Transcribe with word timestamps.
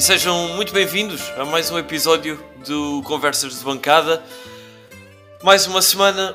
e 0.00 0.02
sejam 0.02 0.48
muito 0.56 0.72
bem-vindos 0.72 1.28
a 1.36 1.44
mais 1.44 1.70
um 1.70 1.78
episódio 1.78 2.42
do 2.66 3.02
Conversas 3.02 3.58
de 3.58 3.62
Bancada. 3.62 4.24
Mais 5.42 5.66
uma 5.66 5.82
semana 5.82 6.34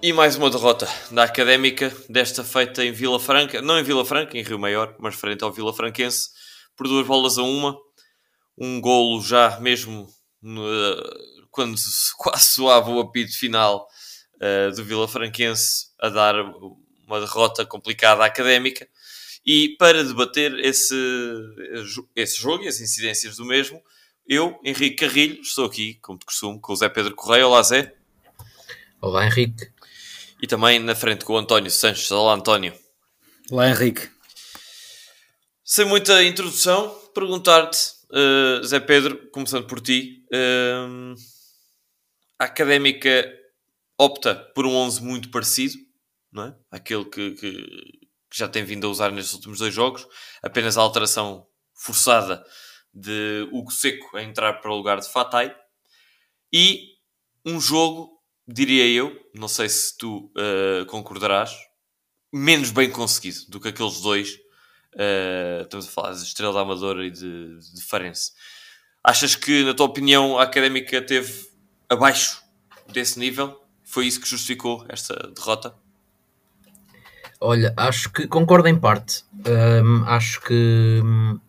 e 0.00 0.14
mais 0.14 0.34
uma 0.34 0.48
derrota 0.48 0.88
da 1.10 1.24
Académica, 1.24 1.94
desta 2.08 2.42
feita 2.42 2.82
em 2.82 2.90
Vila 2.90 3.20
Franca, 3.20 3.60
não 3.60 3.78
em 3.78 3.82
Vila 3.82 4.02
Franca, 4.02 4.38
em 4.38 4.42
Rio 4.42 4.58
Maior, 4.58 4.96
mas 4.98 5.14
frente 5.14 5.44
ao 5.44 5.52
Vila 5.52 5.74
Franquense, 5.74 6.30
por 6.74 6.88
duas 6.88 7.06
bolas 7.06 7.36
a 7.36 7.42
uma. 7.42 7.76
Um 8.56 8.80
golo 8.80 9.20
já 9.20 9.60
mesmo 9.60 10.04
uh, 10.42 11.46
quando 11.50 11.76
quase 12.16 12.46
soava 12.46 12.90
o 12.90 12.98
apito 12.98 13.38
final 13.38 13.86
uh, 14.36 14.74
do 14.74 14.82
Vila 14.82 15.06
Franquense 15.06 15.88
a 16.00 16.08
dar 16.08 16.34
uma 17.06 17.20
derrota 17.20 17.66
complicada 17.66 18.22
à 18.22 18.26
Académica. 18.26 18.88
E 19.44 19.76
para 19.76 20.04
debater 20.04 20.56
esse, 20.60 20.94
esse 22.14 22.38
jogo 22.38 22.62
e 22.62 22.68
as 22.68 22.80
incidências 22.80 23.36
do 23.36 23.44
mesmo, 23.44 23.82
eu, 24.26 24.58
Henrique 24.64 25.04
Carrilho, 25.06 25.40
estou 25.42 25.64
aqui, 25.64 25.94
como 25.94 26.18
de 26.18 26.24
costume, 26.24 26.60
com 26.60 26.72
o 26.72 26.76
Zé 26.76 26.88
Pedro 26.88 27.14
Correia. 27.16 27.46
Olá, 27.46 27.62
Zé. 27.62 27.92
Olá, 29.00 29.26
Henrique. 29.26 29.68
E 30.40 30.46
também 30.46 30.78
na 30.78 30.94
frente 30.94 31.24
com 31.24 31.32
o 31.32 31.38
António 31.38 31.70
Sanches. 31.70 32.10
Olá, 32.12 32.34
António. 32.34 32.72
Olá, 33.50 33.68
Henrique. 33.68 34.08
Sem 35.64 35.86
muita 35.86 36.22
introdução, 36.22 36.88
perguntar-te, 37.12 37.78
uh, 38.10 38.64
Zé 38.64 38.78
Pedro, 38.78 39.28
começando 39.30 39.66
por 39.66 39.80
ti, 39.80 40.24
uh, 40.32 41.14
a 42.38 42.44
Académica 42.44 43.28
opta 43.98 44.34
por 44.34 44.66
um 44.66 44.74
11 44.74 45.02
muito 45.02 45.30
parecido, 45.30 45.74
não 46.30 46.44
é? 46.44 46.54
Aquele 46.70 47.04
que, 47.06 47.32
que 47.32 48.01
que 48.32 48.38
já 48.38 48.48
tem 48.48 48.64
vindo 48.64 48.86
a 48.86 48.90
usar 48.90 49.12
nestes 49.12 49.34
últimos 49.34 49.58
dois 49.58 49.74
jogos, 49.74 50.08
apenas 50.42 50.78
a 50.78 50.80
alteração 50.80 51.46
forçada 51.74 52.42
de 52.94 53.46
Hugo 53.52 53.70
Seco 53.70 54.16
a 54.16 54.22
entrar 54.22 54.54
para 54.54 54.72
o 54.72 54.76
lugar 54.76 54.98
de 54.98 55.10
Fatai, 55.10 55.54
e 56.50 56.92
um 57.44 57.60
jogo, 57.60 58.10
diria 58.48 58.86
eu, 58.88 59.14
não 59.34 59.48
sei 59.48 59.68
se 59.68 59.98
tu 59.98 60.32
uh, 60.36 60.86
concordarás, 60.86 61.54
menos 62.32 62.70
bem 62.70 62.90
conseguido 62.90 63.40
do 63.48 63.60
que 63.60 63.68
aqueles 63.68 64.00
dois. 64.00 64.34
Uh, 64.94 65.62
estamos 65.62 65.86
a 65.86 65.90
falar 65.90 66.12
de 66.12 66.22
Estrela 66.22 66.54
da 66.54 66.60
Amadora 66.60 67.04
e 67.06 67.10
de, 67.10 67.58
de 67.58 67.82
Farense. 67.82 68.32
Achas 69.04 69.34
que, 69.34 69.62
na 69.62 69.74
tua 69.74 69.86
opinião, 69.86 70.38
a 70.38 70.44
Académica 70.44 71.02
teve 71.02 71.50
abaixo 71.86 72.42
desse 72.88 73.18
nível? 73.18 73.60
Foi 73.82 74.06
isso 74.06 74.20
que 74.20 74.28
justificou 74.28 74.86
esta 74.88 75.14
derrota? 75.34 75.81
Olha, 77.44 77.74
acho 77.76 78.08
que 78.12 78.28
concordo 78.28 78.68
em 78.68 78.78
parte. 78.78 79.24
Um, 79.34 80.04
acho 80.04 80.40
que 80.42 81.00
hum, 81.02 81.40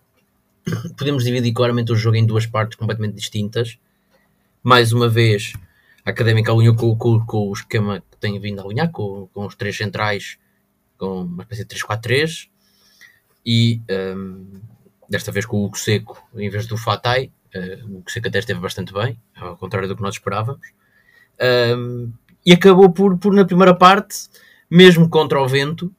podemos 0.97 1.23
dividir 1.23 1.53
claramente 1.53 1.91
o 1.91 1.95
jogo 1.95 2.17
em 2.17 2.25
duas 2.25 2.47
partes 2.47 2.75
completamente 2.79 3.13
distintas. 3.13 3.77
Mais 4.63 4.91
uma 4.91 5.07
vez, 5.07 5.53
a 6.03 6.09
Académica 6.09 6.51
alinhou 6.51 6.75
com, 6.75 6.97
com, 6.97 7.23
com, 7.23 7.47
o 7.47 7.53
esquema 7.53 8.01
que 8.09 8.17
tem 8.17 8.39
vindo 8.39 8.59
a 8.59 8.63
alinhar, 8.63 8.91
com, 8.91 9.27
com 9.31 9.45
os 9.45 9.53
três 9.53 9.77
centrais, 9.77 10.39
com 10.97 11.25
uma 11.25 11.43
espécie 11.43 11.63
de 11.63 11.75
3-4-3. 11.75 12.49
E 13.45 13.79
um, 14.17 14.47
desta 15.07 15.31
vez 15.31 15.45
com 15.45 15.57
o 15.57 15.65
Hugo 15.65 15.77
Seco 15.77 16.27
em 16.35 16.49
vez 16.49 16.65
do 16.65 16.75
Fatai. 16.75 17.31
Uh, 17.55 17.85
o 17.85 17.97
Hugo 17.97 18.11
Seco 18.11 18.29
até 18.29 18.39
esteve 18.39 18.59
bastante 18.59 18.91
bem, 18.91 19.21
ao 19.35 19.55
contrário 19.57 19.87
do 19.87 19.95
que 19.95 20.01
nós 20.01 20.15
esperávamos. 20.15 20.67
Um, 21.77 22.11
e 22.43 22.51
acabou 22.51 22.91
por, 22.91 23.15
por, 23.19 23.31
na 23.31 23.45
primeira 23.45 23.75
parte 23.75 24.27
mesmo 24.73 25.07
contra 25.07 25.39
o 25.39 25.47
vento, 25.47 25.93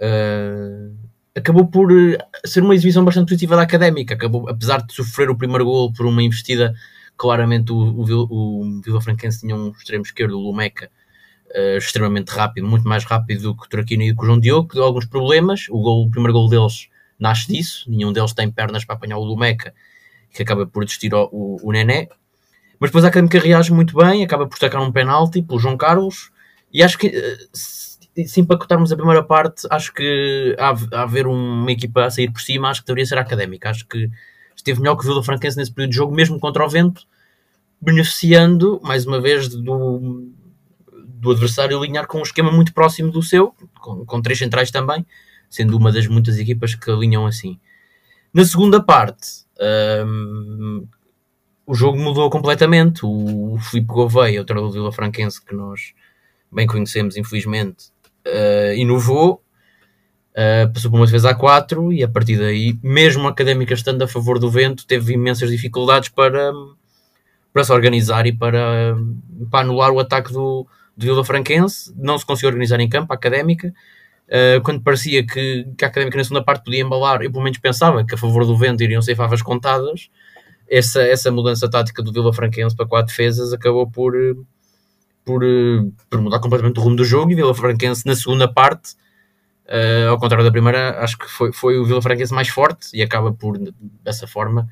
uh, 0.00 0.92
acabou 1.36 1.68
por 1.68 1.92
eh, 1.92 2.18
ser 2.44 2.60
uma 2.60 2.74
exibição 2.74 3.04
bastante 3.04 3.28
positiva 3.28 3.54
da 3.54 3.62
Académica. 3.62 4.14
Acabou, 4.14 4.48
apesar 4.48 4.84
de 4.84 4.92
sofrer 4.92 5.30
o 5.30 5.36
primeiro 5.36 5.64
gol 5.64 5.92
por 5.92 6.04
uma 6.06 6.20
investida, 6.20 6.74
claramente 7.16 7.70
o, 7.70 7.76
o, 7.76 8.02
o 8.02 8.80
Vila 8.82 9.00
Franquense 9.00 9.42
tinha 9.42 9.54
um 9.54 9.70
extremo 9.70 10.02
esquerdo, 10.02 10.36
o 10.36 10.40
Lumeca, 10.40 10.90
uh, 11.50 11.78
extremamente 11.78 12.30
rápido, 12.30 12.66
muito 12.66 12.88
mais 12.88 13.04
rápido 13.04 13.42
do 13.42 13.56
que 13.56 13.66
o 13.66 13.68
Traquino 13.68 14.02
e 14.02 14.10
o 14.10 14.16
João 14.20 14.40
Diogo, 14.40 14.68
que 14.68 14.74
deu 14.74 14.82
alguns 14.82 15.06
problemas. 15.06 15.66
O, 15.70 15.80
gol, 15.80 16.04
o 16.04 16.10
primeiro 16.10 16.32
gol 16.32 16.48
deles 16.48 16.88
nasce 17.20 17.46
disso, 17.46 17.88
nenhum 17.88 18.12
deles 18.12 18.32
tem 18.32 18.50
pernas 18.50 18.84
para 18.84 18.96
apanhar 18.96 19.18
o 19.18 19.24
Lumeca, 19.24 19.72
que 20.32 20.42
acaba 20.42 20.66
por 20.66 20.84
desistir 20.84 21.14
o, 21.14 21.28
o, 21.30 21.68
o 21.68 21.70
Nené. 21.70 22.08
Mas 22.80 22.90
depois 22.90 23.04
a 23.04 23.08
Académica 23.08 23.38
reage 23.38 23.72
muito 23.72 23.96
bem, 23.96 24.24
acaba 24.24 24.44
por 24.44 24.54
destacar 24.54 24.82
um 24.82 24.90
penalti 24.90 25.40
pelo 25.40 25.60
João 25.60 25.76
Carlos, 25.76 26.32
e 26.72 26.82
acho 26.82 26.98
que 26.98 27.12
se 28.26 28.40
empacotarmos 28.40 28.92
a 28.92 28.96
primeira 28.96 29.22
parte, 29.22 29.66
acho 29.70 29.92
que 29.92 30.54
há, 30.58 30.74
há 30.96 31.02
haver 31.02 31.26
uma 31.26 31.70
equipa 31.70 32.04
a 32.04 32.10
sair 32.10 32.30
por 32.30 32.40
cima, 32.40 32.68
acho 32.68 32.82
que 32.82 32.86
deveria 32.86 33.06
ser 33.06 33.18
a 33.18 33.22
académica. 33.22 33.70
Acho 33.70 33.86
que 33.86 34.10
esteve 34.54 34.80
melhor 34.80 34.96
que 34.96 35.04
o 35.04 35.08
Vila 35.08 35.22
Franquense 35.22 35.56
nesse 35.56 35.72
período 35.72 35.90
de 35.90 35.96
jogo, 35.96 36.14
mesmo 36.14 36.38
contra 36.38 36.64
o 36.64 36.68
vento, 36.68 37.06
beneficiando, 37.80 38.80
mais 38.82 39.06
uma 39.06 39.20
vez, 39.20 39.48
do, 39.48 40.28
do 41.04 41.30
adversário 41.30 41.78
alinhar 41.78 42.06
com 42.06 42.18
um 42.18 42.22
esquema 42.22 42.52
muito 42.52 42.72
próximo 42.72 43.10
do 43.10 43.22
seu, 43.22 43.54
com, 43.80 44.04
com 44.04 44.22
três 44.22 44.38
centrais 44.38 44.70
também, 44.70 45.06
sendo 45.48 45.76
uma 45.76 45.90
das 45.90 46.06
muitas 46.06 46.38
equipas 46.38 46.74
que 46.74 46.90
alinham 46.90 47.26
assim. 47.26 47.58
Na 48.32 48.44
segunda 48.44 48.82
parte, 48.82 49.44
um, 50.06 50.86
o 51.66 51.74
jogo 51.74 51.98
mudou 51.98 52.28
completamente. 52.30 53.04
O, 53.04 53.54
o 53.54 53.58
Filipe 53.58 53.88
Gouveia, 53.88 54.40
o 54.40 54.44
treinador 54.44 54.70
do 54.70 54.74
Vila 54.74 54.92
Franquense, 54.92 55.44
que 55.44 55.54
nós 55.54 55.92
bem 56.50 56.66
conhecemos, 56.66 57.16
infelizmente, 57.16 57.91
uh, 58.26 58.74
inovou, 58.74 59.42
uh, 60.32 60.72
passou 60.72 60.90
por 60.90 60.98
uma 60.98 61.06
defesa 61.06 61.30
a 61.30 61.34
4 61.34 61.92
e 61.92 62.02
a 62.02 62.08
partir 62.08 62.38
daí, 62.38 62.78
mesmo 62.82 63.28
académica 63.28 63.74
estando 63.74 64.02
a 64.02 64.08
favor 64.08 64.38
do 64.38 64.50
vento, 64.50 64.86
teve 64.86 65.14
imensas 65.14 65.50
dificuldades 65.50 66.08
para, 66.08 66.52
para 67.52 67.64
se 67.64 67.72
organizar 67.72 68.26
e 68.26 68.32
para, 68.32 68.96
para 69.50 69.60
anular 69.60 69.90
o 69.90 70.00
ataque 70.00 70.32
do, 70.32 70.66
do 70.96 71.06
Vila 71.06 71.24
Franquense. 71.24 71.92
Não 71.96 72.18
se 72.18 72.26
conseguiu 72.26 72.48
organizar 72.48 72.80
em 72.80 72.88
campo, 72.88 73.12
a 73.12 73.16
académica. 73.16 73.72
Uh, 74.28 74.62
quando 74.62 74.80
parecia 74.80 75.26
que, 75.26 75.66
que 75.76 75.84
a 75.84 75.88
académica 75.88 76.16
na 76.16 76.24
segunda 76.24 76.44
parte 76.44 76.64
podia 76.64 76.80
embalar, 76.80 77.22
eu 77.22 77.30
pelo 77.30 77.44
menos 77.44 77.58
pensava 77.58 78.04
que 78.04 78.14
a 78.14 78.18
favor 78.18 78.46
do 78.46 78.56
vento 78.56 78.82
iriam 78.82 79.02
ser 79.02 79.14
favas 79.14 79.42
contadas. 79.42 80.08
Essa, 80.70 81.02
essa 81.02 81.30
mudança 81.30 81.68
tática 81.68 82.02
do 82.02 82.10
Vila 82.10 82.32
Franquense 82.32 82.74
para 82.74 82.86
quatro 82.86 83.08
defesas 83.08 83.52
acabou 83.52 83.90
por, 83.90 84.14
por, 85.24 85.44
eh, 85.44 85.82
por 86.10 86.20
mudar 86.20 86.40
completamente 86.40 86.78
o 86.78 86.82
rumo 86.82 86.96
do 86.96 87.04
jogo 87.04 87.30
e 87.30 87.34
Vila 87.34 87.54
Franquense 87.54 88.06
na 88.06 88.14
segunda 88.14 88.52
parte, 88.52 88.94
uh, 89.66 90.10
ao 90.10 90.18
contrário 90.18 90.44
da 90.44 90.50
primeira, 90.50 90.98
acho 91.02 91.16
que 91.18 91.26
foi, 91.26 91.52
foi 91.52 91.78
o 91.78 91.84
Vila 91.84 92.02
Franquense 92.02 92.32
mais 92.32 92.48
forte 92.48 92.88
e 92.94 93.02
acaba 93.02 93.32
por, 93.32 93.58
dessa 94.02 94.26
forma, 94.26 94.68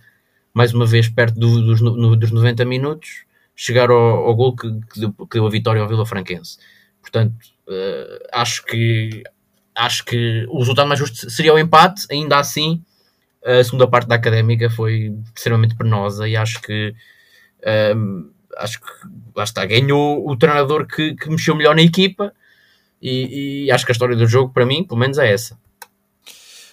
mais 0.53 0.75
uma 0.75 0.87
vez 0.87 1.09
perto 1.09 1.39
do, 1.39 1.63
dos, 1.63 1.81
no, 1.81 2.17
dos 2.17 2.31
90 2.31 2.65
minutos, 2.65 3.25
chegar 3.55 3.91
ao, 3.91 3.97
ao 3.97 4.35
gol 4.35 4.57
que, 4.57 4.69
que, 4.93 5.01
deu, 5.01 5.13
que, 5.13 5.35
deu, 5.35 5.47
a 5.47 5.51
vitória 5.51 5.83
ao 5.83 5.89
Vila 5.89 6.07
Franquense. 6.07 6.59
Portanto, 7.01 7.35
uh, 7.69 8.27
acho 8.33 8.65
que 8.65 9.23
acho 9.75 10.05
que 10.05 10.45
o 10.49 10.59
resultado 10.59 10.89
mais 10.89 10.99
justo 10.99 11.31
seria 11.31 11.55
o 11.55 11.59
empate, 11.59 12.07
ainda 12.11 12.39
assim 12.39 12.83
a 13.45 13.65
segunda 13.65 13.89
parte 13.89 14.07
da 14.07 14.17
Académica 14.17 14.69
foi 14.69 15.15
extremamente 15.35 15.75
penosa 15.75 16.29
e 16.29 16.37
acho 16.37 16.61
que 16.61 16.95
acho 18.57 18.81
que 18.81 18.87
lá 19.35 19.45
está, 19.45 19.65
ganhou 19.65 20.29
o 20.29 20.37
treinador 20.37 20.87
que, 20.87 21.15
que 21.15 21.29
mexeu 21.29 21.55
melhor 21.55 21.75
na 21.75 21.83
equipa 21.83 22.35
e, 23.01 23.65
e, 23.65 23.71
acho 23.71 23.85
que 23.85 23.93
a 23.93 23.95
história 23.95 24.17
do 24.17 24.27
jogo 24.27 24.53
para 24.53 24.67
mim, 24.67 24.85
pelo 24.85 25.01
menos 25.01 25.19
é 25.19 25.33
essa. 25.33 25.59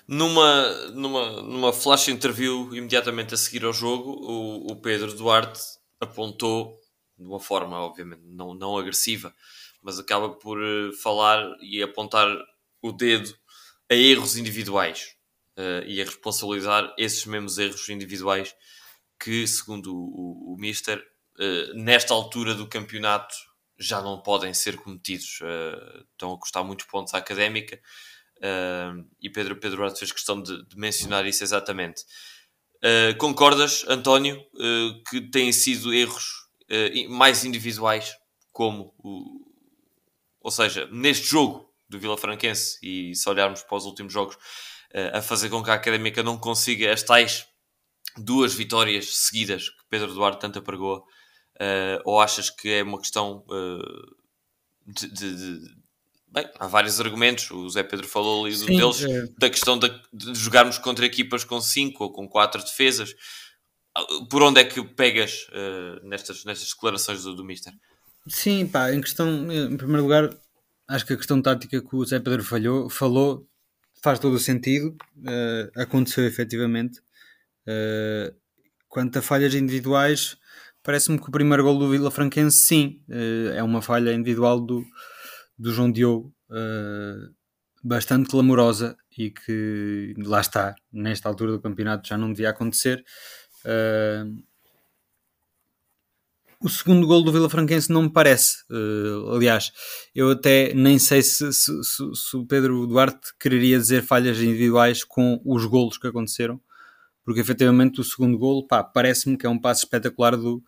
Numa, 0.07 0.69
numa, 0.93 1.41
numa 1.41 1.73
flash 1.73 2.09
interview 2.09 2.73
imediatamente 2.73 3.33
a 3.33 3.37
seguir 3.37 3.65
ao 3.65 3.73
jogo, 3.73 4.11
o, 4.11 4.71
o 4.71 4.75
Pedro 4.75 5.13
Duarte 5.13 5.59
apontou 5.99 6.79
de 7.17 7.25
uma 7.25 7.39
forma, 7.39 7.79
obviamente, 7.79 8.21
não, 8.25 8.53
não 8.53 8.77
agressiva, 8.77 9.33
mas 9.81 9.99
acaba 9.99 10.29
por 10.29 10.59
uh, 10.59 10.93
falar 11.01 11.43
e 11.61 11.81
apontar 11.81 12.27
o 12.81 12.91
dedo 12.91 13.33
a 13.89 13.95
erros 13.95 14.37
individuais 14.37 15.15
uh, 15.57 15.85
e 15.85 16.01
a 16.01 16.05
responsabilizar 16.05 16.93
esses 16.97 17.25
mesmos 17.25 17.57
erros 17.57 17.89
individuais 17.89 18.55
que, 19.19 19.47
segundo 19.47 19.95
o, 19.95 20.51
o, 20.51 20.53
o 20.53 20.57
Mister, 20.59 20.99
eh, 20.99 21.16
nesta 21.75 22.13
altura 22.13 22.53
do 22.55 22.67
campeonato 22.67 23.35
já 23.79 24.01
não 24.01 24.21
podem 24.21 24.53
ser 24.53 24.77
cometidos. 24.77 25.39
Uh, 25.41 26.05
estão 26.11 26.33
a 26.33 26.39
custar 26.39 26.63
muitos 26.63 26.85
pontos 26.87 27.13
à 27.13 27.17
académica 27.17 27.79
uh, 28.37 29.07
e 29.21 29.29
Pedro 29.29 29.55
Pedro 29.57 29.77
Duarte 29.77 29.99
fez 29.99 30.11
questão 30.11 30.41
de, 30.41 30.65
de 30.65 30.77
mencionar 30.77 31.25
isso 31.25 31.43
exatamente. 31.43 32.03
concordas, 33.17 33.85
António, 33.87 34.39
que 35.09 35.21
têm 35.31 35.51
sido 35.51 35.93
erros 35.93 36.47
mais 37.09 37.43
individuais, 37.43 38.15
como 38.51 38.93
o, 38.99 39.47
ou 40.41 40.51
seja, 40.51 40.87
neste 40.91 41.27
jogo 41.27 41.73
do 41.89 41.99
Vila 41.99 42.17
Franquense, 42.17 42.77
e 42.83 43.15
se 43.15 43.27
olharmos 43.29 43.63
para 43.63 43.77
os 43.77 43.85
últimos 43.85 44.13
jogos, 44.13 44.37
a 45.13 45.21
fazer 45.21 45.49
com 45.49 45.63
que 45.63 45.71
a 45.71 45.73
académica 45.73 46.21
não 46.21 46.37
consiga 46.37 46.93
as 46.93 47.01
tais 47.01 47.47
duas 48.15 48.53
vitórias 48.53 49.17
seguidas 49.17 49.69
que 49.69 49.83
Pedro 49.89 50.13
Duarte 50.13 50.39
tanto 50.39 50.59
apregou 50.59 51.03
Uh, 51.59 52.01
ou 52.05 52.21
achas 52.21 52.49
que 52.49 52.69
é 52.69 52.83
uma 52.83 52.99
questão 52.99 53.43
uh, 53.49 54.15
de, 54.85 55.07
de, 55.09 55.77
Bem, 56.29 56.47
há 56.59 56.67
vários 56.67 56.99
argumentos, 56.99 57.49
o 57.49 57.69
Zé 57.69 57.83
Pedro 57.83 58.07
falou 58.07 58.45
ali 58.45 58.55
Sim, 58.55 58.65
deles, 58.65 59.03
é... 59.03 59.27
da 59.39 59.49
questão 59.49 59.79
de, 59.79 59.89
de, 60.13 60.35
jogarmos 60.35 60.77
contra 60.77 61.05
equipas 61.05 61.43
com 61.43 61.59
5 61.59 62.03
ou 62.03 62.11
com 62.11 62.27
4 62.27 62.61
defesas. 62.63 63.15
Por 64.29 64.43
onde 64.43 64.61
é 64.61 64.63
que 64.63 64.83
pegas 64.83 65.47
uh, 65.49 66.05
nestas, 66.07 66.45
nestas 66.45 66.69
declarações 66.69 67.23
do, 67.23 67.33
do 67.33 67.43
Mister? 67.43 67.73
Sim, 68.27 68.67
pá, 68.67 68.93
em 68.93 69.01
questão, 69.01 69.51
em 69.51 69.75
primeiro 69.77 70.03
lugar, 70.03 70.29
acho 70.87 71.05
que 71.05 71.13
a 71.13 71.17
questão 71.17 71.41
tática 71.41 71.81
que 71.81 71.95
o 71.95 72.05
Zé 72.05 72.19
Pedro 72.19 72.43
falhou, 72.43 72.89
falou 72.89 73.47
faz 74.03 74.19
todo 74.19 74.35
o 74.35 74.39
sentido, 74.39 74.95
uh, 75.17 75.81
aconteceu 75.81 76.25
efetivamente. 76.25 76.99
Uh, 77.67 78.35
quanto 78.87 79.17
a 79.17 79.21
falhas 79.21 79.53
individuais, 79.53 80.37
parece-me 80.87 81.19
que 81.19 81.27
o 81.27 81.31
primeiro 81.31 81.63
gol 81.63 81.77
do 81.77 81.89
Vila 81.89 82.09
Franquense, 82.09 82.57
sim, 82.57 83.01
uh, 83.09 83.51
é 83.53 83.61
uma 83.61 83.81
falha 83.81 84.13
individual 84.13 84.61
do, 84.61 84.85
do 85.59 85.73
João 85.73 85.91
Diogo, 85.91 86.33
bastante 87.83 88.29
clamorosa 88.29 88.97
e 89.17 89.31
que 89.31 90.13
lá 90.17 90.41
está, 90.41 90.75
nesta 90.91 91.27
altura 91.27 91.51
do 91.51 91.61
campeonato 91.61 92.07
já 92.07 92.17
não 92.17 92.31
devia 92.31 92.49
acontecer. 92.49 93.03
Uh, 93.65 94.43
o 96.59 96.69
segundo 96.69 97.05
gol 97.05 97.23
do 97.23 97.31
Vila 97.31 97.49
Franquense 97.49 97.91
não 97.91 98.03
me 98.03 98.11
parece. 98.11 98.63
Uh, 98.69 99.31
aliás, 99.31 99.71
eu 100.15 100.31
até 100.31 100.73
nem 100.73 100.97
sei 100.97 101.21
se, 101.21 101.45
o 102.33 102.45
Pedro 102.45 102.87
Duarte 102.87 103.33
quereria 103.39 103.77
dizer 103.77 104.03
falhas 104.03 104.39
individuais 104.39 105.03
com 105.03 105.41
os 105.45 105.65
golos 105.65 105.97
que 105.97 106.07
aconteceram, 106.07 106.59
porque 107.23 107.41
efetivamente 107.41 108.01
o 108.01 108.03
segundo 108.03 108.37
golo 108.37 108.65
parece-me 108.93 109.37
que 109.37 109.45
é 109.45 109.49
um 109.49 109.59
passo 109.59 109.83
espetacular 109.85 110.35
do, 110.35 110.63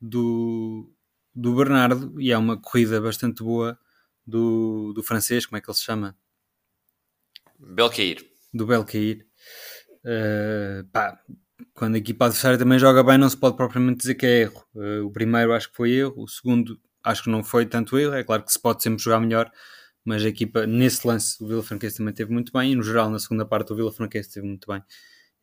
do, 0.00 0.92
do 1.34 1.54
Bernardo 1.54 2.20
e 2.20 2.32
é 2.32 2.38
uma 2.38 2.56
corrida 2.56 3.00
bastante 3.00 3.42
boa 3.42 3.78
do, 4.26 4.92
do 4.92 5.02
francês, 5.02 5.46
como 5.46 5.56
é 5.56 5.60
que 5.60 5.70
ele 5.70 5.76
se 5.76 5.84
chama? 5.84 6.16
Belcair. 7.58 8.24
Do 8.52 8.66
Belcair. 8.66 9.26
Uh, 10.04 10.84
pá, 10.92 11.18
quando 11.74 11.94
a 11.94 11.98
equipa 11.98 12.26
adversária 12.26 12.58
também 12.58 12.78
joga 12.78 13.02
bem, 13.02 13.18
não 13.18 13.28
se 13.28 13.36
pode 13.36 13.56
propriamente 13.56 13.98
dizer 13.98 14.14
que 14.14 14.26
é 14.26 14.40
erro. 14.42 14.64
Uh, 14.74 15.06
o 15.06 15.10
primeiro 15.10 15.52
acho 15.52 15.70
que 15.70 15.76
foi 15.76 15.92
erro, 15.92 16.22
o 16.22 16.28
segundo 16.28 16.78
acho 17.02 17.24
que 17.24 17.30
não 17.30 17.42
foi 17.42 17.66
tanto 17.66 17.98
erro. 17.98 18.14
É 18.14 18.24
claro 18.24 18.42
que 18.42 18.52
se 18.52 18.60
pode 18.60 18.82
sempre 18.82 19.02
jogar 19.02 19.20
melhor, 19.20 19.50
mas 20.04 20.24
a 20.24 20.28
equipa, 20.28 20.66
nesse 20.66 21.06
lance, 21.06 21.42
o 21.42 21.46
Vila 21.46 21.62
Franquense 21.62 21.96
também 21.96 22.14
teve 22.14 22.32
muito 22.32 22.52
bem, 22.52 22.72
e 22.72 22.74
no 22.74 22.82
geral, 22.82 23.10
na 23.10 23.18
segunda 23.18 23.44
parte, 23.44 23.72
o 23.72 23.76
Vila 23.76 23.92
Franquense 23.92 24.32
teve 24.32 24.46
muito 24.46 24.66
bem 24.70 24.82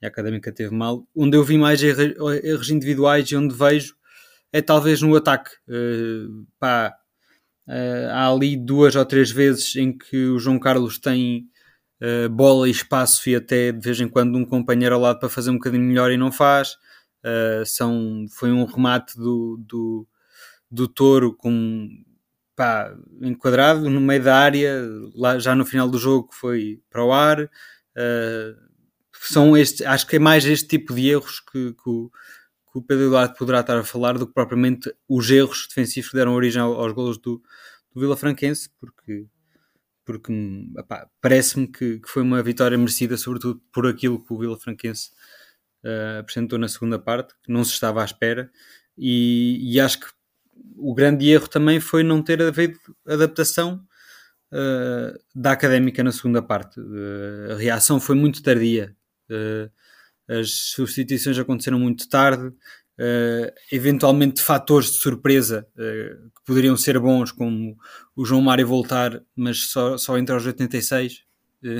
e 0.03 0.05
a 0.05 0.09
Académica 0.09 0.51
teve 0.51 0.75
mal. 0.75 1.07
Onde 1.15 1.37
eu 1.37 1.43
vi 1.43 1.57
mais 1.57 1.81
erros 1.81 2.69
individuais 2.69 3.29
e 3.29 3.35
onde 3.37 3.55
vejo 3.55 3.95
é 4.53 4.61
talvez 4.61 5.01
no 5.01 5.15
ataque. 5.15 5.49
Uh, 5.67 6.45
pá, 6.59 6.95
uh, 7.67 8.09
há 8.11 8.29
ali 8.29 8.55
duas 8.55 8.95
ou 8.95 9.03
três 9.03 9.31
vezes 9.31 9.75
em 9.75 9.97
que 9.97 10.27
o 10.27 10.37
João 10.37 10.59
Carlos 10.59 10.99
tem 10.99 11.49
uh, 11.99 12.29
bola 12.29 12.67
e 12.67 12.71
espaço 12.71 13.27
e 13.27 13.35
até 13.35 13.71
de 13.71 13.79
vez 13.83 13.99
em 13.99 14.07
quando 14.07 14.37
um 14.37 14.45
companheiro 14.45 14.93
ao 14.93 15.01
lado 15.01 15.19
para 15.19 15.27
fazer 15.27 15.49
um 15.49 15.55
bocadinho 15.55 15.83
melhor 15.83 16.11
e 16.11 16.17
não 16.17 16.31
faz. 16.31 16.77
São, 17.65 18.25
foi 18.29 18.51
um 18.51 18.65
remate 18.65 19.17
do, 19.17 19.57
do, 19.65 20.05
do 20.69 20.89
touro 20.89 21.33
com 21.33 21.87
pá, 22.53 22.93
enquadrado 23.21 23.89
no 23.89 24.01
meio 24.01 24.21
da 24.21 24.35
área, 24.35 24.85
lá 25.15 25.39
já 25.39 25.55
no 25.55 25.65
final 25.65 25.87
do 25.87 25.97
jogo 25.97 26.27
foi 26.33 26.81
para 26.89 27.01
o 27.01 27.13
ar. 27.13 27.49
São 29.21 29.55
este, 29.55 29.85
acho 29.85 30.05
que 30.05 30.17
é 30.17 30.19
mais 30.19 30.43
este 30.45 30.67
tipo 30.67 30.93
de 30.93 31.07
erros 31.07 31.39
que, 31.39 31.71
que, 31.71 31.89
o, 31.89 32.11
que 32.73 32.79
o 32.79 32.81
Pedro 32.81 33.05
Eduardo 33.05 33.35
poderá 33.35 33.59
estar 33.59 33.77
a 33.77 33.83
falar 33.83 34.17
do 34.17 34.25
que 34.25 34.33
propriamente 34.33 34.91
os 35.07 35.29
erros 35.29 35.67
defensivos 35.69 36.09
que 36.09 36.17
deram 36.17 36.33
origem 36.33 36.59
aos, 36.59 36.91
golos 36.91 37.19
do, 37.19 37.39
do 37.93 38.01
Vila 38.01 38.17
Franquense, 38.17 38.69
porque 38.79 39.27
porque 40.05 40.33
parece-me 41.21 41.65
que, 41.65 41.99
que, 41.99 42.09
foi 42.09 42.23
uma 42.23 42.43
vitória 42.43 42.77
merecida, 42.77 43.15
sobretudo 43.15 43.61
por 43.71 43.87
aquilo 43.87 44.21
que 44.21 44.33
o 44.33 44.37
Vila 44.37 44.59
Franquense 44.59 45.11
uh, 45.81 46.19
apresentou 46.19 46.59
na 46.59 46.67
segunda 46.67 46.99
parte, 46.99 47.33
que 47.41 47.49
não 47.49 47.63
se 47.63 47.71
estava 47.71 48.01
à 48.01 48.05
espera, 48.05 48.51
e, 48.97 49.59
e, 49.61 49.79
acho 49.79 50.01
que 50.01 50.07
o 50.75 50.93
grande 50.93 51.29
erro 51.29 51.47
também 51.47 51.79
foi 51.79 52.03
não 52.03 52.21
ter 52.21 52.41
havido 52.41 52.77
adaptação 53.07 53.81
uh, 54.51 55.17
da 55.33 55.53
académica 55.53 56.03
na 56.03 56.11
segunda 56.11 56.41
parte. 56.41 56.81
Uh, 56.81 57.53
a 57.53 57.55
reação 57.55 57.97
foi 57.97 58.17
muito 58.17 58.43
tardia, 58.43 58.93
as 60.27 60.51
substituições 60.51 61.37
aconteceram 61.37 61.79
muito 61.79 62.07
tarde, 62.07 62.53
Uh, 62.95 63.49
eventualmente 63.71 64.39
fatores 64.39 64.91
de 64.91 64.97
surpresa 64.99 65.67
uh, 65.71 66.29
que 66.29 66.43
poderiam 66.45 66.77
ser 66.77 66.99
bons, 66.99 67.31
como 67.31 67.75
o 68.15 68.23
João 68.23 68.39
Mário 68.39 68.67
voltar, 68.67 69.19
mas 69.35 69.65
só, 69.65 69.97
só 69.97 70.15
entre 70.15 70.35
os 70.35 70.45
86. 70.45 71.23
Uh, 71.63 71.79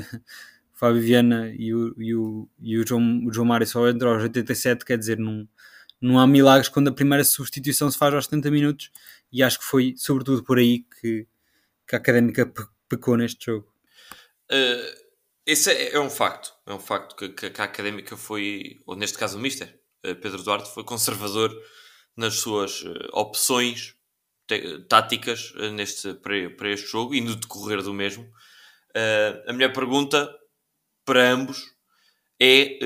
o 0.74 0.76
Fábio 0.76 1.00
Viana 1.00 1.54
e 1.56 1.72
o, 1.72 1.94
e 1.96 2.14
o, 2.16 2.48
e 2.60 2.78
o, 2.78 2.86
João, 2.86 3.24
o 3.26 3.32
João 3.32 3.46
Mário 3.46 3.64
só 3.64 3.88
entre 3.88 4.08
aos 4.08 4.24
87, 4.24 4.84
quer 4.84 4.98
dizer, 4.98 5.16
não, 5.16 5.48
não 6.00 6.18
há 6.18 6.26
milagres 6.26 6.68
quando 6.68 6.88
a 6.88 6.92
primeira 6.92 7.22
substituição 7.22 7.88
se 7.88 7.96
faz 7.96 8.12
aos 8.12 8.24
70 8.24 8.50
minutos, 8.50 8.90
e 9.32 9.40
acho 9.40 9.60
que 9.60 9.64
foi 9.64 9.94
sobretudo 9.96 10.42
por 10.42 10.58
aí 10.58 10.84
que, 11.00 11.28
que 11.86 11.94
a 11.94 11.98
académica 11.98 12.52
pecou 12.88 13.16
neste 13.16 13.46
jogo. 13.46 13.72
Uh, 14.50 15.03
esse 15.46 15.70
é, 15.70 15.94
é, 15.94 16.00
um 16.00 16.10
facto, 16.10 16.54
é 16.66 16.72
um 16.72 16.78
facto 16.78 17.14
que, 17.16 17.28
que, 17.28 17.60
a 17.60 17.64
académica 17.64 18.16
foi, 18.16 18.80
ou 18.86 18.96
neste 18.96 19.18
caso 19.18 19.36
o 19.36 19.40
Mister, 19.40 19.78
eh, 20.02 20.14
Pedro 20.14 20.42
Duarte 20.42 20.72
foi 20.72 20.84
conservador 20.84 21.54
nas 22.16 22.34
suas 22.34 22.82
eh, 22.84 23.08
opções 23.12 23.94
táticas 24.88 25.52
eh, 25.56 25.70
neste, 25.70 26.14
para, 26.14 26.50
para 26.50 26.70
este 26.70 26.86
jogo 26.86 27.14
e 27.14 27.20
no 27.20 27.36
decorrer 27.36 27.82
do 27.82 27.92
mesmo. 27.92 28.30
a 29.48 29.52
minha 29.52 29.72
pergunta 29.72 30.32
para 31.04 31.30
ambos 31.32 31.58
é 32.40 32.78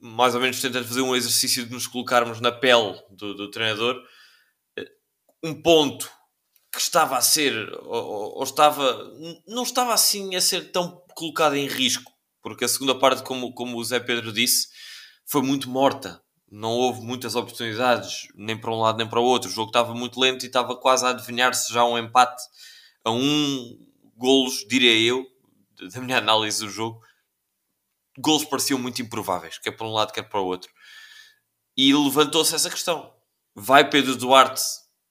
mais 0.00 0.34
ou 0.34 0.40
menos 0.40 0.60
tentando 0.60 0.86
fazer 0.86 1.02
um 1.02 1.16
exercício 1.16 1.64
de 1.66 1.72
nos 1.72 1.86
colocarmos 1.86 2.40
na 2.40 2.52
pele 2.52 3.00
do, 3.10 3.34
do 3.34 3.50
treinador 3.50 3.96
um 5.42 5.62
ponto 5.62 6.10
que 6.72 6.78
estava 6.78 7.16
a 7.16 7.20
ser 7.20 7.68
ou, 7.82 8.36
ou, 8.38 8.42
estava 8.44 9.12
não 9.46 9.64
estava 9.64 9.92
assim 9.92 10.36
a 10.36 10.40
ser 10.40 10.70
tão 10.70 11.02
colocado 11.14 11.56
em 11.56 11.66
risco 11.66 12.12
porque 12.42 12.64
a 12.64 12.68
segunda 12.68 12.98
parte 12.98 13.22
como, 13.22 13.52
como 13.52 13.76
o 13.76 13.84
Zé 13.84 14.00
Pedro 14.00 14.32
disse 14.32 14.68
foi 15.30 15.42
muito 15.42 15.70
morta. 15.70 16.20
Não 16.50 16.70
houve 16.70 17.00
muitas 17.00 17.36
oportunidades, 17.36 18.26
nem 18.34 18.60
para 18.60 18.72
um 18.72 18.80
lado 18.80 18.98
nem 18.98 19.08
para 19.08 19.20
o 19.20 19.24
outro. 19.24 19.48
O 19.48 19.52
jogo 19.52 19.68
estava 19.68 19.94
muito 19.94 20.18
lento 20.18 20.42
e 20.42 20.46
estava 20.46 20.76
quase 20.76 21.06
a 21.06 21.10
adivinhar-se 21.10 21.72
já 21.72 21.84
um 21.84 21.96
empate 21.96 22.42
a 23.04 23.12
um 23.12 23.78
golos, 24.16 24.66
diria 24.68 24.98
eu, 24.98 25.24
da 25.92 26.00
minha 26.00 26.18
análise 26.18 26.64
do 26.64 26.68
jogo. 26.68 27.00
Golos 28.18 28.44
pareciam 28.44 28.80
muito 28.80 29.00
improváveis, 29.00 29.58
quer 29.58 29.70
para 29.70 29.86
um 29.86 29.92
lado, 29.92 30.12
quer 30.12 30.24
para 30.24 30.40
o 30.40 30.46
outro. 30.46 30.70
E 31.76 31.94
levantou-se 31.94 32.54
essa 32.54 32.68
questão. 32.68 33.14
Vai 33.54 33.88
Pedro 33.88 34.16
Duarte 34.16 34.62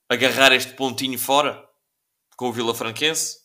agarrar 0.10 0.52
este 0.52 0.74
pontinho 0.74 1.18
fora 1.18 1.64
com 2.36 2.50
o 2.50 2.54
Vila 2.54 2.74
Franquense? 2.74 3.38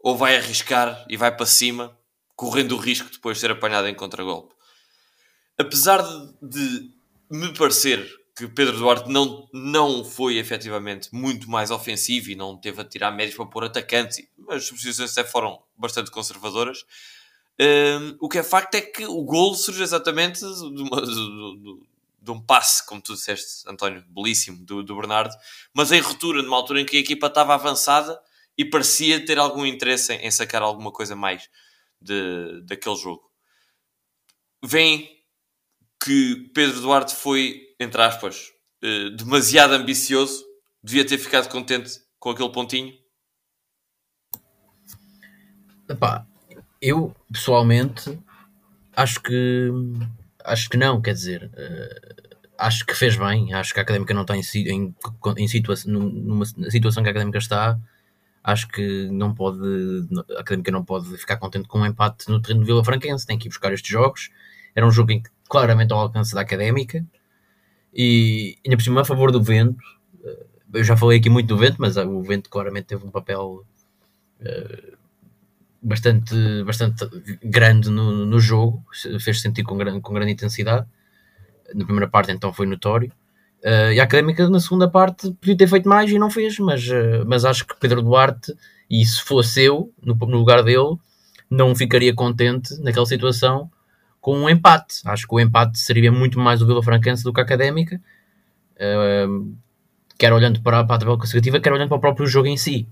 Ou 0.00 0.16
vai 0.16 0.36
arriscar 0.36 1.06
e 1.08 1.16
vai 1.16 1.34
para 1.34 1.46
cima, 1.46 1.96
correndo 2.34 2.72
o 2.72 2.78
risco 2.78 3.08
de 3.08 3.14
depois 3.14 3.38
ser 3.38 3.52
apanhado 3.52 3.86
em 3.86 3.94
contragolpe? 3.94 4.52
apesar 5.58 6.02
de, 6.02 6.32
de, 6.42 6.90
me 7.30 7.52
parecer 7.54 8.06
que 8.36 8.48
Pedro 8.48 8.78
Duarte 8.78 9.10
não, 9.10 9.48
não 9.52 10.04
foi 10.04 10.38
efetivamente 10.38 11.08
muito 11.12 11.50
mais 11.50 11.70
ofensivo 11.70 12.30
e 12.30 12.34
não 12.34 12.56
teve 12.56 12.80
a 12.80 12.84
tirar 12.84 13.10
médios 13.10 13.36
para 13.36 13.46
pôr 13.46 13.64
atacantes, 13.64 14.22
as 14.48 14.64
substituições 14.64 15.16
até 15.16 15.28
foram 15.28 15.62
bastante 15.76 16.10
conservadoras. 16.10 16.84
Um, 17.60 18.16
o 18.18 18.28
que 18.28 18.38
é 18.38 18.42
facto 18.42 18.74
é 18.74 18.80
que 18.80 19.04
o 19.04 19.22
gol 19.22 19.54
surge 19.54 19.82
exatamente 19.82 20.40
de, 20.40 20.82
uma, 20.82 21.02
de, 21.02 21.80
um 22.30 22.40
passe, 22.40 22.86
como 22.86 23.00
tu 23.00 23.14
disseste, 23.14 23.68
António, 23.68 24.04
belíssimo, 24.08 24.64
do, 24.64 24.82
do 24.82 24.96
Bernardo, 24.96 25.34
mas 25.74 25.90
em 25.90 26.00
ruptura, 26.00 26.42
numa 26.42 26.56
altura 26.56 26.80
em 26.80 26.86
que 26.86 26.96
a 26.96 27.00
equipa 27.00 27.26
estava 27.26 27.54
avançada 27.54 28.20
e 28.56 28.64
parecia 28.64 29.24
ter 29.24 29.38
algum 29.38 29.66
interesse 29.66 30.12
em, 30.12 30.26
em 30.26 30.30
sacar 30.30 30.62
alguma 30.62 30.92
coisa 30.92 31.16
mais 31.16 31.48
de, 32.00 32.62
daquele 32.64 32.96
jogo. 32.96 33.22
Vem 34.64 35.10
que 36.02 36.50
Pedro 36.54 36.80
Duarte 36.80 37.14
foi, 37.14 37.60
entre 37.80 38.02
aspas, 38.02 38.52
uh, 38.84 39.10
demasiado 39.10 39.72
ambicioso, 39.72 40.44
devia 40.82 41.06
ter 41.06 41.18
ficado 41.18 41.48
contente 41.48 42.00
com 42.18 42.30
aquele 42.30 42.50
pontinho? 42.50 42.92
Epá, 45.88 46.26
eu 46.80 47.14
pessoalmente 47.32 48.18
acho 48.94 49.20
que 49.20 49.70
acho 50.44 50.68
que 50.68 50.76
não, 50.76 51.00
quer 51.00 51.14
dizer, 51.14 51.50
uh, 51.54 52.38
acho 52.58 52.86
que 52.86 52.94
fez 52.94 53.16
bem, 53.16 53.52
acho 53.54 53.72
que 53.74 53.80
a 53.80 53.82
académica 53.82 54.14
não 54.14 54.22
está 54.22 54.36
em, 54.36 54.42
em, 54.66 54.94
em 55.36 55.48
situação, 55.48 55.92
numa 55.92 56.44
situação 56.44 57.02
que 57.02 57.08
a 57.08 57.12
académica 57.12 57.38
está, 57.38 57.78
acho 58.42 58.68
que 58.68 59.08
não 59.10 59.34
pode, 59.34 59.58
a 60.36 60.40
académica 60.40 60.70
não 60.70 60.84
pode 60.84 61.16
ficar 61.16 61.36
contente 61.36 61.68
com 61.68 61.78
um 61.78 61.86
empate 61.86 62.28
no 62.28 62.40
terreno 62.40 62.60
de 62.60 62.66
Vila 62.66 62.84
Franquense, 62.84 63.26
tem 63.26 63.38
que 63.38 63.48
ir 63.48 63.50
buscar 63.50 63.72
estes 63.72 63.90
jogos. 63.90 64.30
Era 64.74 64.86
um 64.86 64.90
jogo 64.90 65.12
em 65.12 65.22
que 65.22 65.30
claramente 65.48 65.92
ao 65.92 66.00
alcance 66.00 66.34
da 66.34 66.40
académica 66.40 67.04
e 67.92 68.56
ainda 68.64 68.76
por 68.76 68.82
cima 68.82 69.02
a 69.02 69.04
favor 69.04 69.30
do 69.30 69.42
vento. 69.42 69.84
Eh, 70.24 70.46
eu 70.74 70.84
já 70.84 70.96
falei 70.96 71.18
aqui 71.18 71.28
muito 71.28 71.48
do 71.48 71.58
vento, 71.58 71.76
mas 71.78 71.96
o 71.96 72.22
vento 72.22 72.48
claramente 72.48 72.86
teve 72.86 73.04
um 73.06 73.10
papel 73.10 73.64
uh, 74.40 74.98
bastante, 75.82 76.34
bastante 76.64 77.08
grande 77.42 77.90
no, 77.90 78.24
no 78.24 78.38
jogo, 78.38 78.84
fez 79.20 79.40
sentir 79.40 79.64
com 79.64 79.76
grande, 79.76 80.00
com 80.00 80.14
grande 80.14 80.32
intensidade. 80.32 80.86
Na 81.74 81.84
primeira 81.84 82.08
parte, 82.08 82.30
então, 82.30 82.52
foi 82.52 82.66
notório. 82.66 83.10
Uh, 83.62 83.92
e 83.92 84.00
a 84.00 84.04
Académica, 84.04 84.48
na 84.48 84.60
segunda 84.60 84.88
parte, 84.88 85.30
podia 85.32 85.56
ter 85.56 85.68
feito 85.68 85.88
mais 85.88 86.10
e 86.10 86.18
não 86.18 86.30
fez, 86.30 86.58
mas, 86.58 86.86
uh, 86.88 87.24
mas 87.26 87.44
acho 87.44 87.66
que 87.66 87.76
Pedro 87.78 88.02
Duarte, 88.02 88.52
e 88.90 89.04
se 89.04 89.22
fosse 89.22 89.62
eu, 89.62 89.92
no, 90.02 90.14
no, 90.14 90.38
lugar 90.38 90.62
dele, 90.62 90.96
não 91.48 91.74
ficaria 91.74 92.12
contente 92.14 92.76
naquela 92.82 93.06
situação 93.06 93.70
com 94.20 94.36
um 94.36 94.50
empate. 94.50 94.96
Acho 95.04 95.26
que 95.26 95.34
o 95.34 95.40
empate 95.40 95.78
seria 95.78 96.10
muito 96.10 96.40
mais 96.40 96.60
o 96.60 96.66
Vila 96.66 96.82
Franquense 96.82 97.22
do 97.22 97.32
que 97.32 97.40
a 97.40 97.44
Académica, 97.44 98.00
uh, 98.76 99.56
quer 100.18 100.32
olhando 100.32 100.60
para, 100.60 100.84
para 100.84 100.96
a 100.96 100.98
tabela 100.98 101.16
classificativa, 101.16 101.60
quer 101.60 101.72
olhando 101.72 101.88
para 101.88 101.98
o 101.98 102.00
próprio 102.00 102.26
jogo 102.26 102.48
em 102.48 102.56
si. 102.56 102.88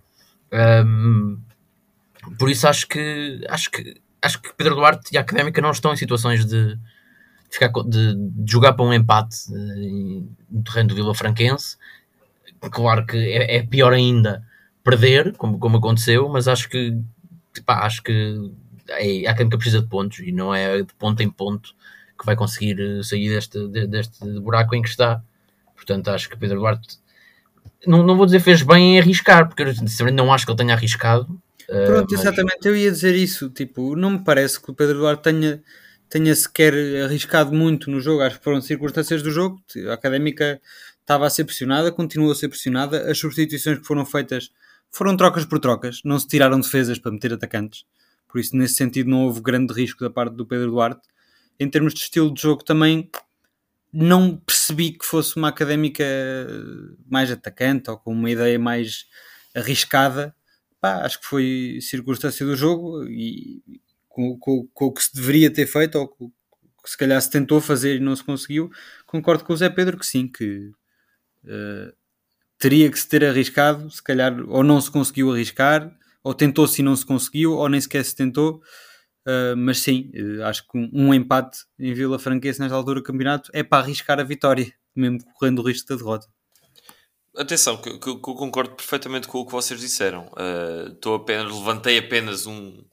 Por 2.38 2.50
isso 2.50 2.68
acho 2.68 2.86
que, 2.86 3.44
acho 3.48 3.70
que 3.70 4.00
acho 4.22 4.40
que 4.40 4.52
Pedro 4.54 4.74
Duarte 4.74 5.12
e 5.12 5.18
a 5.18 5.22
Académica 5.22 5.60
não 5.60 5.70
estão 5.70 5.92
em 5.92 5.96
situações 5.96 6.44
de 6.44 6.78
ficar, 7.50 7.70
de, 7.86 8.14
de 8.14 8.52
jogar 8.52 8.74
para 8.74 8.84
um 8.84 8.92
empate 8.92 9.36
uh, 9.50 10.28
no 10.50 10.62
terreno 10.62 10.90
do 10.90 10.94
Vila 10.94 11.14
Franquense. 11.14 11.76
Claro 12.60 13.06
que 13.06 13.16
é, 13.16 13.56
é, 13.56 13.62
pior 13.62 13.92
ainda 13.92 14.46
perder, 14.84 15.34
como, 15.36 15.58
como 15.58 15.78
aconteceu, 15.78 16.28
mas 16.28 16.46
acho 16.46 16.68
que 16.68 16.96
pá, 17.64 17.86
acho 17.86 18.02
que 18.02 18.52
é, 18.88 19.26
a 19.26 19.30
Académica 19.30 19.56
precisa 19.56 19.80
de 19.80 19.88
pontos 19.88 20.18
e 20.20 20.32
não 20.32 20.54
é 20.54 20.82
de 20.82 20.94
ponto 20.94 21.22
em 21.22 21.30
ponto 21.30 21.74
que 22.18 22.26
vai 22.26 22.36
conseguir 22.36 22.78
eh, 22.78 23.02
sair 23.02 23.30
deste, 23.30 23.66
deste 23.86 24.40
buraco 24.40 24.74
em 24.74 24.82
que 24.82 24.90
está. 24.90 25.22
Portanto, 25.74 26.08
acho 26.08 26.28
que 26.28 26.36
Pedro 26.36 26.58
Duarte 26.58 26.98
não, 27.86 28.02
não 28.02 28.14
vou 28.14 28.26
dizer 28.26 28.40
fez 28.40 28.62
bem 28.62 28.96
em 28.96 29.00
arriscar, 29.00 29.48
porque 29.48 29.62
eu 29.62 30.12
não 30.12 30.32
acho 30.32 30.44
que 30.44 30.52
ele 30.52 30.58
tenha 30.58 30.74
arriscado. 30.74 31.40
Eh, 31.68 31.86
Pronto, 31.86 32.08
mas... 32.10 32.20
exatamente, 32.20 32.66
eu 32.66 32.76
ia 32.76 32.90
dizer 32.90 33.14
isso. 33.14 33.48
Tipo, 33.50 33.96
não 33.96 34.10
me 34.10 34.24
parece 34.24 34.60
que 34.60 34.70
o 34.70 34.74
Pedro 34.74 34.98
Duarte 34.98 35.22
tenha 35.22 35.62
tenha 36.10 36.34
sequer 36.34 36.74
arriscado 37.04 37.52
muito 37.52 37.88
no 37.88 38.00
jogo. 38.00 38.22
Acho 38.22 38.38
que 38.38 38.44
foram 38.44 38.60
circunstâncias 38.60 39.22
do 39.22 39.30
jogo. 39.30 39.62
A 39.88 39.94
académica 39.94 40.60
estava 41.00 41.24
a 41.26 41.30
ser 41.30 41.44
pressionada, 41.44 41.92
continuou 41.92 42.32
a 42.32 42.34
ser 42.34 42.48
pressionada. 42.48 43.08
As 43.10 43.16
substituições 43.16 43.78
que 43.78 43.86
foram 43.86 44.04
feitas 44.04 44.50
foram 44.90 45.16
trocas 45.16 45.44
por 45.44 45.60
trocas, 45.60 46.00
não 46.04 46.18
se 46.18 46.26
tiraram 46.26 46.60
defesas 46.60 46.98
para 46.98 47.12
meter 47.12 47.32
atacantes. 47.32 47.84
Por 48.26 48.40
isso, 48.40 48.56
nesse 48.56 48.74
sentido, 48.74 49.08
não 49.08 49.24
houve 49.24 49.40
grande 49.40 49.72
risco 49.72 50.02
da 50.02 50.10
parte 50.10 50.34
do 50.34 50.44
Pedro 50.44 50.72
Duarte. 50.72 51.02
Em 51.58 51.68
termos 51.68 51.94
de 51.94 52.00
estilo 52.00 52.32
de 52.34 52.42
jogo, 52.42 52.64
também 52.64 53.08
não 53.92 54.36
percebi 54.36 54.92
que 54.92 55.04
fosse 55.04 55.36
uma 55.36 55.48
académica 55.48 56.04
mais 57.08 57.30
atacante 57.30 57.90
ou 57.90 57.98
com 57.98 58.12
uma 58.12 58.30
ideia 58.30 58.58
mais 58.58 59.06
arriscada. 59.54 60.34
Pá, 60.80 61.04
acho 61.04 61.20
que 61.20 61.26
foi 61.26 61.78
circunstância 61.82 62.44
do 62.46 62.56
jogo 62.56 63.04
e, 63.04 63.62
com, 64.08 64.38
com, 64.38 64.66
com, 64.72 64.86
o 64.86 64.92
que 64.92 65.02
se 65.02 65.14
deveria 65.14 65.52
ter 65.52 65.66
feito 65.66 65.98
ou 65.98 66.08
com, 66.08 66.30
que 66.82 66.90
se 66.90 66.96
calhar 66.96 67.20
se 67.20 67.30
tentou 67.30 67.60
fazer 67.60 67.96
e 67.96 68.00
não 68.00 68.16
se 68.16 68.24
conseguiu, 68.24 68.70
concordo 69.06 69.44
com 69.44 69.52
o 69.52 69.56
Zé 69.56 69.68
Pedro 69.68 69.98
que 69.98 70.06
sim, 70.06 70.26
que 70.26 70.70
uh, 71.44 71.92
teria 72.58 72.90
que 72.90 72.98
se 72.98 73.08
ter 73.08 73.24
arriscado, 73.24 73.90
se 73.90 74.02
calhar 74.02 74.38
ou 74.48 74.62
não 74.62 74.80
se 74.80 74.90
conseguiu 74.90 75.32
arriscar, 75.32 75.90
ou 76.22 76.34
tentou-se 76.34 76.80
e 76.80 76.84
não 76.84 76.96
se 76.96 77.04
conseguiu, 77.04 77.54
ou 77.54 77.68
nem 77.68 77.80
sequer 77.80 78.04
se 78.04 78.14
tentou. 78.14 78.62
Uh, 79.26 79.56
mas 79.56 79.78
sim, 79.80 80.10
uh, 80.14 80.44
acho 80.44 80.66
que 80.66 80.78
um, 80.78 80.90
um, 80.92 81.14
empate 81.14 81.58
em 81.78 81.92
Vila 81.92 82.18
Franquense 82.18 82.60
nesta 82.60 82.74
altura 82.74 83.00
do 83.00 83.04
campeonato 83.04 83.50
é 83.54 83.62
para 83.62 83.82
arriscar 83.82 84.18
a 84.18 84.24
vitória, 84.24 84.72
mesmo 84.94 85.22
correndo 85.34 85.60
o 85.60 85.66
risco 85.66 85.88
da 85.88 85.96
derrota. 85.96 86.26
Atenção, 87.36 87.76
que, 87.76 87.92
que, 87.92 87.98
que 87.98 88.30
eu 88.30 88.34
concordo 88.34 88.74
perfeitamente 88.74 89.28
com 89.28 89.38
o 89.38 89.46
que 89.46 89.52
vocês 89.52 89.78
disseram. 89.78 90.30
Uh, 90.32 91.14
apenas, 91.14 91.52
levantei 91.52 91.98
apenas 91.98 92.44
um, 92.44 92.84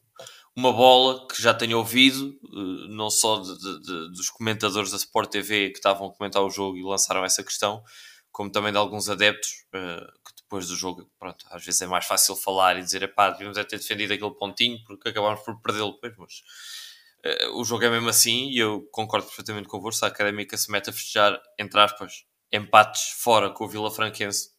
uma 0.56 0.72
bola 0.72 1.28
que 1.28 1.42
já 1.42 1.54
tenho 1.54 1.78
ouvido, 1.78 2.36
eh, 2.44 2.88
não 2.90 3.12
só 3.12 3.40
de, 3.40 3.58
de, 3.58 3.82
de, 3.82 4.12
dos 4.12 4.30
comentadores 4.32 4.90
da 4.92 4.98
Sport 4.98 5.30
TV 5.32 5.70
que 5.70 5.78
estavam 5.78 6.08
a 6.08 6.12
comentar 6.12 6.44
o 6.44 6.50
jogo 6.50 6.78
e 6.78 6.84
lançaram 6.84 7.24
essa 7.24 7.44
questão, 7.44 7.84
como 8.32 8.52
também 8.52 8.72
de 8.72 8.78
alguns 8.80 9.10
adeptos 9.10 9.66
uh, 9.68 10.06
que 10.26 10.42
depois 10.42 10.68
do 10.68 10.76
jogo, 10.76 11.08
pronto, 11.20 11.46
às 11.52 11.64
vezes 11.64 11.82
é 11.82 11.88
mais 11.88 12.06
fácil 12.06 12.36
falar 12.36 12.78
e 12.78 12.84
dizer, 12.84 13.08
pá, 13.14 13.30
devíamos 13.30 13.58
é 13.58 13.64
ter 13.64 13.78
defendido 13.78 14.14
aquele 14.14 14.34
pontinho 14.36 14.84
porque 14.86 15.10
acabámos 15.10 15.42
por 15.42 15.62
perdê-lo 15.62 15.94
depois, 15.94 16.16
mas 16.18 17.44
uh, 17.50 17.60
o 17.60 17.64
jogo 17.64 17.86
é 17.86 17.90
mesmo 17.92 18.10
assim 18.10 18.50
e 18.50 18.58
eu 18.58 18.82
concordo 18.92 19.28
perfeitamente 19.28 19.68
convosco, 19.68 20.06
a 20.06 20.08
Académica 20.08 20.58
se 20.58 20.72
mete 20.72 20.90
a 20.90 20.94
festejar, 20.94 21.40
entre 21.60 21.80
aspas, 21.80 22.24
empates 22.52 23.12
fora 23.20 23.50
com 23.50 23.66
o 23.66 23.68
Vila 23.68 23.92
Franquense, 23.92 24.50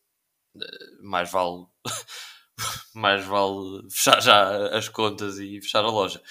uh, 0.57 0.61
mais 1.03 1.31
vale 1.31 1.67
mais 2.95 3.25
vale 3.25 3.89
fechar 3.91 4.21
já 4.21 4.77
as 4.77 4.89
contas 4.89 5.39
e 5.39 5.61
fechar 5.61 5.85
a 5.85 5.91
loja. 5.91 6.23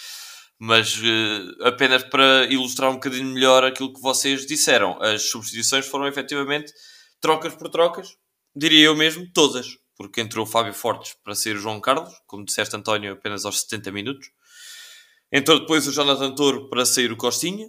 Mas 0.59 0.97
uh, 0.97 1.63
apenas 1.65 2.03
para 2.03 2.45
ilustrar 2.45 2.89
um 2.89 2.95
bocadinho 2.95 3.33
melhor 3.33 3.63
aquilo 3.63 3.93
que 3.93 4.01
vocês 4.01 4.45
disseram, 4.45 5.01
as 5.01 5.29
substituições 5.29 5.85
foram 5.85 6.07
efetivamente 6.07 6.73
trocas 7.21 7.55
por 7.55 7.69
trocas, 7.69 8.15
diria 8.55 8.85
eu 8.85 8.95
mesmo, 8.95 9.27
todas. 9.33 9.77
Porque 9.95 10.21
entrou 10.21 10.45
o 10.45 10.49
Fábio 10.49 10.73
Fortes 10.73 11.15
para 11.23 11.33
sair 11.33 11.55
o 11.55 11.59
João 11.59 11.81
Carlos, 11.81 12.13
como 12.27 12.45
disseste 12.45 12.75
António, 12.75 13.13
apenas 13.13 13.45
aos 13.45 13.61
70 13.61 13.91
minutos. 13.91 14.29
Entrou 15.31 15.59
depois 15.59 15.87
o 15.87 15.91
Jonathan 15.91 16.35
Toro 16.35 16.69
para 16.69 16.85
sair 16.85 17.11
o 17.11 17.17
Costinha, 17.17 17.67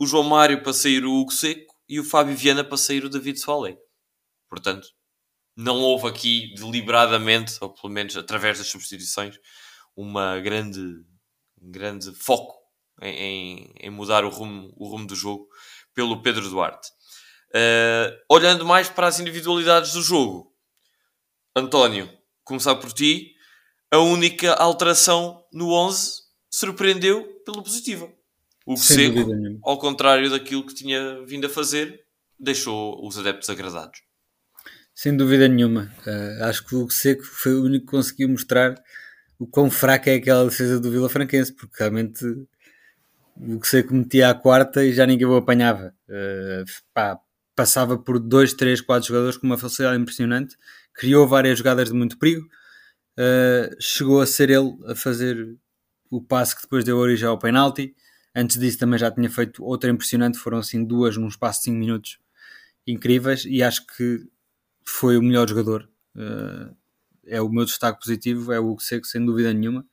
o 0.00 0.06
João 0.06 0.24
Mário 0.24 0.62
para 0.62 0.72
sair 0.72 1.04
o 1.04 1.12
Hugo 1.12 1.32
Seco 1.32 1.75
e 1.88 2.00
o 2.00 2.04
Fábio 2.04 2.36
Viana 2.36 2.64
para 2.64 2.76
sair 2.76 3.04
o 3.04 3.08
David 3.08 3.38
Soalé. 3.38 3.76
Portanto, 4.48 4.88
não 5.56 5.80
houve 5.80 6.08
aqui 6.08 6.54
deliberadamente, 6.54 7.56
ou 7.60 7.72
pelo 7.72 7.92
menos 7.92 8.16
através 8.16 8.58
das 8.58 8.66
substituições, 8.66 9.38
uma 9.96 10.38
grande, 10.40 10.80
um 11.60 11.70
grande 11.70 12.12
foco 12.14 12.54
em, 13.00 13.72
em, 13.80 13.90
mudar 13.90 14.24
o 14.24 14.28
rumo, 14.28 14.72
o 14.76 14.88
rumo 14.88 15.06
do 15.06 15.16
jogo 15.16 15.48
pelo 15.94 16.22
Pedro 16.22 16.48
Duarte. 16.48 16.90
Uh, 17.50 18.12
olhando 18.30 18.66
mais 18.66 18.88
para 18.88 19.06
as 19.06 19.18
individualidades 19.18 19.92
do 19.92 20.02
jogo, 20.02 20.52
António, 21.54 22.10
começar 22.44 22.74
por 22.76 22.92
ti, 22.92 23.34
a 23.90 23.98
única 23.98 24.52
alteração 24.54 25.42
no 25.52 25.72
11 25.72 26.22
surpreendeu 26.50 27.24
pelo 27.46 27.62
positivo. 27.62 28.12
O 28.66 28.76
Seco, 28.76 29.30
ao 29.62 29.78
contrário 29.78 30.28
daquilo 30.28 30.66
que 30.66 30.74
tinha 30.74 31.24
vindo 31.24 31.46
a 31.46 31.50
fazer, 31.50 32.00
deixou 32.38 33.06
os 33.06 33.16
adeptos 33.16 33.48
agradados. 33.48 34.00
Sem 34.92 35.16
dúvida 35.16 35.46
nenhuma. 35.46 35.92
Uh, 36.06 36.44
acho 36.44 36.66
que 36.66 36.74
o 36.74 36.90
Seco 36.90 37.22
foi 37.22 37.54
o 37.54 37.64
único 37.64 37.86
que 37.86 37.92
conseguiu 37.92 38.28
mostrar 38.28 38.74
o 39.38 39.46
quão 39.46 39.70
fraca 39.70 40.10
é 40.10 40.14
aquela 40.14 40.44
defesa 40.44 40.80
do 40.80 40.90
Vila 40.90 41.08
Franquense, 41.08 41.54
porque 41.54 41.76
realmente 41.78 42.24
o 43.36 43.54
Hugo 43.54 43.66
Seco 43.66 43.94
metia 43.94 44.30
a 44.30 44.34
quarta 44.34 44.84
e 44.84 44.92
já 44.92 45.06
ninguém 45.06 45.26
o 45.26 45.36
apanhava. 45.36 45.94
Uh, 46.08 46.64
pá, 46.92 47.20
passava 47.54 47.96
por 47.98 48.18
dois, 48.18 48.52
três, 48.52 48.80
quatro 48.80 49.08
jogadores 49.08 49.36
com 49.36 49.46
uma 49.46 49.58
facilidade 49.58 50.00
impressionante, 50.00 50.56
criou 50.92 51.28
várias 51.28 51.58
jogadas 51.58 51.88
de 51.88 51.94
muito 51.94 52.18
perigo, 52.18 52.46
uh, 53.18 53.76
chegou 53.78 54.20
a 54.20 54.26
ser 54.26 54.50
ele 54.50 54.76
a 54.86 54.94
fazer 54.94 55.56
o 56.10 56.22
passe 56.22 56.56
que 56.56 56.62
depois 56.62 56.84
deu 56.84 56.96
origem 56.96 57.28
ao 57.28 57.38
penalti. 57.38 57.94
Antes 58.38 58.58
disso 58.58 58.78
também 58.78 58.98
já 58.98 59.10
tinha 59.10 59.30
feito 59.30 59.64
outra 59.64 59.88
impressionante, 59.88 60.36
foram 60.36 60.58
assim 60.58 60.84
duas 60.84 61.16
num 61.16 61.26
espaço 61.26 61.60
de 61.60 61.64
5 61.64 61.76
minutos 61.78 62.18
incríveis 62.86 63.46
e 63.46 63.62
acho 63.62 63.86
que 63.86 64.26
foi 64.84 65.16
o 65.16 65.22
melhor 65.22 65.48
jogador. 65.48 65.88
Uh, 66.14 66.76
é 67.26 67.40
o 67.40 67.48
meu 67.48 67.64
destaque 67.64 67.98
positivo, 67.98 68.52
é 68.52 68.60
o 68.60 68.66
Hugo 68.66 68.82
Seco, 68.82 69.06
sem 69.06 69.24
dúvida 69.24 69.54
nenhuma. 69.54 69.86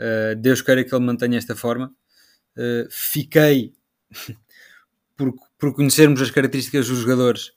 Uh, 0.00 0.34
Deus 0.36 0.60
queira 0.60 0.82
que 0.82 0.92
ele 0.92 1.04
mantenha 1.04 1.38
esta 1.38 1.54
forma. 1.54 1.94
Uh, 2.56 2.88
fiquei 2.90 3.72
por, 5.16 5.32
por 5.56 5.72
conhecermos 5.72 6.20
as 6.20 6.30
características 6.32 6.88
dos 6.88 6.98
jogadores 6.98 7.52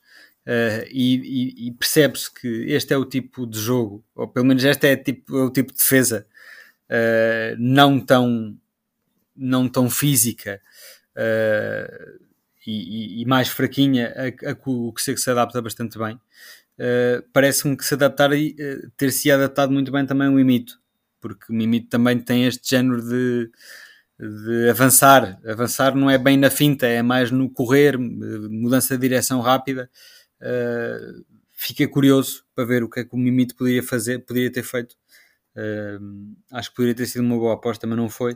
e, 0.91 1.15
e, 1.17 1.67
e 1.67 1.71
percebe-se 1.73 2.33
que 2.33 2.47
este 2.71 2.91
é 2.91 2.97
o 2.97 3.05
tipo 3.05 3.45
de 3.45 3.59
jogo, 3.59 4.03
ou 4.15 4.27
pelo 4.27 4.47
menos 4.47 4.63
este 4.63 4.87
é, 4.87 4.95
tipo, 4.95 5.37
é 5.37 5.43
o 5.43 5.51
tipo 5.51 5.71
de 5.71 5.77
defesa 5.77 6.25
não 7.59 7.99
tão 7.99 8.57
não 9.39 9.69
tão 9.69 9.89
física 9.89 10.61
e, 12.65 13.21
e, 13.21 13.25
mais 13.25 13.47
fraquinha 13.47 14.13
a, 14.15 14.51
a, 14.51 14.57
o 14.65 14.93
que 14.93 15.01
se 15.01 15.29
adapta 15.29 15.61
bastante 15.61 15.97
bem. 15.97 16.19
Uh, 16.79 17.21
parece-me 17.33 17.75
que 17.75 17.83
se 17.83 17.93
adaptar 17.93 18.31
e 18.31 18.55
uh, 18.57 18.89
ter 18.95 19.11
se 19.11 19.29
adaptado 19.29 19.71
muito 19.71 19.91
bem 19.91 20.05
também 20.05 20.29
o 20.29 20.31
Mimito, 20.31 20.79
porque 21.19 21.51
o 21.51 21.55
Mimito 21.55 21.89
também 21.89 22.17
tem 22.17 22.45
este 22.45 22.69
género 22.69 23.01
de, 23.01 23.51
de 24.17 24.69
avançar. 24.69 25.39
Avançar 25.45 25.95
não 25.95 26.09
é 26.09 26.17
bem 26.17 26.37
na 26.37 26.49
finta, 26.49 26.87
é 26.87 27.01
mais 27.01 27.31
no 27.31 27.49
correr, 27.49 27.97
mudança 27.97 28.95
de 28.95 29.01
direção 29.01 29.41
rápida. 29.41 29.89
Uh, 30.41 31.25
fiquei 31.51 31.87
curioso 31.87 32.45
para 32.55 32.63
ver 32.63 32.83
o 32.83 32.89
que 32.89 33.01
é 33.01 33.03
que 33.03 33.13
o 33.13 33.17
Mimito 33.17 33.55
poderia 33.55 33.83
fazer, 33.83 34.19
poderia 34.19 34.51
ter 34.51 34.63
feito. 34.63 34.95
Uh, 35.55 36.35
acho 36.53 36.69
que 36.69 36.75
poderia 36.75 36.95
ter 36.95 37.05
sido 37.05 37.23
uma 37.23 37.37
boa 37.37 37.55
aposta, 37.55 37.85
mas 37.87 37.97
não 37.97 38.09
foi. 38.09 38.33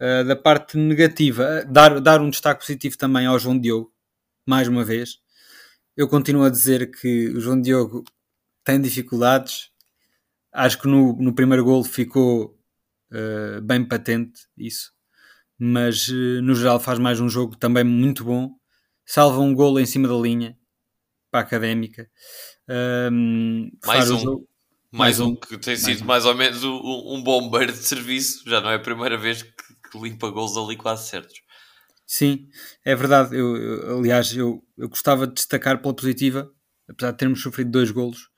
Uh, 0.00 0.24
da 0.26 0.36
parte 0.36 0.76
negativa, 0.78 1.64
dar, 1.68 2.00
dar 2.00 2.20
um 2.20 2.30
destaque 2.30 2.60
positivo 2.60 2.96
também 2.96 3.26
ao 3.26 3.38
João 3.38 3.58
Diogo, 3.58 3.92
mais 4.46 4.68
uma 4.68 4.84
vez 4.84 5.22
eu 5.96 6.08
continuo 6.08 6.44
a 6.44 6.50
dizer 6.50 6.90
que 6.90 7.28
o 7.28 7.40
João 7.40 7.60
Diogo 7.60 8.04
tem 8.64 8.80
dificuldades, 8.80 9.70
acho 10.52 10.80
que 10.80 10.88
no, 10.88 11.14
no 11.16 11.34
primeiro 11.34 11.64
gol 11.64 11.84
ficou 11.84 12.58
uh, 13.12 13.60
bem 13.62 13.86
patente 13.86 14.48
isso, 14.56 14.92
mas 15.58 16.08
no 16.42 16.54
geral 16.54 16.80
faz 16.80 16.98
mais 16.98 17.20
um 17.20 17.28
jogo 17.28 17.56
também 17.56 17.84
muito 17.84 18.24
bom. 18.24 18.50
Salva 19.04 19.40
um 19.40 19.54
gol 19.54 19.78
em 19.78 19.86
cima 19.86 20.08
da 20.08 20.14
linha 20.14 20.56
para 21.30 21.40
a 21.40 21.42
académica. 21.42 22.10
Um, 23.12 23.70
mais 23.84 24.10
um. 24.10 24.44
Mais, 24.92 25.18
mais 25.18 25.20
um, 25.20 25.32
um, 25.32 25.36
que 25.36 25.56
tem 25.56 25.74
sido 25.74 26.02
um. 26.02 26.06
mais 26.06 26.26
ou 26.26 26.34
menos 26.34 26.62
um, 26.62 27.14
um 27.14 27.22
bombeiro 27.22 27.72
de 27.72 27.78
serviço. 27.78 28.42
Já 28.46 28.60
não 28.60 28.70
é 28.70 28.74
a 28.74 28.78
primeira 28.78 29.16
vez 29.16 29.42
que, 29.42 29.50
que 29.90 29.98
limpa 29.98 30.28
gols 30.28 30.56
ali 30.56 30.76
quase 30.76 31.08
certos. 31.08 31.40
Sim, 32.06 32.46
é 32.84 32.94
verdade. 32.94 33.34
Eu, 33.34 33.56
eu 33.56 33.98
aliás, 33.98 34.36
eu, 34.36 34.62
eu 34.76 34.88
gostava 34.90 35.26
de 35.26 35.32
destacar 35.32 35.80
pela 35.80 35.94
positiva, 35.94 36.52
apesar 36.86 37.12
de 37.12 37.16
termos 37.16 37.40
sofrido 37.40 37.70
dois 37.70 37.90
golos, 37.90 38.28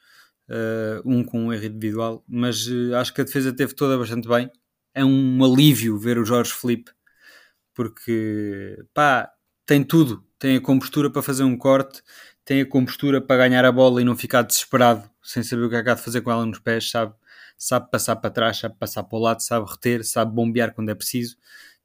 uh, 0.49 1.03
um 1.05 1.25
com 1.25 1.47
um 1.47 1.53
erro 1.53 1.65
individual, 1.65 2.25
mas 2.29 2.69
uh, 2.69 2.95
acho 3.01 3.13
que 3.13 3.21
a 3.21 3.25
defesa 3.25 3.53
teve 3.53 3.75
toda 3.75 3.99
bastante 3.99 4.29
bem. 4.29 4.49
É 4.95 5.05
um 5.05 5.43
alívio 5.45 5.99
ver 5.99 6.19
o 6.19 6.25
Jorge 6.25 6.53
Felipe, 6.53 6.93
porque 7.75 8.79
pá, 8.95 9.29
tem 9.67 9.83
tudo. 9.83 10.25
Tem 10.39 10.57
a 10.57 10.61
compostura 10.61 11.11
para 11.11 11.23
fazer 11.23 11.43
um 11.43 11.57
corte, 11.57 12.01
tem 12.45 12.61
a 12.61 12.67
compostura 12.67 13.21
para 13.21 13.49
ganhar 13.49 13.65
a 13.65 13.73
bola 13.73 14.01
e 14.01 14.05
não 14.05 14.17
ficar 14.17 14.43
desesperado 14.43 15.11
sem 15.25 15.43
saber 15.43 15.65
o 15.65 15.71
que 15.71 15.77
é 15.77 15.83
que 15.83 15.91
há 15.91 15.95
de 15.95 16.03
fazer 16.03 16.21
com 16.21 16.31
ela 16.31 16.45
nos 16.47 16.59
pés, 16.59 16.91
sabe? 16.91 17.15
Sabe 17.57 17.91
passar 17.91 18.17
para 18.17 18.31
trás, 18.31 18.59
sabe 18.59 18.77
passar 18.79 19.05
para 19.05 19.19
o 19.19 19.21
lado, 19.21 19.41
sabe 19.41 19.69
reter, 19.69 20.05
sabe 20.05 20.35
bombear 20.35 20.75
quando 20.75 20.91
é 20.91 20.95
preciso. 20.95 21.37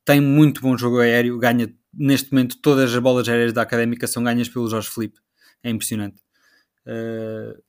Tem 0.04 0.20
muito 0.20 0.62
bom 0.62 0.78
jogo 0.78 1.00
aéreo, 1.00 1.38
ganha 1.40 1.74
neste 1.94 2.32
momento 2.32 2.58
todas 2.62 2.94
as 2.94 3.02
bolas 3.02 3.28
aéreas 3.28 3.54
da 3.54 3.62
académica 3.62 4.08
são 4.08 4.24
ganhas 4.24 4.50
pelo 4.50 4.70
Jorge 4.70 4.90
Felipe. 4.90 5.20
É 5.64 5.70
impressionante. 5.70 6.22
Uh, 6.86 7.62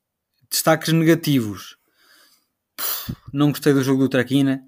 destaques 0.50 0.92
negativos. 0.92 1.76
Não 3.32 3.50
gostei 3.50 3.72
do 3.72 3.82
jogo 3.82 4.04
do 4.04 4.08
Traquina, 4.08 4.62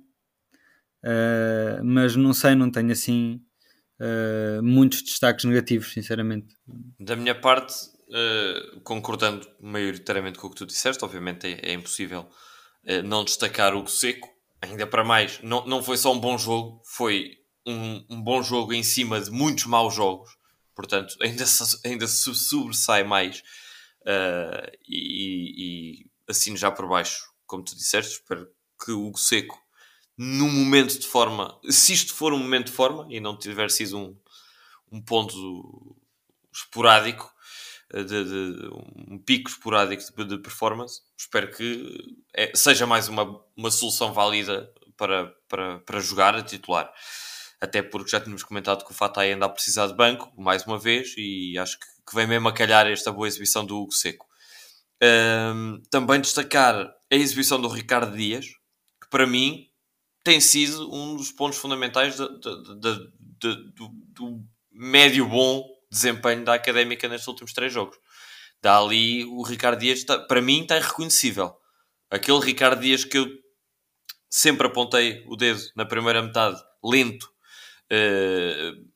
uh, 1.04 1.84
mas 1.84 2.14
não 2.14 2.32
sei, 2.32 2.54
não 2.54 2.70
tenho 2.70 2.92
assim 2.92 3.42
uh, 3.98 4.62
muitos 4.62 5.02
destaques 5.02 5.44
negativos, 5.44 5.92
sinceramente. 5.92 6.56
Da 7.00 7.16
minha 7.16 7.34
parte, 7.34 7.74
uh, 8.12 8.80
concordando 8.82 9.48
maioritariamente 9.60 10.38
com 10.38 10.46
o 10.46 10.50
que 10.50 10.56
tu 10.56 10.66
disseste, 10.66 11.04
obviamente 11.04 11.46
é, 11.46 11.70
é 11.70 11.72
impossível 11.72 12.28
não 13.04 13.24
destacar 13.24 13.76
o 13.76 13.86
seco, 13.86 14.28
ainda 14.60 14.84
para 14.88 15.04
mais. 15.04 15.38
Não, 15.40 15.64
não 15.64 15.84
foi 15.84 15.96
só 15.96 16.12
um 16.12 16.18
bom 16.18 16.36
jogo, 16.36 16.82
foi 16.84 17.38
um, 17.64 18.04
um 18.10 18.20
bom 18.20 18.42
jogo 18.42 18.72
em 18.72 18.82
cima 18.82 19.20
de 19.20 19.30
muitos 19.30 19.66
maus 19.66 19.94
jogos, 19.94 20.36
portanto, 20.74 21.14
ainda 21.22 21.46
se, 21.46 21.78
ainda 21.86 22.08
se 22.08 22.34
sobressai 22.34 23.04
mais 23.04 23.40
Uh, 24.02 24.66
e, 24.88 26.02
e 26.02 26.06
assino 26.28 26.56
já 26.56 26.70
por 26.70 26.88
baixo, 26.88 27.32
como 27.46 27.62
tu 27.62 27.76
disseste, 27.76 28.14
espero 28.14 28.48
que 28.84 28.90
o 28.90 29.16
Seco, 29.16 29.56
num 30.18 30.50
momento 30.50 30.98
de 30.98 31.06
forma, 31.06 31.58
se 31.70 31.92
isto 31.92 32.12
for 32.12 32.32
um 32.32 32.38
momento 32.38 32.66
de 32.66 32.72
forma 32.72 33.06
e 33.08 33.20
não 33.20 33.38
tiver 33.38 33.70
sido 33.70 33.96
um, 33.96 34.16
um 34.90 35.00
ponto 35.00 35.96
esporádico, 36.52 37.32
de, 37.92 38.24
de, 38.24 38.70
um 39.08 39.18
pico 39.18 39.50
esporádico 39.50 40.02
de, 40.16 40.24
de 40.24 40.38
performance, 40.38 41.00
espero 41.16 41.50
que 41.50 42.16
é, 42.34 42.52
seja 42.54 42.86
mais 42.86 43.08
uma, 43.08 43.40
uma 43.56 43.70
solução 43.70 44.12
válida 44.12 44.72
para, 44.96 45.26
para, 45.48 45.78
para 45.80 46.00
jogar 46.00 46.34
a 46.34 46.42
titular. 46.42 46.92
Até 47.60 47.82
porque 47.82 48.10
já 48.10 48.20
tínhamos 48.20 48.42
comentado 48.42 48.84
que 48.84 48.90
o 48.90 48.94
Fatai 48.94 49.32
anda 49.32 49.46
a 49.46 49.48
precisar 49.48 49.86
de 49.86 49.94
banco, 49.94 50.32
mais 50.36 50.64
uma 50.66 50.78
vez, 50.78 51.14
e 51.16 51.56
acho 51.58 51.78
que 51.78 51.86
que 52.08 52.14
vem 52.14 52.26
mesmo 52.26 52.48
a 52.48 52.52
calhar 52.52 52.86
esta 52.86 53.12
boa 53.12 53.26
exibição 53.26 53.64
do 53.64 53.78
Hugo 53.78 53.92
Seco. 53.92 54.26
Um, 55.02 55.82
também 55.90 56.20
destacar 56.20 56.76
a 57.10 57.14
exibição 57.14 57.60
do 57.60 57.68
Ricardo 57.68 58.16
Dias, 58.16 58.46
que 59.00 59.08
para 59.10 59.26
mim 59.26 59.68
tem 60.22 60.40
sido 60.40 60.92
um 60.94 61.16
dos 61.16 61.32
pontos 61.32 61.58
fundamentais 61.58 62.16
de, 62.16 62.28
de, 62.38 63.10
de, 63.40 63.70
do, 63.74 63.88
do, 63.88 64.44
médio 64.70 65.28
bom 65.28 65.64
desempenho 65.92 66.44
da 66.44 66.54
Académica 66.54 67.06
nestes 67.06 67.28
últimos 67.28 67.52
três 67.52 67.72
jogos. 67.72 67.96
Dá 68.62 68.78
ali 68.78 69.24
o 69.26 69.42
Ricardo 69.42 69.78
Dias, 69.78 69.98
está, 69.98 70.18
para 70.18 70.40
mim 70.40 70.62
está 70.62 70.76
irreconhecível. 70.76 71.54
Aquele 72.10 72.40
Ricardo 72.40 72.80
Dias 72.80 73.04
que 73.04 73.18
eu 73.18 73.26
sempre 74.30 74.66
apontei 74.66 75.22
o 75.26 75.36
dedo 75.36 75.60
na 75.76 75.84
primeira 75.84 76.22
metade, 76.22 76.60
lento, 76.82 77.24
uh, 77.92 78.90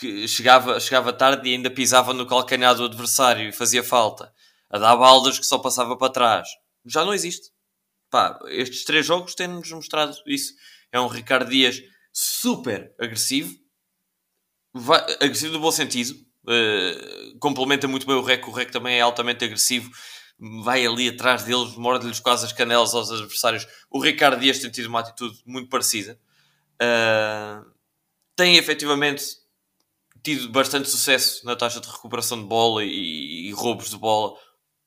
que 0.00 0.26
chegava, 0.26 0.80
chegava 0.80 1.12
tarde 1.12 1.48
e 1.48 1.52
ainda 1.52 1.70
pisava 1.70 2.14
no 2.14 2.26
calcanhar 2.26 2.74
do 2.74 2.84
adversário 2.84 3.48
e 3.48 3.52
fazia 3.52 3.82
falta, 3.82 4.32
a 4.70 4.78
dar 4.78 4.96
baldas 4.96 5.38
que 5.38 5.46
só 5.46 5.58
passava 5.58 5.96
para 5.96 6.12
trás. 6.12 6.48
Já 6.86 7.04
não 7.04 7.12
existe. 7.12 7.50
Pá, 8.10 8.38
estes 8.46 8.84
três 8.84 9.04
jogos 9.04 9.34
têm-nos 9.34 9.70
mostrado 9.72 10.16
isso. 10.24 10.54
É 10.90 10.98
um 10.98 11.08
Ricardo 11.08 11.50
Dias 11.50 11.82
super 12.12 12.94
agressivo, 12.98 13.54
vai, 14.72 15.00
agressivo 15.20 15.52
no 15.52 15.60
bom 15.60 15.70
sentido, 15.70 16.14
uh, 16.48 17.38
complementa 17.38 17.86
muito 17.86 18.06
bem 18.06 18.16
o 18.16 18.22
Rec, 18.22 18.46
o 18.48 18.52
Rec 18.52 18.70
também 18.70 18.96
é 18.96 19.00
altamente 19.00 19.44
agressivo, 19.44 19.90
vai 20.62 20.86
ali 20.86 21.08
atrás 21.08 21.44
deles, 21.44 21.74
morde-lhes 21.76 22.20
quase 22.20 22.46
as 22.46 22.52
canelas 22.52 22.94
aos 22.94 23.10
adversários. 23.10 23.66
O 23.90 24.00
Ricardo 24.00 24.40
Dias 24.40 24.58
tem 24.58 24.70
tido 24.70 24.86
uma 24.86 25.00
atitude 25.00 25.38
muito 25.44 25.68
parecida. 25.68 26.18
Uh, 26.80 27.68
tem 28.36 28.56
efetivamente 28.56 29.24
tido 30.22 30.48
bastante 30.48 30.88
sucesso 30.88 31.44
na 31.44 31.56
taxa 31.56 31.80
de 31.80 31.88
recuperação 31.88 32.40
de 32.40 32.46
bola 32.46 32.84
e, 32.84 33.48
e 33.48 33.52
roubos 33.52 33.90
de 33.90 33.96
bola, 33.96 34.36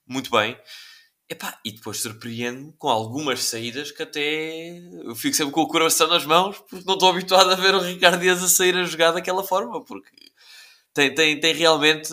muito 0.08 0.32
bem. 0.32 0.58
Epá, 1.30 1.58
e 1.64 1.72
depois 1.72 2.02
surpreende-me 2.02 2.74
com 2.78 2.90
algumas 2.90 3.42
saídas 3.44 3.90
que 3.90 4.04
até 4.04 4.78
eu 5.04 5.16
fico 5.16 5.36
sempre 5.36 5.54
com 5.54 5.62
o 5.62 5.68
coração 5.68 6.08
nas 6.08 6.26
mãos 6.26 6.58
porque 6.58 6.84
não 6.86 6.96
estou 6.96 7.10
habituado 7.10 7.50
a 7.50 7.56
ver 7.56 7.74
o 7.74 7.80
Ricardo 7.80 8.20
Dias 8.20 8.44
a 8.44 8.50
sair 8.50 8.76
a 8.76 8.84
jogar 8.84 9.12
daquela 9.12 9.42
forma, 9.42 9.82
porque 9.84 10.31
tem, 10.94 11.14
tem, 11.14 11.40
tem 11.40 11.54
realmente 11.54 12.10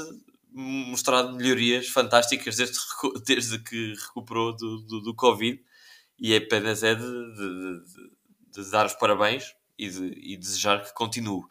mostrado 0.50 1.36
melhorias 1.36 1.88
fantásticas 1.88 2.56
desde, 2.56 2.78
desde 3.24 3.58
que 3.62 3.94
recuperou 4.06 4.56
do, 4.56 4.78
do, 4.82 5.00
do 5.00 5.14
Covid 5.14 5.60
e 6.18 6.34
apenas 6.34 6.82
é 6.82 6.94
de, 6.94 7.02
de, 7.02 7.84
de, 7.84 8.62
de 8.62 8.70
dar 8.70 8.86
os 8.86 8.94
parabéns 8.94 9.44
e, 9.78 9.86
e 10.32 10.36
desejar 10.36 10.84
que 10.84 10.92
continue. 10.92 11.42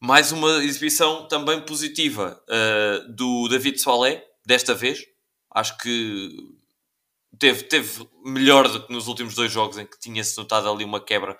Mais 0.00 0.32
uma 0.32 0.64
exibição 0.64 1.28
também 1.28 1.60
positiva 1.64 2.42
uh, 2.48 3.12
do 3.12 3.48
David 3.48 3.78
Soalé, 3.78 4.24
desta 4.44 4.74
vez. 4.74 5.04
Acho 5.54 5.78
que 5.78 6.36
teve, 7.38 7.62
teve 7.64 8.08
melhor 8.24 8.66
do 8.66 8.84
que 8.84 8.92
nos 8.92 9.06
últimos 9.06 9.36
dois 9.36 9.52
jogos 9.52 9.78
em 9.78 9.86
que 9.86 9.98
tinha-se 10.00 10.36
notado 10.36 10.68
ali 10.68 10.84
uma 10.84 11.00
quebra 11.00 11.38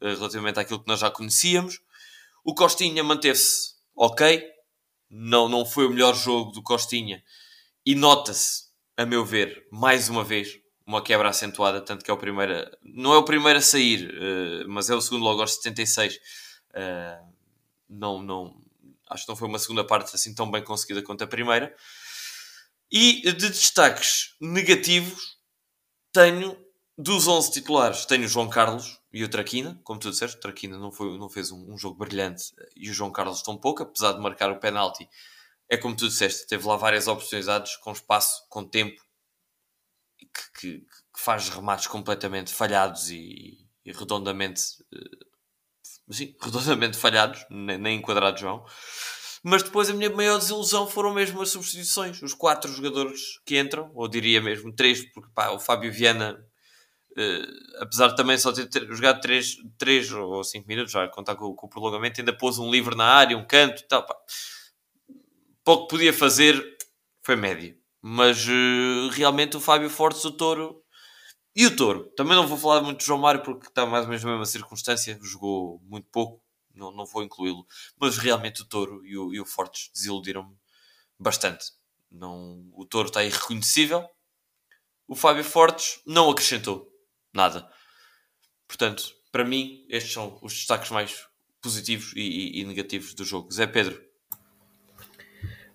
uh, 0.00 0.06
relativamente 0.06 0.58
àquilo 0.58 0.80
que 0.80 0.88
nós 0.88 1.00
já 1.00 1.10
conhecíamos. 1.10 1.80
O 2.42 2.54
Costinha 2.54 3.04
manteve-se 3.04 3.74
ok, 3.94 4.42
não, 5.10 5.48
não 5.48 5.64
foi 5.64 5.86
o 5.86 5.90
melhor 5.90 6.14
jogo 6.14 6.52
do 6.52 6.62
Costinha 6.62 7.22
e 7.84 7.94
nota-se, 7.94 8.64
a 8.96 9.06
meu 9.06 9.24
ver, 9.24 9.66
mais 9.70 10.08
uma 10.08 10.22
vez, 10.22 10.60
uma 10.86 11.02
quebra 11.02 11.28
acentuada, 11.28 11.80
tanto 11.80 12.04
que 12.04 12.10
é 12.10 12.14
o 12.14 12.18
primeiro, 12.18 12.52
não 12.82 13.12
é 13.14 13.18
o 13.18 13.24
primeiro 13.24 13.58
a 13.58 13.62
sair, 13.62 14.10
uh, 14.10 14.68
mas 14.68 14.90
é 14.90 14.94
o 14.94 15.00
segundo 15.00 15.22
logo 15.22 15.40
aos 15.40 15.54
76. 15.54 16.16
Uh, 16.16 17.32
não, 17.88 18.22
não, 18.22 18.62
acho 19.08 19.24
que 19.24 19.28
não 19.28 19.36
foi 19.36 19.48
uma 19.48 19.58
segunda 19.58 19.84
parte 19.84 20.14
assim 20.14 20.34
tão 20.34 20.50
bem 20.50 20.62
conseguida 20.62 21.02
quanto 21.02 21.24
a 21.24 21.26
primeira. 21.26 21.74
E 22.90 23.20
de 23.22 23.48
destaques 23.48 24.34
negativos, 24.40 25.36
tenho 26.12 26.56
dos 26.96 27.28
11 27.28 27.52
titulares, 27.52 28.06
tenho 28.06 28.24
o 28.24 28.28
João 28.28 28.48
Carlos 28.48 28.97
e 29.12 29.24
o 29.24 29.28
Traquina, 29.28 29.80
como 29.84 29.98
tu 29.98 30.10
disseste, 30.10 30.36
o 30.36 30.40
Traquina 30.40 30.78
não, 30.78 30.92
foi, 30.92 31.18
não 31.18 31.28
fez 31.28 31.50
um, 31.50 31.72
um, 31.72 31.78
jogo 31.78 31.96
brilhante 31.98 32.52
e 32.76 32.90
o 32.90 32.94
João 32.94 33.10
Carlos 33.10 33.42
tão 33.42 33.56
pouco, 33.56 33.82
apesar 33.82 34.12
de 34.12 34.20
marcar 34.20 34.50
o 34.50 34.60
penalti. 34.60 35.08
É 35.68 35.76
como 35.76 35.96
tu 35.96 36.08
disseste, 36.08 36.46
teve 36.46 36.66
lá 36.66 36.76
várias 36.76 37.08
oportunidades 37.08 37.76
com 37.76 37.92
espaço, 37.92 38.46
com 38.48 38.64
tempo, 38.64 39.00
que, 40.18 40.60
que, 40.60 40.78
que 40.80 41.20
faz 41.20 41.48
remates 41.48 41.86
completamente 41.86 42.52
falhados 42.52 43.10
e, 43.10 43.66
e 43.84 43.92
redondamente 43.92 44.62
uh, 44.92 46.12
sim, 46.12 46.34
redondamente 46.40 46.96
falhados, 46.96 47.44
nem, 47.50 47.78
nem 47.78 47.98
enquadrados 47.98 48.42
vão. 48.42 48.64
Mas 49.42 49.62
depois 49.62 49.88
a 49.88 49.94
minha 49.94 50.10
maior 50.10 50.38
desilusão 50.38 50.86
foram 50.88 51.14
mesmo 51.14 51.40
as 51.40 51.50
substituições. 51.50 52.20
Os 52.22 52.34
quatro 52.34 52.72
jogadores 52.72 53.38
que 53.46 53.58
entram, 53.58 53.90
ou 53.94 54.08
diria 54.08 54.40
mesmo 54.40 54.74
três, 54.74 55.04
porque 55.12 55.30
pá, 55.32 55.50
o 55.50 55.60
Fábio 55.60 55.92
Viana, 55.92 56.44
uh, 57.18 57.82
apesar 57.82 58.08
de 58.08 58.16
também 58.16 58.38
só 58.38 58.52
ter, 58.52 58.68
ter 58.68 58.86
jogado 58.86 59.20
três, 59.20 59.56
três 59.76 60.10
ou 60.12 60.42
cinco 60.44 60.68
minutos, 60.68 60.92
já 60.92 61.06
contar 61.08 61.34
com, 61.36 61.54
com, 61.54 61.66
o 61.66 61.70
prolongamento, 61.70 62.20
ainda 62.20 62.32
pôs 62.32 62.58
um 62.58 62.70
livre 62.70 62.96
na 62.96 63.04
área, 63.04 63.36
um 63.36 63.46
canto 63.46 63.84
tal. 63.88 64.06
Pá. 64.06 64.16
Pouco 65.64 65.88
podia 65.88 66.12
fazer, 66.12 66.76
foi 67.22 67.36
médio. 67.36 67.76
Mas 68.00 68.46
uh, 68.46 69.08
realmente 69.10 69.56
o 69.56 69.60
Fábio 69.60 69.90
Fortes, 69.90 70.24
o 70.24 70.30
Touro, 70.30 70.82
e 71.54 71.66
o 71.66 71.74
Touro? 71.74 72.04
Também 72.16 72.36
não 72.36 72.46
vou 72.46 72.56
falar 72.56 72.80
muito 72.82 73.00
de 73.00 73.06
João 73.06 73.18
Mário 73.18 73.42
porque 73.42 73.66
está 73.66 73.84
mais 73.84 74.04
ou 74.04 74.08
menos 74.10 74.22
na 74.22 74.30
mesma 74.30 74.46
circunstância, 74.46 75.18
jogou 75.20 75.80
muito 75.82 76.06
pouco, 76.10 76.40
não, 76.72 76.92
não 76.92 77.04
vou 77.04 77.22
incluí-lo. 77.22 77.66
Mas 77.98 78.16
realmente 78.16 78.62
o 78.62 78.64
Touro 78.64 79.04
e 79.04 79.18
o, 79.18 79.34
e 79.34 79.40
o 79.40 79.44
Fortes 79.44 79.90
desiludiram-me 79.92 80.56
bastante. 81.18 81.72
Não, 82.10 82.64
o 82.72 82.86
Touro 82.86 83.08
está 83.08 83.24
irreconhecível. 83.24 84.08
O 85.06 85.16
Fábio 85.16 85.42
Fortes 85.42 86.00
não 86.06 86.30
acrescentou. 86.30 86.88
Nada. 87.34 87.68
Portanto, 88.66 89.04
para 89.30 89.44
mim, 89.44 89.84
estes 89.88 90.12
são 90.12 90.38
os 90.42 90.52
destaques 90.52 90.90
mais 90.90 91.26
positivos 91.62 92.12
e, 92.14 92.20
e, 92.20 92.60
e 92.60 92.64
negativos 92.64 93.14
do 93.14 93.24
jogo. 93.24 93.52
Zé 93.52 93.66
Pedro. 93.66 94.00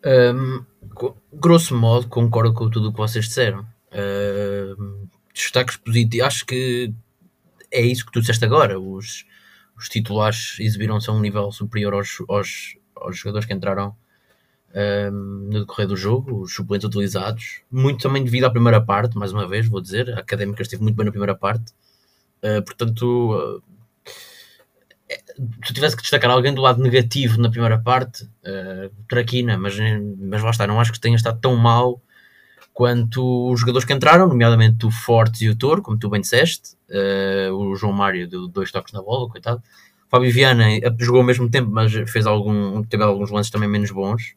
Um, 0.06 0.66
grosso 1.32 1.76
modo, 1.76 2.10
concordo 2.10 2.54
com 2.54 2.70
tudo 2.70 2.90
o 2.90 2.92
que 2.92 2.98
vocês 2.98 3.26
disseram. 3.26 3.66
Destaques 5.34 5.78
positivos, 5.78 6.28
acho 6.28 6.46
que 6.46 6.94
é 7.72 7.82
isso 7.82 8.06
que 8.06 8.12
tu 8.12 8.20
disseste 8.20 8.46
agora. 8.46 8.80
Os, 8.80 9.26
os 9.78 9.90
titulares 9.90 10.58
exibiram-se 10.60 11.10
a 11.10 11.14
um 11.14 11.20
nível 11.20 11.52
superior 11.52 11.94
aos, 11.94 12.18
aos, 12.28 12.78
aos 12.96 13.18
jogadores 13.18 13.48
que 13.48 13.54
entraram 13.54 13.96
um, 14.74 15.50
no 15.52 15.60
decorrer 15.62 15.88
do 15.88 15.96
jogo, 15.96 16.42
os 16.42 16.54
suplentes 16.54 16.88
utilizados. 16.88 17.62
Muito 17.72 18.02
também 18.02 18.24
devido 18.24 18.46
à 18.46 18.50
primeira 18.50 18.82
parte, 18.82 19.18
mais 19.18 19.32
uma 19.32 19.48
vez, 19.48 19.68
vou 19.68 19.82
dizer. 19.82 20.12
A 20.14 20.20
Académica 20.20 20.62
esteve 20.62 20.84
muito 20.84 20.96
bem 20.96 21.06
na 21.06 21.12
primeira 21.12 21.36
parte. 21.36 21.72
Uh, 22.44 22.62
portanto, 22.64 23.60
uh, 23.60 23.64
se 25.66 25.74
tivesse 25.74 25.96
que 25.96 26.02
destacar 26.02 26.32
alguém 26.32 26.54
do 26.54 26.62
lado 26.62 26.82
negativo 26.82 27.40
na 27.40 27.50
primeira 27.50 27.78
parte, 27.78 28.24
uh, 28.24 28.92
Traquina, 29.08 29.58
mas, 29.58 29.76
mas 30.20 30.42
lá 30.42 30.50
está, 30.50 30.68
não 30.68 30.80
acho 30.80 30.92
que 30.92 31.00
tenha 31.00 31.16
estado 31.16 31.40
tão 31.40 31.56
mal 31.56 32.02
quanto 32.74 33.52
os 33.52 33.60
jogadores 33.60 33.86
que 33.86 33.94
entraram, 33.94 34.28
nomeadamente 34.28 34.86
o 34.86 34.92
Fortes 34.92 35.42
e 35.42 35.50
o 35.50 35.56
Toro, 35.56 35.82
como 35.82 35.98
tu 35.98 36.10
bem 36.10 36.22
disseste, 36.22 36.76
uh, 36.90 37.54
o 37.54 37.76
João 37.76 37.94
Mário 37.94 38.28
deu 38.28 38.48
dois 38.48 38.72
toques 38.72 38.92
na 38.94 39.02
bola, 39.02 39.30
coitado. 39.30 39.62
Fábio 40.10 40.32
Viana 40.32 40.72
eh, 40.72 40.82
jogou 41.00 41.22
ao 41.22 41.26
mesmo 41.26 41.50
tempo, 41.50 41.72
mas 41.72 41.92
fez 42.12 42.28
algum, 42.28 42.84
teve 42.84 43.04
alguns 43.04 43.32
lances 43.32 43.52
também 43.52 43.70
menos 43.70 43.90
bons. 43.90 44.36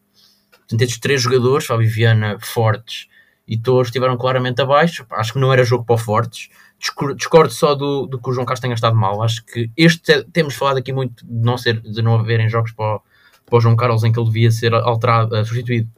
Portanto, 0.69 0.83
estes 0.83 0.99
três 0.99 1.23
jogadores, 1.23 1.67
Fábio 1.67 1.89
Viana, 1.89 2.37
Fortes 2.41 3.07
e 3.47 3.57
Toro, 3.57 3.87
estiveram 3.87 4.17
claramente 4.17 4.61
abaixo. 4.61 5.07
Acho 5.13 5.35
que 5.35 5.39
não 5.39 5.53
era 5.53 5.65
jogo 5.65 5.85
para 5.85 5.95
o 5.95 5.99
Fortes. 5.99 6.49
Discordo 6.79 7.53
só 7.53 7.75
do, 7.75 8.07
do 8.07 8.21
que 8.21 8.29
o 8.29 8.33
João 8.33 8.45
Castro 8.45 8.63
tenha 8.63 8.75
estado 8.75 8.97
mal. 8.97 9.23
Acho 9.23 9.45
que 9.45 9.71
este 9.77 10.25
temos 10.25 10.55
falado 10.55 10.79
aqui 10.79 10.93
muito 10.93 11.25
de 11.25 11.45
não, 11.45 11.57
ser, 11.57 11.81
de 11.81 12.03
não 12.03 12.17
haverem 12.17 12.49
jogos 12.49 12.73
para 12.73 12.97
o, 12.97 13.03
para 13.47 13.57
o 13.57 13.61
João 13.61 13.77
Carlos 13.77 14.05
em 14.05 14.13
que 14.13 14.19
ele 14.19 14.27
devia 14.27 14.51
ser 14.51 14.75
alterado, 14.75 15.35
uh, 15.35 15.45
substituído 15.45 15.89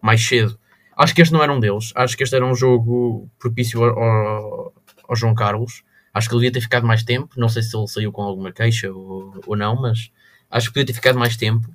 mais 0.00 0.24
cedo. 0.26 0.58
Acho 0.96 1.14
que 1.14 1.22
este 1.22 1.32
não 1.32 1.42
era 1.42 1.52
um 1.52 1.60
deles. 1.60 1.92
Acho 1.94 2.16
que 2.16 2.22
este 2.22 2.36
era 2.36 2.46
um 2.46 2.54
jogo 2.54 3.28
propício 3.38 3.82
ao, 3.82 3.98
ao, 3.98 4.74
ao 5.08 5.16
João 5.16 5.34
Carlos. 5.34 5.82
Acho 6.14 6.28
que 6.28 6.34
ele 6.34 6.42
devia 6.42 6.52
ter 6.52 6.60
ficado 6.60 6.86
mais 6.86 7.02
tempo. 7.02 7.34
Não 7.36 7.48
sei 7.48 7.62
se 7.62 7.76
ele 7.76 7.88
saiu 7.88 8.12
com 8.12 8.22
alguma 8.22 8.52
queixa 8.52 8.90
ou, 8.92 9.34
ou 9.46 9.56
não, 9.56 9.74
mas 9.74 10.10
acho 10.50 10.68
que 10.68 10.74
podia 10.74 10.86
ter 10.86 10.92
ficado 10.92 11.18
mais 11.18 11.36
tempo. 11.36 11.68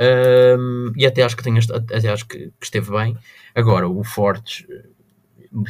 Um, 0.00 0.92
e 0.96 1.06
até 1.06 1.22
acho 1.22 1.36
que, 1.36 1.42
tenha, 1.42 1.60
até 1.72 2.08
acho 2.08 2.26
que, 2.26 2.38
que, 2.38 2.64
esteve 2.64 2.90
bem. 2.90 3.16
Agora, 3.54 3.88
o 3.88 4.02
Fortes 4.02 4.66
eh, 4.68 4.84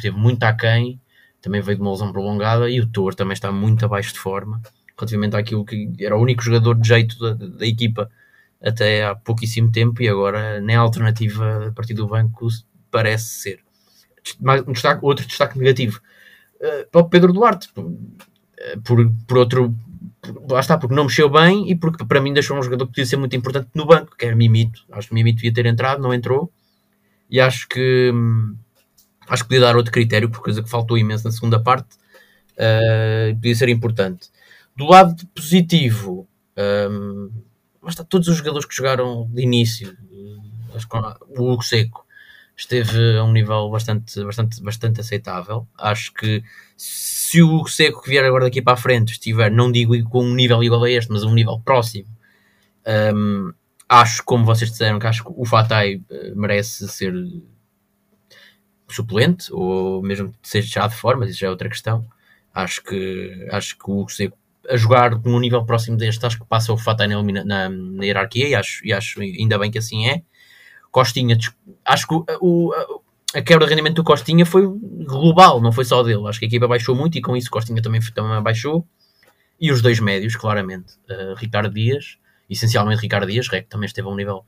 teve 0.01 0.17
muito 0.17 0.43
aquém 0.43 0.99
também 1.45 1.61
veio 1.61 1.77
de 1.77 1.83
uma 1.83 1.91
lesão 1.91 2.11
prolongada 2.11 2.67
e 2.67 2.81
o 2.81 2.87
Toro 2.87 3.15
também 3.15 3.33
está 3.33 3.51
muito 3.51 3.85
abaixo 3.85 4.11
de 4.13 4.19
forma 4.19 4.59
relativamente 4.97 5.35
àquilo 5.35 5.63
que 5.63 5.91
era 5.99 6.17
o 6.17 6.21
único 6.21 6.41
jogador 6.41 6.73
de 6.73 6.87
jeito 6.87 7.19
da, 7.19 7.33
da 7.33 7.67
equipa 7.67 8.09
até 8.63 9.05
há 9.05 9.13
pouquíssimo 9.13 9.71
tempo 9.71 10.01
e 10.01 10.09
agora 10.09 10.59
nem 10.59 10.75
a 10.75 10.79
alternativa 10.79 11.67
a 11.67 11.71
partir 11.71 11.93
do 11.93 12.07
banco 12.07 12.47
parece 12.89 13.25
ser. 13.25 13.59
Um 14.41 14.71
destaque, 14.71 15.05
outro 15.05 15.27
destaque 15.27 15.59
negativo 15.59 16.01
uh, 16.55 16.89
para 16.89 17.01
o 17.01 17.09
Pedro 17.09 17.31
Duarte 17.31 17.69
por, 18.83 19.11
por 19.27 19.37
outro 19.37 19.75
lá 20.49 20.59
está, 20.59 20.77
porque 20.77 20.95
não 20.95 21.05
mexeu 21.05 21.29
bem 21.29 21.69
e 21.69 21.75
porque 21.75 22.05
para 22.05 22.21
mim 22.21 22.33
deixou 22.33 22.57
um 22.57 22.63
jogador 22.63 22.85
que 22.85 22.91
podia 22.93 23.05
ser 23.05 23.17
muito 23.17 23.35
importante 23.35 23.69
no 23.73 23.85
banco, 23.85 24.15
que 24.17 24.25
era 24.25 24.35
Mimito. 24.35 24.83
Acho 24.91 25.09
que 25.09 25.13
Mimito 25.13 25.37
devia 25.37 25.53
ter 25.53 25.65
entrado, 25.65 26.01
não 26.01 26.13
entrou. 26.13 26.51
E 27.29 27.39
acho 27.39 27.67
que 27.67 28.11
hum, 28.13 28.55
Acho 29.27 29.43
que 29.43 29.49
podia 29.49 29.61
dar 29.61 29.75
outro 29.75 29.91
critério, 29.91 30.29
por 30.29 30.41
coisa 30.41 30.61
que 30.61 30.69
faltou 30.69 30.97
imenso 30.97 31.25
na 31.25 31.31
segunda 31.31 31.59
parte. 31.59 31.95
Uh, 32.53 33.35
podia 33.35 33.55
ser 33.55 33.69
importante. 33.69 34.29
Do 34.75 34.85
lado 34.85 35.15
positivo, 35.33 36.27
um, 36.89 37.31
está, 37.87 38.03
todos 38.03 38.27
os 38.27 38.37
jogadores 38.37 38.67
que 38.67 38.75
jogaram 38.75 39.27
de 39.31 39.41
início, 39.41 39.97
o 41.29 41.51
Hugo 41.51 41.63
Seco 41.63 42.04
esteve 42.57 43.17
a 43.17 43.23
um 43.23 43.31
nível 43.31 43.69
bastante, 43.69 44.23
bastante, 44.23 44.61
bastante 44.61 45.01
aceitável. 45.01 45.67
Acho 45.77 46.13
que 46.13 46.43
se 46.77 47.41
o 47.41 47.65
Seco 47.67 48.01
que 48.01 48.09
vier 48.09 48.23
agora 48.23 48.45
daqui 48.45 48.61
para 48.61 48.73
a 48.73 48.77
frente 48.77 49.11
estiver, 49.11 49.51
não 49.51 49.71
digo 49.71 50.01
com 50.09 50.23
um 50.23 50.33
nível 50.33 50.63
igual 50.63 50.83
a 50.83 50.89
este, 50.89 51.11
mas 51.11 51.23
um 51.23 51.33
nível 51.33 51.59
próximo, 51.59 52.07
um, 53.13 53.51
acho, 53.89 54.23
como 54.23 54.45
vocês 54.45 54.71
disseram, 54.71 54.99
que 54.99 55.07
acho 55.07 55.23
que 55.23 55.33
o 55.35 55.45
Fatai 55.45 55.95
uh, 55.95 56.35
merece 56.35 56.87
ser 56.87 57.13
suplente, 58.87 59.51
ou 59.51 60.01
mesmo 60.01 60.31
seja 60.43 60.67
já 60.67 60.87
de 60.87 60.95
forma, 60.95 61.25
isso 61.25 61.39
já 61.39 61.47
é 61.47 61.49
outra 61.49 61.69
questão. 61.69 62.05
Acho 62.53 62.83
que, 62.83 63.47
acho 63.51 63.77
que 63.77 63.89
o 63.89 63.99
Hugo 63.99 64.11
Seco 64.11 64.37
a 64.69 64.77
jogar 64.77 65.19
num 65.23 65.39
nível 65.39 65.63
próximo 65.65 65.97
deste, 65.97 66.25
acho 66.25 66.39
que 66.39 66.45
passa 66.45 66.73
o 66.73 66.77
Fatah 66.77 67.07
na, 67.07 67.21
na, 67.21 67.69
na, 67.69 68.05
hierarquia 68.05 68.49
e 68.49 68.55
acho, 68.55 68.85
e 68.85 68.93
acho 68.93 69.21
ainda 69.21 69.59
bem 69.59 69.69
que 69.69 69.77
assim 69.77 70.07
é. 70.07 70.23
Costinha, 70.95 71.37
acho 71.83 72.07
que 72.07 72.15
o, 72.39 72.73
a 73.33 73.41
quebra 73.41 73.65
de 73.65 73.71
rendimento 73.71 73.97
do 73.97 74.03
Costinha 74.05 74.45
foi 74.45 74.65
global, 74.65 75.59
não 75.59 75.73
foi 75.73 75.83
só 75.83 76.01
dele. 76.01 76.25
Acho 76.25 76.39
que 76.39 76.45
a 76.45 76.47
equipa 76.47 76.69
baixou 76.69 76.95
muito 76.95 77.17
e 77.17 77.21
com 77.21 77.35
isso 77.35 77.51
Costinha 77.51 77.81
também, 77.81 77.99
também 78.13 78.41
baixou. 78.41 78.87
E 79.59 79.73
os 79.73 79.81
dois 79.81 79.99
médios, 79.99 80.37
claramente, 80.37 80.93
uh, 81.09 81.35
Ricardo 81.35 81.69
Dias, 81.69 82.17
essencialmente 82.49 83.01
Ricardo 83.01 83.27
Dias, 83.27 83.49
Rec 83.49 83.67
também 83.67 83.87
esteve 83.87 84.07
a 84.07 84.11
um 84.11 84.15
nível 84.15 84.45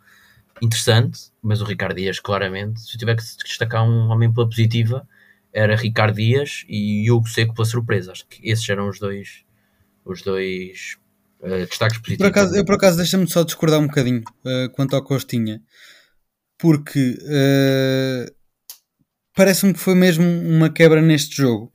interessante, 0.62 1.20
mas 1.42 1.62
o 1.62 1.66
Ricardo 1.66 1.98
Dias, 1.98 2.18
claramente, 2.22 2.80
se 2.80 2.96
eu 2.96 3.00
tiver 3.00 3.18
que 3.18 3.24
destacar 3.44 3.84
um 3.84 4.08
homem 4.10 4.32
pela 4.32 4.48
positiva, 4.48 5.06
era 5.52 5.76
Ricardo 5.76 6.16
Dias 6.16 6.64
e 6.70 7.12
Hugo 7.12 7.28
Seco 7.28 7.54
pela 7.54 7.66
surpresa. 7.66 8.14
Acho 8.14 8.26
que 8.26 8.50
esses 8.50 8.70
eram 8.70 8.88
os 8.88 9.00
dois, 9.00 9.44
os 10.06 10.22
dois 10.22 10.96
uh, 11.42 11.66
destaques 11.66 11.98
positivos. 11.98 12.20
Por 12.20 12.28
acaso, 12.28 12.56
eu, 12.56 12.64
por 12.64 12.76
acaso, 12.76 12.96
deixa-me 12.96 13.30
só 13.30 13.44
discordar 13.44 13.82
um 13.82 13.88
bocadinho 13.88 14.22
uh, 14.46 14.70
quanto 14.72 14.96
ao 14.96 15.04
Costinha, 15.04 15.62
porque 16.58 17.18
uh, 17.22 18.36
parece-me 19.36 19.74
que 19.74 19.80
foi 19.80 19.96
mesmo 19.96 20.26
uma 20.26 20.70
quebra 20.70 21.02
neste 21.02 21.36
jogo. 21.38 21.72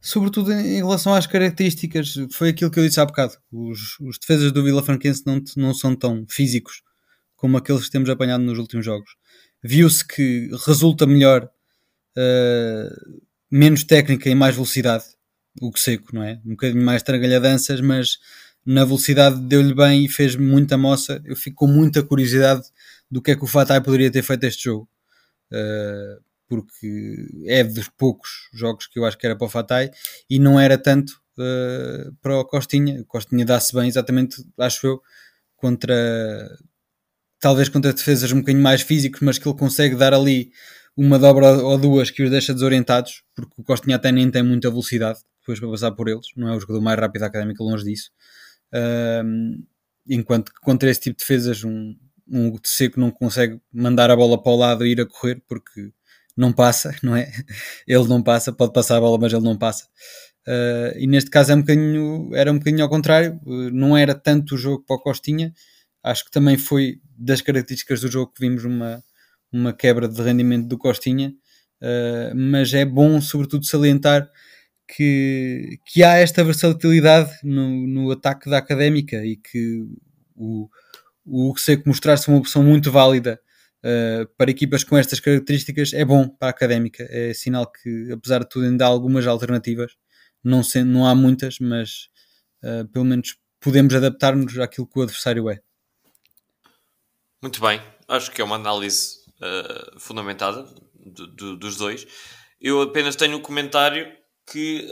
Sobretudo 0.00 0.52
em 0.52 0.76
relação 0.76 1.14
às 1.14 1.26
características, 1.26 2.14
foi 2.30 2.50
aquilo 2.50 2.70
que 2.70 2.78
eu 2.78 2.86
disse 2.86 3.00
há 3.00 3.04
bocado. 3.04 3.34
Os, 3.50 3.98
os 4.00 4.18
defesas 4.18 4.52
do 4.52 4.62
Vila 4.62 4.82
Franquense 4.82 5.22
não, 5.26 5.42
não 5.56 5.74
são 5.74 5.96
tão 5.96 6.24
físicos 6.28 6.82
como 7.34 7.56
aqueles 7.56 7.84
que 7.84 7.90
temos 7.90 8.08
apanhado 8.08 8.44
nos 8.44 8.58
últimos 8.58 8.84
jogos. 8.84 9.10
Viu-se 9.62 10.06
que 10.06 10.48
resulta 10.66 11.06
melhor, 11.06 11.48
uh, 12.16 13.20
menos 13.50 13.84
técnica 13.84 14.28
e 14.28 14.34
mais 14.34 14.54
velocidade, 14.54 15.04
o 15.60 15.72
que 15.72 15.80
seco, 15.80 16.14
não 16.14 16.22
é? 16.22 16.40
Um 16.44 16.50
bocadinho 16.50 16.84
mais 16.84 17.02
tragalhadanças, 17.02 17.80
mas 17.80 18.18
na 18.64 18.84
velocidade 18.84 19.40
deu-lhe 19.40 19.74
bem 19.74 20.04
e 20.04 20.08
fez 20.08 20.36
muita 20.36 20.76
moça. 20.76 21.22
Eu 21.24 21.36
fico 21.36 21.56
com 21.56 21.66
muita 21.66 22.02
curiosidade 22.02 22.62
do 23.10 23.22
que 23.22 23.30
é 23.30 23.36
que 23.36 23.44
o 23.44 23.46
Fatai 23.46 23.80
poderia 23.80 24.10
ter 24.10 24.22
feito 24.22 24.44
este 24.44 24.64
jogo. 24.64 24.88
Uh, 25.52 26.24
porque 26.48 27.26
é 27.46 27.64
dos 27.64 27.88
poucos 27.88 28.48
jogos 28.52 28.86
que 28.86 28.98
eu 28.98 29.04
acho 29.04 29.18
que 29.18 29.26
era 29.26 29.36
para 29.36 29.46
o 29.46 29.50
Fatai 29.50 29.90
e 30.30 30.38
não 30.38 30.58
era 30.58 30.78
tanto 30.78 31.20
uh, 31.38 32.12
para 32.22 32.38
o 32.38 32.44
Costinha. 32.44 33.00
O 33.00 33.04
Costinha 33.04 33.44
dá-se 33.44 33.74
bem, 33.74 33.88
exatamente, 33.88 34.44
acho 34.58 34.86
eu, 34.86 35.02
contra 35.56 35.94
talvez 37.38 37.68
contra 37.68 37.92
defesas 37.92 38.32
um 38.32 38.40
bocadinho 38.40 38.62
mais 38.62 38.82
físicos, 38.82 39.20
mas 39.20 39.38
que 39.38 39.48
ele 39.48 39.58
consegue 39.58 39.94
dar 39.94 40.14
ali 40.14 40.50
uma 40.96 41.18
dobra 41.18 41.52
ou 41.62 41.76
duas 41.78 42.10
que 42.10 42.22
os 42.22 42.30
deixa 42.30 42.54
desorientados, 42.54 43.22
porque 43.34 43.52
o 43.58 43.62
Costinha 43.62 43.96
até 43.96 44.10
nem 44.10 44.30
tem 44.30 44.42
muita 44.42 44.70
velocidade 44.70 45.20
depois 45.40 45.60
para 45.60 45.70
passar 45.70 45.92
por 45.92 46.08
eles, 46.08 46.26
não 46.36 46.48
é 46.48 46.56
o 46.56 46.60
jogador 46.60 46.80
mais 46.80 46.98
rápido 46.98 47.20
da 47.20 47.26
académica, 47.26 47.62
longe 47.62 47.84
disso. 47.84 48.10
Um, 48.74 49.64
enquanto 50.08 50.52
que 50.52 50.60
contra 50.60 50.90
esse 50.90 51.00
tipo 51.00 51.18
de 51.18 51.22
defesas, 51.22 51.62
um, 51.62 51.96
um 52.28 52.56
seco 52.64 52.98
não 52.98 53.10
consegue 53.10 53.60
mandar 53.72 54.10
a 54.10 54.16
bola 54.16 54.42
para 54.42 54.52
o 54.52 54.56
lado 54.56 54.86
e 54.86 54.90
ir 54.90 55.00
a 55.00 55.06
correr, 55.06 55.42
porque 55.48 55.90
não 56.36 56.52
passa, 56.52 56.94
não 57.02 57.16
é? 57.16 57.32
Ele 57.86 58.08
não 58.08 58.22
passa, 58.22 58.52
pode 58.52 58.72
passar 58.72 58.96
a 58.96 59.00
bola, 59.00 59.18
mas 59.18 59.32
ele 59.32 59.44
não 59.44 59.56
passa. 59.56 59.86
Uh, 60.46 60.96
e 60.96 61.06
neste 61.06 61.30
caso 61.30 61.52
é 61.52 61.54
um 61.56 61.60
bocadinho, 61.60 62.30
era 62.34 62.52
um 62.52 62.58
bocadinho 62.58 62.84
ao 62.84 62.88
contrário, 62.88 63.40
uh, 63.44 63.70
não 63.70 63.96
era 63.96 64.14
tanto 64.14 64.54
o 64.54 64.58
jogo 64.58 64.84
para 64.86 64.96
o 64.96 65.00
Costinha, 65.00 65.52
acho 66.04 66.24
que 66.24 66.30
também 66.30 66.56
foi 66.56 67.00
das 67.18 67.40
características 67.40 68.00
do 68.00 68.10
jogo 68.10 68.32
que 68.32 68.46
vimos 68.46 68.64
uma, 68.64 69.02
uma 69.52 69.72
quebra 69.72 70.08
de 70.08 70.22
rendimento 70.22 70.68
do 70.68 70.78
Costinha, 70.78 71.34
uh, 71.82 72.36
mas 72.36 72.72
é 72.74 72.84
bom, 72.84 73.20
sobretudo, 73.20 73.66
salientar 73.66 74.30
que, 74.86 75.80
que 75.84 76.04
há 76.04 76.16
esta 76.16 76.44
versatilidade 76.44 77.32
no, 77.42 77.86
no 77.86 78.10
ataque 78.12 78.48
da 78.48 78.58
académica 78.58 79.24
e 79.24 79.36
que 79.36 79.84
o, 80.36 80.68
o 81.26 81.56
Seco 81.56 81.88
mostrar-se 81.88 82.28
uma 82.28 82.38
opção 82.38 82.62
muito 82.62 82.90
válida 82.90 83.40
uh, 83.84 84.26
para 84.36 84.50
equipas 84.50 84.84
com 84.84 84.96
estas 84.96 85.18
características 85.18 85.92
é 85.92 86.04
bom 86.04 86.28
para 86.28 86.48
a 86.48 86.50
académica. 86.50 87.06
É 87.10 87.34
sinal 87.34 87.70
que, 87.70 88.12
apesar 88.12 88.40
de 88.40 88.48
tudo, 88.48 88.66
ainda 88.66 88.84
há 88.84 88.88
algumas 88.88 89.26
alternativas. 89.26 89.92
Não, 90.42 90.62
sendo, 90.62 90.90
não 90.92 91.06
há 91.06 91.14
muitas, 91.14 91.58
mas 91.58 92.08
uh, 92.62 92.86
pelo 92.88 93.04
menos 93.04 93.36
podemos 93.60 93.94
adaptar-nos 93.94 94.56
àquilo 94.58 94.86
que 94.86 94.98
o 94.98 95.02
adversário 95.02 95.50
é. 95.50 95.60
Muito 97.42 97.60
bem, 97.60 97.82
acho 98.08 98.30
que 98.30 98.40
é 98.40 98.44
uma 98.44 98.56
análise 98.56 99.18
uh, 99.40 99.98
fundamentada 99.98 100.64
do, 100.94 101.26
do, 101.26 101.56
dos 101.56 101.76
dois. 101.76 102.06
Eu 102.60 102.80
apenas 102.80 103.16
tenho 103.16 103.36
um 103.36 103.42
comentário 103.42 104.10
que 104.50 104.88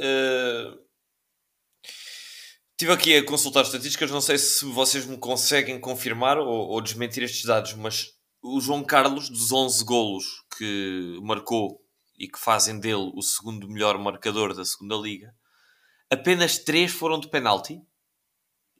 Estive 2.74 2.92
aqui 2.92 3.16
a 3.16 3.24
consultar 3.24 3.62
estatísticas, 3.62 4.10
não 4.10 4.20
sei 4.20 4.36
se 4.36 4.64
vocês 4.64 5.06
me 5.06 5.16
conseguem 5.16 5.78
confirmar 5.78 6.38
ou, 6.38 6.48
ou 6.48 6.80
desmentir 6.80 7.22
estes 7.22 7.44
dados, 7.44 7.72
mas 7.74 8.12
o 8.42 8.60
João 8.60 8.82
Carlos, 8.82 9.30
dos 9.30 9.52
11 9.52 9.84
golos 9.84 10.44
que 10.58 11.16
marcou 11.22 11.80
e 12.18 12.26
que 12.26 12.38
fazem 12.38 12.80
dele 12.80 13.12
o 13.14 13.22
segundo 13.22 13.68
melhor 13.68 13.96
marcador 13.96 14.54
da 14.54 14.64
segunda 14.64 14.96
liga, 14.96 15.32
apenas 16.10 16.58
3 16.58 16.90
foram 16.90 17.20
de 17.20 17.28
penalti 17.28 17.80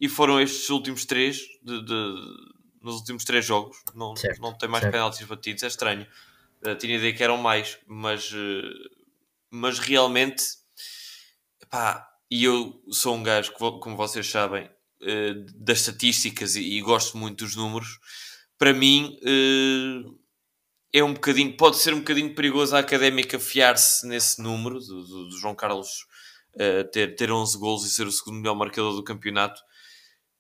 e 0.01 0.09
foram 0.09 0.41
estes 0.41 0.69
últimos 0.71 1.05
3 1.05 1.37
de, 1.63 1.85
de, 1.85 2.15
nos 2.83 2.97
últimos 2.97 3.25
3 3.25 3.47
jogos. 3.47 3.77
Não, 3.95 4.17
Certo, 4.17 4.41
não 4.41 4.59
tem 4.59 4.69
mais 4.69 4.83
certo. 4.83 4.93
penaltis 4.93 5.25
batidos, 5.25 5.63
é 5.63 5.69
estranho. 5.69 6.07
Uh, 6.67 6.75
tinha 6.75 6.97
ideia 6.97 7.15
que 7.15 7.23
eram 7.23 7.37
mais, 7.37 7.79
mas, 7.87 8.33
uh, 8.33 8.91
mas 9.51 9.79
realmente, 9.79 10.43
pá, 11.71 12.14
e 12.35 12.45
eu 12.45 12.83
sou 12.91 13.15
um 13.17 13.23
gajo, 13.23 13.53
como 13.53 13.97
vocês 13.97 14.29
sabem, 14.29 14.65
uh, 15.03 15.35
das 15.57 15.81
estatísticas 15.81 16.57
e, 16.57 16.81
gosto 16.81 17.17
muito 17.17 17.45
dos 17.45 17.57
números. 17.57 17.99
Para 18.59 18.73
mim, 18.73 19.19
uh, 19.23 20.19
é 20.93 21.03
um 21.05 21.15
bocadinho, 21.15 21.57
pode 21.57 21.77
ser 21.79 21.95
um 21.95 21.99
bocadinho 22.01 22.35
perigoso 22.35 22.75
a 22.77 22.81
académica 22.81 23.39
fiar-se 23.39 24.07
nesse 24.07 24.41
número 24.43 24.79
do, 24.81 25.05
do- 25.07 25.29
do 25.29 25.39
João 25.39 25.55
Carlos 25.55 26.07
uh, 26.57 26.85
ter, 26.93 27.17
ter 27.17 27.31
11 27.33 27.59
golos 27.59 27.85
e 27.85 27.91
ser 27.91 28.07
o 28.07 28.13
segundo 28.13 28.39
melhor 28.39 28.55
marcador 28.57 28.95
do 28.95 29.05
campeonato 29.05 29.61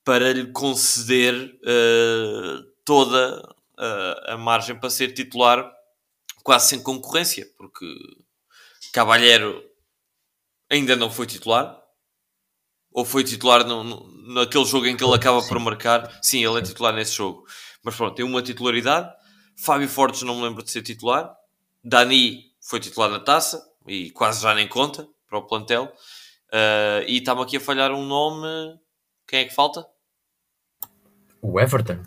para 0.04 0.33
lhe 0.33 0.52
conceder 0.52 1.59
toda 2.85 3.54
a 4.28 4.37
margem 4.37 4.78
para 4.78 4.90
ser 4.90 5.12
titular 5.14 5.70
quase 6.42 6.68
sem 6.68 6.83
concorrência, 6.83 7.48
porque 7.57 7.87
Cavalheiro 8.92 9.64
ainda 10.70 10.96
não 10.96 11.11
foi 11.11 11.26
titular. 11.26 11.83
Ou 12.94 13.04
foi 13.04 13.24
titular 13.24 13.66
no, 13.66 13.85
no- 13.85 14.35
naquele 14.35 14.64
jogo 14.64 14.87
em 14.87 14.96
que 14.96 15.04
ele 15.04 15.14
acaba 15.14 15.42
por 15.46 15.59
marcar. 15.59 16.11
Sim, 16.22 16.42
ele 16.46 16.59
é 16.59 16.62
titular 16.62 16.94
nesse 16.94 17.12
jogo. 17.16 17.44
Mas 17.83 17.94
pronto, 17.96 18.14
tem 18.14 18.24
uma 18.24 18.40
titularidade. 18.40 19.11
Fábio 19.57 19.88
Fortes 19.88 20.22
não 20.22 20.37
me 20.37 20.42
lembro 20.44 20.62
de 20.62 20.70
ser 20.70 20.80
titular. 20.83 21.35
Dani 21.85 22.44
foi 22.62 22.80
titular 22.80 23.11
na 23.11 23.20
taça 23.20 23.62
e 23.87 24.11
quase 24.12 24.40
já 24.42 24.54
nem 24.54 24.66
conta 24.66 25.07
para 25.28 25.38
o 25.38 25.42
plantel. 25.46 25.92
Uh, 26.48 27.02
e 27.07 27.18
está-me 27.18 27.42
aqui 27.42 27.57
a 27.59 27.61
falhar 27.61 27.90
um 27.92 28.07
nome. 28.07 28.78
Quem 29.26 29.40
é 29.40 29.44
que 29.44 29.54
falta? 29.54 29.85
O 31.42 31.61
Everton. 31.61 31.98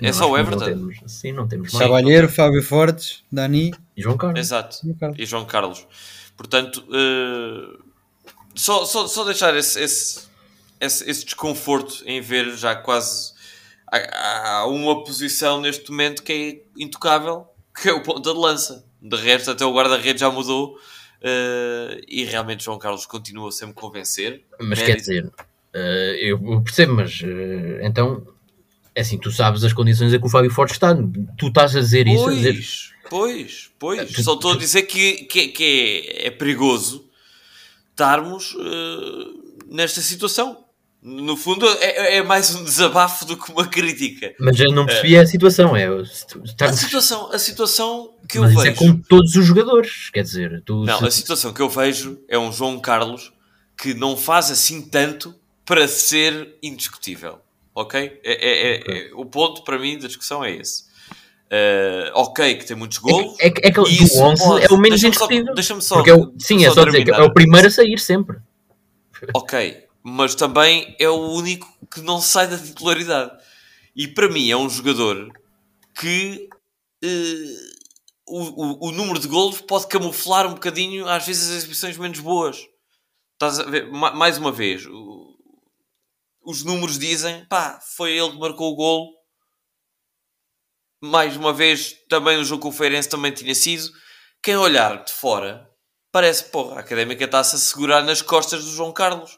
É 0.00 0.12
só 0.12 0.30
o 0.30 0.38
Everton? 0.38 0.60
Não 0.60 0.66
temos, 0.66 0.98
sim, 1.12 1.32
não 1.32 1.48
temos 1.48 1.72
mais. 1.72 1.84
Cavalheiro, 1.86 2.28
Fábio 2.28 2.62
Fortes, 2.62 3.22
Dani. 3.30 3.72
E 3.96 4.02
João 4.02 4.16
Carlos. 4.16 4.38
Exato. 4.40 4.78
e 4.84 4.90
o 4.90 4.96
Carlos. 4.96 5.18
e 5.18 5.26
João 5.26 5.44
Carlos. 5.44 5.86
Portanto, 6.36 6.84
eh, 6.92 7.78
só, 8.54 8.84
só, 8.84 9.06
só 9.06 9.24
deixar 9.24 9.56
esse, 9.56 9.80
esse, 9.80 10.22
esse, 10.80 11.10
esse 11.10 11.24
desconforto 11.24 12.02
em 12.06 12.20
ver 12.20 12.56
já 12.56 12.74
quase 12.74 13.32
há, 13.90 14.58
há 14.58 14.66
uma 14.66 15.04
posição 15.04 15.60
neste 15.60 15.90
momento 15.90 16.22
que 16.22 16.32
é 16.32 16.82
intocável, 16.82 17.46
que 17.80 17.88
é 17.88 17.92
o 17.92 18.02
ponta 18.02 18.32
de 18.32 18.38
lança. 18.38 18.84
De 19.00 19.16
resto, 19.16 19.50
até 19.50 19.64
o 19.64 19.74
guarda-redes 19.74 20.20
já 20.20 20.30
mudou 20.30 20.78
eh, 21.20 22.00
e 22.06 22.24
realmente 22.24 22.64
João 22.64 22.78
Carlos 22.78 23.04
continua 23.04 23.50
a 23.60 23.66
me 23.66 23.72
convencer. 23.72 24.44
Mas 24.60 24.78
Mérito. 24.78 24.86
quer 24.86 24.96
dizer, 24.96 25.32
eh, 25.74 26.16
eu 26.20 26.62
percebo, 26.62 26.94
mas 26.94 27.20
eh, 27.24 27.80
então, 27.82 28.24
é 28.94 29.00
assim, 29.00 29.18
tu 29.18 29.30
sabes 29.30 29.64
as 29.64 29.72
condições 29.72 30.12
em 30.12 30.20
que 30.20 30.26
o 30.26 30.28
Fábio 30.28 30.50
Fortes 30.50 30.76
está. 30.76 30.94
Tu 31.36 31.48
estás 31.48 31.74
a 31.74 31.80
dizer 31.80 32.06
isso, 32.06 32.28
a 32.28 32.32
dizer, 32.32 32.54
Pois, 33.08 33.70
pois, 33.78 34.04
pois. 34.04 34.24
Só 34.24 34.34
estou 34.34 34.52
a 34.52 34.56
dizer 34.56 34.82
que, 34.82 35.24
que, 35.24 35.48
que 35.48 36.08
é, 36.08 36.26
é 36.28 36.30
perigoso 36.30 37.10
estarmos 38.02 38.56
eh, 38.58 39.24
nesta 39.68 40.00
situação. 40.00 40.64
No 41.04 41.36
fundo, 41.36 41.68
é, 41.80 42.18
é 42.18 42.22
mais 42.22 42.54
um 42.54 42.62
desabafo 42.62 43.24
do 43.24 43.36
que 43.36 43.50
uma 43.50 43.66
crítica. 43.66 44.32
mas 44.38 44.58
eu 44.60 44.70
não 44.72 44.86
percebi 44.86 45.16
a 45.18 45.26
situação. 45.26 45.74
É, 45.76 45.86
tu- 46.28 46.42
A 46.60 46.72
situação, 46.72 47.32
a 47.32 47.38
situação 47.40 48.14
que 48.28 48.38
eu 48.38 48.42
mas 48.42 48.52
isso 48.52 48.60
é 48.60 48.70
vejo. 48.70 48.76
com 48.78 48.96
todos 49.08 49.34
os 49.34 49.44
jogadores, 49.44 50.10
quer 50.10 50.22
dizer, 50.22 50.62
tu, 50.64 50.84
Não, 50.84 51.04
a 51.04 51.10
situação 51.10 51.52
que 51.52 51.60
eu 51.60 51.68
vejo 51.68 52.20
é 52.28 52.38
um 52.38 52.52
João 52.52 52.78
Carlos 52.78 53.32
que 53.76 53.94
não 53.94 54.16
faz 54.16 54.48
assim 54.52 54.80
tanto 54.80 55.34
para 55.64 55.88
ser 55.88 56.56
indiscutível. 56.62 57.40
Ok? 57.74 58.20
É, 58.22 58.32
é- 58.32 58.76
é- 58.76 59.08
é- 59.08 59.10
o 59.14 59.24
ponto 59.24 59.64
para 59.64 59.78
mim 59.80 59.98
da 59.98 60.06
discussão 60.06 60.44
é 60.44 60.52
esse. 60.54 60.84
Eh, 61.54 62.10
ok, 62.14 62.54
que 62.56 62.64
tem 62.64 62.74
muitos 62.76 62.96
golos. 62.98 63.36
é, 63.38 63.50
que- 63.50 63.60
é 63.66 63.70
que 63.70 63.78
e 63.80 63.82
do 63.82 63.88
isso 64.04 64.18
11 64.22 64.42
pode- 64.42 64.64
é 64.64 64.68
o 64.68 64.78
menos 64.78 65.00
deixa-me 65.02 65.14
só-. 65.14 65.54
Deixa-me 65.54 65.82
só. 65.82 66.02
É 66.06 66.14
o, 66.14 66.32
sim, 66.38 66.64
é 66.64 66.70
só 66.70 66.84
dizer 66.86 67.04
que 67.04 67.10
é 67.10 67.22
o 67.22 67.34
primeiro 67.34 67.66
a 67.68 67.70
sair 67.70 67.98
sempre. 67.98 68.38
Ok, 69.34 69.84
mas 70.02 70.34
também 70.34 70.96
é 70.98 71.08
o 71.10 71.14
único 71.32 71.68
que 71.92 72.00
não 72.00 72.20
sai 72.22 72.48
da 72.48 72.56
titularidade. 72.58 73.32
E 73.94 74.08
para 74.08 74.30
mim 74.30 74.50
é 74.50 74.56
um 74.56 74.68
jogador 74.70 75.30
que 75.94 76.48
eh, 77.04 77.56
o, 78.26 78.40
o, 78.86 78.88
o 78.88 78.92
número 78.92 79.18
de 79.18 79.28
golos 79.28 79.60
pode 79.60 79.86
camuflar 79.88 80.46
um 80.46 80.54
bocadinho, 80.54 81.06
às 81.06 81.26
vezes, 81.26 81.50
as 81.50 81.56
exibições 81.58 81.98
menos 81.98 82.18
boas. 82.20 82.66
Estás 83.34 83.60
a 83.60 83.64
ver? 83.64 83.90
Ma- 83.92 84.12
Mais 84.12 84.38
uma 84.38 84.50
vez, 84.50 84.86
o- 84.86 85.36
os 86.46 86.64
números 86.64 86.98
dizem, 86.98 87.44
pá, 87.44 87.78
foi 87.94 88.12
ele 88.16 88.30
que 88.30 88.38
marcou 88.38 88.72
o 88.72 88.76
golo. 88.76 89.08
Mais 91.02 91.36
uma 91.36 91.52
vez, 91.52 91.96
também 92.08 92.36
no 92.36 92.44
jogo 92.44 92.62
com 92.62 92.68
o 92.68 92.72
Feirense 92.72 93.08
também 93.08 93.32
tinha 93.32 93.54
sido. 93.54 93.90
Quem 94.42 94.56
olhar 94.56 95.04
de 95.04 95.12
fora, 95.12 95.68
parece, 96.12 96.44
porra, 96.44 96.76
a 96.76 96.80
Académica 96.80 97.24
está-se 97.24 97.56
a 97.56 97.58
segurar 97.58 98.02
nas 98.02 98.22
costas 98.22 98.64
do 98.64 98.70
João 98.70 98.92
Carlos 98.92 99.36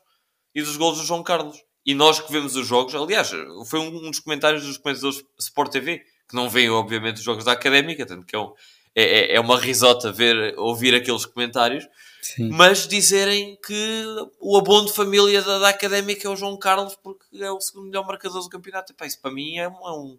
e 0.55 0.61
dos 0.63 0.77
golos 0.77 0.99
do 0.99 1.05
João 1.07 1.23
Carlos. 1.23 1.57
E 1.87 1.95
nós 1.95 2.21
que 2.21 2.31
vemos 2.31 2.55
os 2.57 2.67
jogos, 2.67 2.95
aliás, 2.95 3.31
foi 3.67 3.81
um, 3.81 3.89
um 3.89 4.11
dos 4.11 4.21
comentários 4.21 4.63
dos 4.65 4.77
comentadores 4.79 5.23
Sport 5.39 5.73
TV, 5.73 5.99
que 6.29 6.35
não 6.35 6.49
veem, 6.49 6.71
obviamente, 6.71 7.17
os 7.19 7.23
jogos 7.23 7.45
da 7.45 7.53
Académica, 7.53 8.05
tanto 8.07 8.25
que 8.27 8.35
é, 8.37 8.39
um- 8.39 8.53
é, 8.95 9.03
é- 9.03 9.35
é 9.37 9.41
uma 9.41 9.59
risota 9.59 10.11
ver, 10.13 10.55
ouvir 10.59 10.95
aqueles 10.95 11.27
comentários, 11.27 11.87
Sim. 12.23 12.49
mas 12.51 12.87
dizerem 12.89 13.59
que 13.65 14.05
o 14.41 14.57
abono 14.57 14.87
de 14.87 14.95
família 14.95 15.43
da, 15.43 15.59
da 15.59 15.69
Académica 15.71 16.27
é 16.27 16.31
o 16.31 16.37
João 16.37 16.59
Carlos 16.59 16.95
porque 17.03 17.25
é 17.39 17.51
o 17.51 17.61
segundo 17.61 17.87
melhor 17.89 18.07
marcador 18.07 18.43
do 18.43 18.49
campeonato. 18.49 18.93
Epá, 18.93 19.05
isso 19.07 19.21
para 19.21 19.31
mim 19.33 19.59
é, 19.59 19.69
um- 19.69 19.73
é 19.89 19.93
um- 19.93 20.19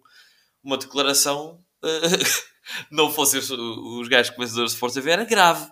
uma 0.66 0.76
declaração, 0.76 1.64
eh, 1.84 1.88
não 2.90 3.08
fossem 3.10 3.38
os, 3.38 3.48
os 3.50 4.08
gajos 4.08 4.34
comentadores 4.34 4.74
de 4.74 4.92
TV, 4.92 5.10
era 5.12 5.24
grave, 5.24 5.70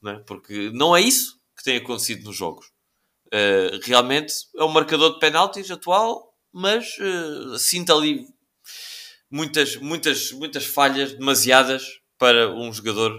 não 0.00 0.12
é? 0.12 0.18
porque 0.20 0.70
não 0.72 0.96
é 0.96 1.02
isso 1.02 1.38
que 1.56 1.62
tem 1.62 1.76
acontecido 1.76 2.24
nos 2.24 2.36
jogos. 2.36 2.66
Uh, 3.26 3.78
realmente 3.84 4.34
é 4.56 4.64
um 4.64 4.68
marcador 4.68 5.14
de 5.14 5.18
penaltis 5.18 5.70
atual, 5.70 6.34
mas 6.52 6.98
uh, 6.98 7.58
sinto 7.58 7.92
ali 7.92 8.26
muitas, 9.30 9.76
muitas, 9.76 10.32
muitas 10.32 10.64
falhas 10.64 11.12
demasiadas 11.12 11.86
para 12.18 12.50
um 12.54 12.72
jogador 12.72 13.14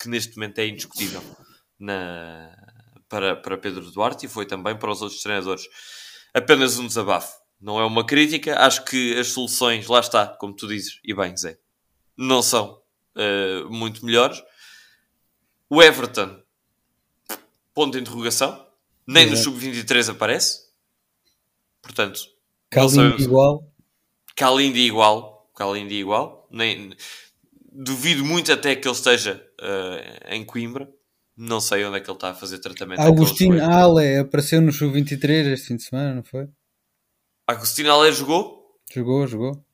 que 0.00 0.08
neste 0.08 0.36
momento 0.36 0.58
é 0.58 0.66
indiscutível 0.66 1.22
na, 1.78 2.52
para, 3.08 3.36
para 3.36 3.58
Pedro 3.58 3.90
Duarte 3.90 4.26
e 4.26 4.28
foi 4.28 4.46
também 4.46 4.76
para 4.76 4.90
os 4.90 5.02
outros 5.02 5.22
treinadores. 5.22 5.64
Apenas 6.34 6.78
um 6.78 6.86
desabafo, 6.86 7.32
não 7.60 7.80
é 7.80 7.84
uma 7.84 8.04
crítica. 8.04 8.58
Acho 8.58 8.84
que 8.84 9.18
as 9.18 9.28
soluções, 9.28 9.86
lá 9.86 10.00
está, 10.00 10.26
como 10.26 10.54
tu 10.54 10.66
dizes, 10.68 11.00
e 11.04 11.14
bem, 11.14 11.36
Zé, 11.36 11.58
não 12.16 12.42
são 12.42 12.80
uh, 13.16 13.70
muito 13.70 14.04
melhores. 14.04 14.42
O 15.68 15.82
Everton, 15.82 16.40
ponto 17.74 17.92
de 17.92 18.00
interrogação, 18.00 18.66
nem 19.06 19.26
no 19.26 19.32
Exato. 19.32 19.50
sub-23 19.50 20.10
aparece. 20.10 20.66
Portanto, 21.82 22.20
sabemos. 22.72 23.22
igual. 23.22 23.72
Kalindi 24.34 24.80
igual, 24.80 25.50
Kalindi 25.54 25.94
igual. 25.96 26.46
Nem, 26.50 26.94
duvido 27.72 28.24
muito 28.24 28.52
até 28.52 28.74
que 28.74 28.88
ele 28.88 28.94
esteja 28.94 29.42
eh, 29.60 30.36
em 30.36 30.44
Coimbra. 30.44 30.88
Não 31.36 31.60
sei 31.60 31.84
onde 31.84 31.98
é 31.98 32.00
que 32.00 32.08
ele 32.08 32.16
está 32.16 32.30
a 32.30 32.34
fazer 32.34 32.58
tratamento. 32.58 33.00
Agostinho. 33.00 33.62
Ale 33.62 34.18
apareceu 34.18 34.60
no 34.62 34.72
Sub-23 34.72 35.52
este 35.52 35.68
fim 35.68 35.76
de 35.76 35.82
semana, 35.82 36.14
não 36.14 36.24
foi? 36.24 36.48
Agostinho 37.46 37.92
Alé 37.92 38.12
jogou. 38.12 38.76
Jogou, 38.92 39.26
jogou. 39.26 39.64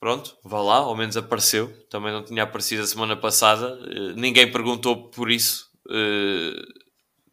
Pronto, 0.00 0.36
vá 0.42 0.60
lá, 0.60 0.76
ao 0.78 0.96
menos 0.96 1.16
apareceu. 1.16 1.72
Também 1.88 2.12
não 2.12 2.24
tinha 2.24 2.42
aparecido 2.42 2.82
a 2.82 2.86
semana 2.86 3.16
passada. 3.16 3.78
Eh, 3.86 4.14
ninguém 4.16 4.50
perguntou 4.50 5.10
por 5.10 5.30
isso 5.30 5.70
eh, 5.90 6.52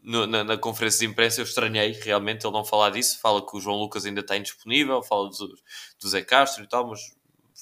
no- 0.03 0.27
na, 0.27 0.43
na 0.43 0.57
conferência 0.57 0.99
de 0.99 1.11
imprensa. 1.11 1.41
Eu 1.41 1.45
estranhei 1.45 1.91
realmente 1.93 2.45
ele 2.45 2.53
não 2.53 2.63
falar 2.63 2.91
disso. 2.91 3.19
Fala 3.19 3.45
que 3.45 3.57
o 3.57 3.59
João 3.59 3.77
Lucas 3.77 4.05
ainda 4.05 4.21
está 4.21 4.37
indisponível, 4.37 5.01
fala 5.01 5.29
do, 5.29 5.47
do 6.01 6.07
Zé 6.09 6.21
Castro 6.21 6.63
e 6.63 6.67
tal, 6.67 6.87
mas 6.87 6.99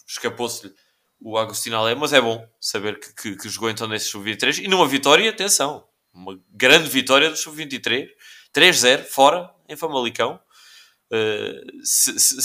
escapou-se-lhe 0.08 0.74
o 1.22 1.38
Agostinho 1.38 1.78
Alé. 1.78 1.96
Mas 1.96 2.12
é 2.14 2.20
bom 2.22 2.46
saber 2.60 3.00
que, 3.00 3.14
que, 3.16 3.36
que 3.38 3.50
jogou 3.50 3.70
então 3.70 3.88
nesse 3.88 4.08
sub-23 4.10 4.64
e 4.64 4.68
numa 4.68 4.88
vitória, 4.88 5.30
atenção, 5.30 5.88
uma 6.14 6.38
grande 6.52 6.90
vitória 6.90 7.30
do 7.30 7.38
sub-23, 7.38 8.08
3-0, 8.54 9.04
fora, 9.06 9.50
em 9.70 9.76
Famalicão. 9.78 10.40
Eh, 11.12 11.62
se- 11.84 12.20
se- 12.20 12.42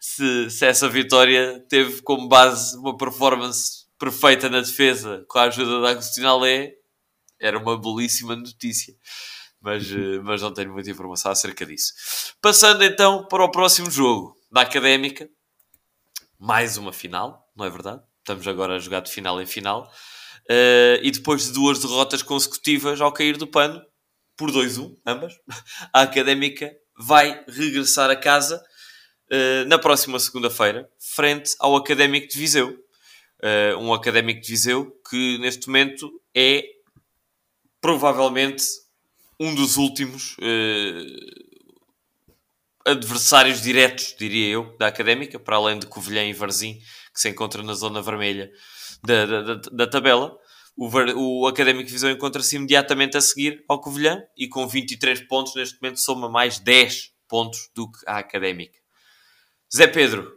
se- 0.00 0.50
se, 0.50 0.64
essa 0.66 0.88
vitória 0.88 1.64
teve 1.68 2.00
como 2.02 2.28
base 2.28 2.76
uma 2.78 2.96
performance 2.96 3.86
perfeita 3.98 4.48
na 4.48 4.60
defesa 4.60 5.24
com 5.28 5.38
a 5.38 5.44
ajuda 5.44 5.80
da 5.80 5.90
Agostinho 5.90 6.28
Alé, 6.28 6.74
era 7.40 7.58
uma 7.58 7.78
belíssima 7.80 8.34
notícia. 8.36 8.94
mas, 9.60 9.90
uh, 9.90 10.22
mas 10.22 10.40
não 10.40 10.54
tenho 10.54 10.72
muita 10.72 10.90
informação 10.90 11.32
acerca 11.32 11.66
disso. 11.66 11.92
Passando 12.40 12.84
então 12.84 13.26
para 13.26 13.44
o 13.44 13.50
próximo 13.50 13.90
jogo 13.90 14.36
da 14.52 14.60
Académica, 14.62 15.28
mais 16.38 16.76
uma 16.76 16.92
final, 16.92 17.44
não 17.56 17.64
é 17.66 17.70
verdade? 17.70 18.00
Estamos 18.20 18.46
agora 18.46 18.76
a 18.76 18.78
jogar 18.78 19.00
de 19.00 19.10
final 19.10 19.40
em 19.42 19.46
final. 19.46 19.90
Uh, 20.48 21.02
e 21.02 21.10
depois 21.10 21.46
de 21.46 21.52
duas 21.52 21.78
derrotas 21.80 22.22
consecutivas 22.22 23.00
ao 23.00 23.12
cair 23.12 23.36
do 23.36 23.46
pano, 23.46 23.82
por 24.36 24.50
2-1, 24.50 24.96
ambas, 25.04 25.34
a 25.92 26.02
Académica 26.02 26.72
vai 26.98 27.44
regressar 27.48 28.10
a 28.10 28.16
casa 28.16 28.62
uh, 29.30 29.68
na 29.68 29.78
próxima 29.78 30.18
segunda-feira, 30.18 30.88
frente 30.98 31.54
ao 31.58 31.76
Académico 31.76 32.28
de 32.28 32.38
Viseu. 32.38 32.78
Uh, 33.40 33.78
um 33.78 33.92
Académico 33.92 34.40
de 34.40 34.48
Viseu 34.48 34.92
que 35.08 35.38
neste 35.38 35.68
momento 35.68 36.10
é 36.34 36.64
provavelmente 37.80 38.64
um 39.38 39.54
dos 39.54 39.76
últimos 39.76 40.36
adversários 42.84 43.60
diretos, 43.60 44.14
diria 44.18 44.48
eu, 44.48 44.76
da 44.78 44.86
Académica, 44.86 45.38
para 45.38 45.56
além 45.56 45.78
de 45.78 45.86
Covilhã 45.86 46.24
e 46.24 46.32
Varzim, 46.32 46.74
que 47.14 47.20
se 47.20 47.28
encontra 47.28 47.62
na 47.62 47.74
zona 47.74 48.02
vermelha 48.02 48.50
da, 49.04 49.26
da, 49.26 49.54
da 49.54 49.86
tabela. 49.86 50.36
O, 50.78 51.42
o 51.42 51.46
Académico 51.48 51.90
Visão 51.90 52.08
encontra-se 52.08 52.54
imediatamente 52.54 53.16
a 53.16 53.20
seguir 53.20 53.64
ao 53.68 53.80
Covilhã 53.80 54.22
e 54.36 54.46
com 54.46 54.64
23 54.66 55.22
pontos 55.22 55.56
neste 55.56 55.82
momento 55.82 55.98
soma 55.98 56.28
mais 56.28 56.60
10 56.60 57.12
pontos 57.26 57.68
do 57.74 57.90
que 57.90 57.98
a 58.06 58.18
Académica. 58.18 58.78
Zé 59.74 59.88
Pedro, 59.88 60.32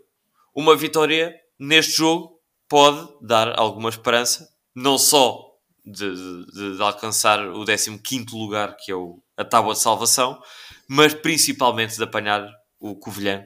uma 0.56 0.76
vitória 0.76 1.40
neste 1.60 1.94
jogo 1.98 2.42
pode 2.68 3.08
dar 3.22 3.58
alguma 3.60 3.90
esperança, 3.90 4.50
não 4.76 4.98
só 4.98 5.48
de, 5.86 6.12
de, 6.52 6.76
de 6.78 6.82
alcançar 6.82 7.48
o 7.48 7.64
15º 7.64 8.32
lugar, 8.34 8.76
que 8.78 8.92
é 8.92 8.96
o, 8.96 9.22
a 9.38 9.46
tábua 9.46 9.74
de 9.74 9.80
salvação, 9.80 10.42
mas 10.88 11.14
principalmente 11.14 11.96
de 11.96 12.04
apanhar 12.04 12.52
o 12.80 12.96
Covilhã, 12.96 13.46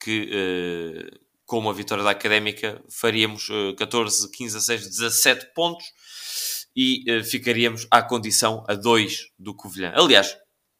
que 0.00 0.28
uh, 0.28 1.21
com 1.52 1.58
uma 1.58 1.74
vitória 1.74 2.02
da 2.02 2.12
Académica 2.12 2.82
faríamos 2.88 3.50
uh, 3.50 3.76
14, 3.76 4.30
15, 4.30 4.54
16, 4.54 4.88
17 4.88 5.52
pontos 5.54 5.84
e 6.74 7.04
uh, 7.12 7.22
ficaríamos 7.22 7.86
à 7.90 8.00
condição 8.00 8.64
a 8.66 8.74
2 8.74 9.26
do 9.38 9.54
Covilhã. 9.54 9.92
Aliás, 9.94 10.34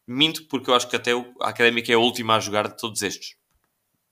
minto 0.07 0.47
porque 0.47 0.71
eu 0.71 0.73
acho 0.73 0.89
que 0.89 0.95
até 0.95 1.11
a 1.11 1.49
Académica 1.49 1.91
é 1.91 1.95
a 1.95 1.99
última 1.99 2.37
a 2.37 2.39
jogar 2.39 2.67
de 2.67 2.75
todos 2.75 3.03
estes. 3.03 3.35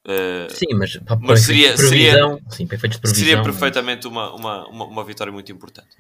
Uh, 0.06 0.54
sim, 0.54 0.76
mas, 0.76 1.00
mas 1.22 1.40
seria, 1.42 1.76
seria, 1.76 2.40
sim, 2.52 2.68
seria 3.06 3.42
perfeitamente 3.42 4.06
uma, 4.06 4.32
uma, 4.36 4.68
uma, 4.68 4.86
uma, 4.86 5.04
vitória 5.04 5.34
muito 5.34 5.52
importante. 5.52 5.98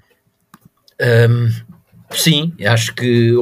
Um, 1.28 1.50
sim, 2.12 2.54
acho 2.64 2.94
que 2.94 3.34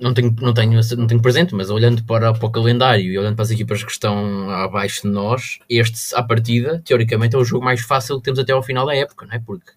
não 0.00 0.14
tenho, 0.14 0.34
não, 0.40 0.54
tenho, 0.54 0.80
não 0.96 1.06
tenho 1.06 1.22
presente, 1.22 1.54
mas 1.54 1.70
olhando 1.70 2.02
para, 2.04 2.32
para 2.32 2.46
o 2.46 2.50
calendário 2.50 3.04
e 3.04 3.18
olhando 3.18 3.34
para 3.34 3.42
as 3.44 3.50
equipas 3.50 3.82
que 3.82 3.90
estão 3.90 4.50
abaixo 4.50 5.02
de 5.02 5.08
nós, 5.08 5.58
este, 5.68 6.14
à 6.14 6.22
partida, 6.22 6.82
teoricamente, 6.84 7.36
é 7.36 7.38
o 7.38 7.44
jogo 7.44 7.64
mais 7.64 7.80
fácil 7.80 8.16
que 8.18 8.24
temos 8.24 8.38
até 8.38 8.52
ao 8.52 8.62
final 8.62 8.86
da 8.86 8.94
época, 8.94 9.26
não 9.26 9.34
é? 9.34 9.38
Porque 9.38 9.70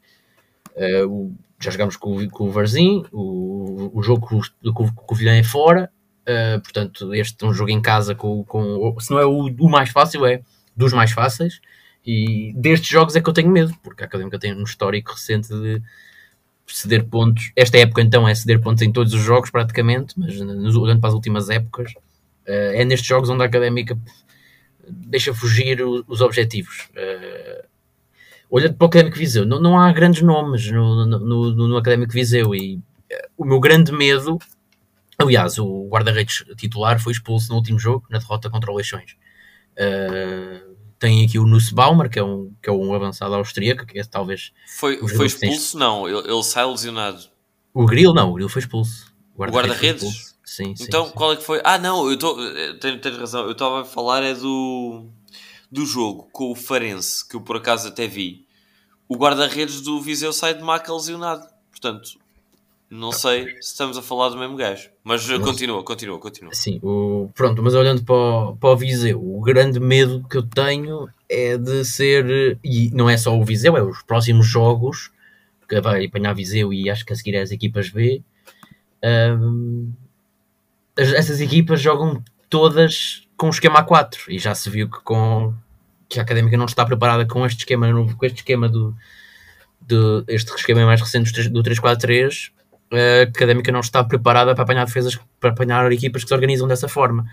uh, 0.75 1.35
já 1.59 1.71
jogámos 1.71 1.97
com, 1.97 2.27
com 2.29 2.45
o 2.45 2.51
Varzim, 2.51 3.03
o, 3.11 3.91
o 3.93 4.03
jogo 4.03 4.27
com, 4.27 4.41
com, 4.73 5.13
o 5.13 5.15
Vilhã 5.15 5.35
é 5.35 5.43
fora, 5.43 5.89
uh, 6.23 6.61
portanto, 6.61 7.13
este 7.13 7.43
é 7.43 7.47
um 7.47 7.53
jogo 7.53 7.71
em 7.71 7.81
casa 7.81 8.15
com, 8.15 8.43
com 8.43 8.99
se 8.99 9.11
não 9.11 9.19
é 9.19 9.25
o, 9.25 9.47
o, 9.59 9.69
mais 9.69 9.89
fácil, 9.89 10.25
é 10.25 10.41
dos 10.75 10.93
mais 10.93 11.11
fáceis. 11.11 11.59
E 12.05 12.53
destes 12.55 12.87
jogos 12.87 13.15
é 13.17 13.21
que 13.21 13.29
eu 13.29 13.33
tenho 13.33 13.49
medo, 13.49 13.73
porque 13.83 14.01
a 14.01 14.05
Académica 14.05 14.39
tem 14.39 14.53
um 14.53 14.63
histórico 14.63 15.11
recente 15.11 15.49
de 15.49 15.81
ceder 16.67 17.05
pontos. 17.05 17.51
Esta 17.55 17.77
época, 17.77 18.01
então, 18.01 18.27
é 18.27 18.35
ceder 18.35 18.59
pontos 18.59 18.81
em 18.81 18.91
todos 18.91 19.13
os 19.13 19.21
jogos, 19.21 19.49
praticamente, 19.49 20.13
mas 20.17 20.39
olhando 20.75 20.99
para 20.99 21.09
as 21.09 21.13
últimas 21.13 21.49
épocas, 21.49 21.91
uh, 21.91 22.73
é 22.73 22.83
nestes 22.85 23.07
jogos 23.07 23.29
onde 23.29 23.43
a 23.43 23.45
académica 23.45 23.97
deixa 24.89 25.33
fugir 25.33 25.81
os 25.81 26.21
objetivos. 26.21 26.89
Uh, 26.91 27.65
olhando 28.49 28.75
para 28.75 28.85
o 28.85 28.87
Académico 28.87 29.17
Viseu, 29.17 29.45
não, 29.45 29.59
não 29.59 29.79
há 29.79 29.91
grandes 29.91 30.21
nomes 30.21 30.69
no, 30.71 31.05
no, 31.05 31.19
no, 31.19 31.67
no 31.67 31.77
Académico 31.77 32.13
Viseu 32.13 32.53
e 32.53 32.75
uh, 32.75 32.81
o 33.37 33.45
meu 33.45 33.59
grande 33.59 33.91
medo. 33.91 34.37
Aliás, 35.17 35.57
o 35.57 35.87
guarda-redes 35.89 36.45
titular 36.57 36.99
foi 36.99 37.11
expulso 37.11 37.49
no 37.49 37.55
último 37.55 37.79
jogo, 37.79 38.05
na 38.09 38.19
derrota 38.19 38.49
contra 38.49 38.71
o 38.71 38.75
Leixões. 38.75 39.15
Tem 40.99 41.25
aqui 41.25 41.37
o 41.37 41.45
Nussbaumer, 41.45 42.09
que 42.09 42.19
é 42.19 42.23
um, 42.23 42.53
que 42.61 42.69
é 42.69 42.73
um 42.73 42.93
avançado 42.93 43.35
austríaco, 43.35 43.85
que 43.85 43.99
é 43.99 44.03
talvez. 44.03 44.51
Foi, 44.77 44.97
foi 45.07 45.27
expulso? 45.27 45.77
Não, 45.77 46.07
ele, 46.07 46.19
ele, 46.29 46.43
sai 46.43 46.65
lesionado. 46.65 47.23
O 47.73 47.85
Grill 47.85 48.13
não, 48.13 48.31
o 48.31 48.33
Grill 48.33 48.49
foi 48.49 48.61
expulso. 48.61 49.13
O 49.35 49.43
guarda-redes? 49.43 50.01
Guarda 50.01 50.19
sim, 50.43 50.75
sim. 50.75 50.83
Então 50.83 51.05
sim. 51.05 51.11
qual 51.13 51.33
é 51.33 51.35
que 51.35 51.43
foi? 51.43 51.61
Ah, 51.63 51.77
não, 51.77 52.07
eu 52.07 52.13
estou. 52.13 52.35
Tens, 52.79 53.01
tens 53.01 53.17
razão, 53.17 53.45
eu 53.45 53.51
estava 53.51 53.81
a 53.81 53.85
falar 53.85 54.23
é 54.23 54.33
do. 54.33 55.05
do 55.71 55.85
jogo 55.85 56.27
com 56.31 56.51
o 56.51 56.55
Farense, 56.55 57.27
que 57.27 57.35
eu 57.35 57.41
por 57.41 57.57
acaso 57.57 57.87
até 57.87 58.07
vi. 58.07 58.47
O 59.07 59.15
guarda-redes 59.15 59.81
do 59.81 60.01
Viseu 60.01 60.33
sai 60.33 60.53
de 60.53 60.63
maca 60.63 60.93
lesionado. 60.93 61.47
Portanto, 61.69 62.19
não 62.89 63.11
sei 63.11 63.45
se 63.61 63.71
estamos 63.71 63.97
a 63.97 64.01
falar 64.01 64.29
do 64.29 64.37
mesmo 64.37 64.55
gajo. 64.55 64.89
Mas, 65.03 65.27
mas 65.27 65.41
continua, 65.41 65.83
continua, 65.83 66.19
continua. 66.19 66.53
Sim, 66.53 66.79
o, 66.81 67.29
pronto, 67.35 67.61
mas 67.61 67.73
olhando 67.73 68.03
para 68.03 68.15
o, 68.15 68.55
para 68.55 68.69
o 68.69 68.77
Viseu, 68.77 69.21
o 69.21 69.41
grande 69.41 69.79
medo 69.79 70.25
que 70.29 70.37
eu 70.37 70.43
tenho 70.43 71.09
é 71.29 71.57
de 71.57 71.83
ser, 71.83 72.57
e 72.63 72.89
não 72.91 73.09
é 73.09 73.17
só 73.17 73.37
o 73.37 73.43
Viseu, 73.43 73.75
é 73.75 73.83
os 73.83 74.01
próximos 74.03 74.47
jogos, 74.47 75.11
que 75.67 75.81
vai 75.81 76.05
apanhar 76.05 76.33
Viseu 76.33 76.71
e 76.71 76.89
acho 76.89 77.05
que 77.05 77.11
a 77.11 77.15
seguir 77.15 77.35
é 77.35 77.41
as 77.41 77.51
equipas 77.51 77.89
B. 77.89 78.21
Um, 79.03 79.91
essas 80.95 81.41
equipas 81.41 81.81
jogam 81.81 82.23
todas 82.49 83.27
com 83.35 83.47
o 83.47 83.51
esquema 83.51 83.85
A4 83.85 84.29
e 84.29 84.39
já 84.39 84.55
se 84.55 84.69
viu 84.69 84.89
que, 84.89 84.99
com, 85.01 85.53
que 86.07 86.19
a 86.19 86.23
Académica 86.23 86.57
não 86.57 86.65
está 86.65 86.85
preparada 86.85 87.25
com 87.25 87.45
este 87.45 87.59
esquema, 87.59 87.87
com 87.91 88.25
este 88.25 88.37
esquema 88.37 88.69
do, 88.69 88.95
do 89.81 90.23
este 90.27 90.55
esquema 90.55 90.85
mais 90.85 91.01
recente 91.01 91.49
do 91.49 91.61
3-4-3 91.61 92.51
a 92.91 93.23
Académica 93.23 93.71
não 93.71 93.79
está 93.79 94.03
preparada 94.03 94.53
para 94.53 94.63
apanhar 94.63 94.85
defesas, 94.85 95.19
para 95.39 95.49
apanhar 95.49 95.91
equipas 95.91 96.23
que 96.23 96.27
se 96.27 96.33
organizam 96.33 96.67
dessa 96.67 96.87
forma. 96.87 97.25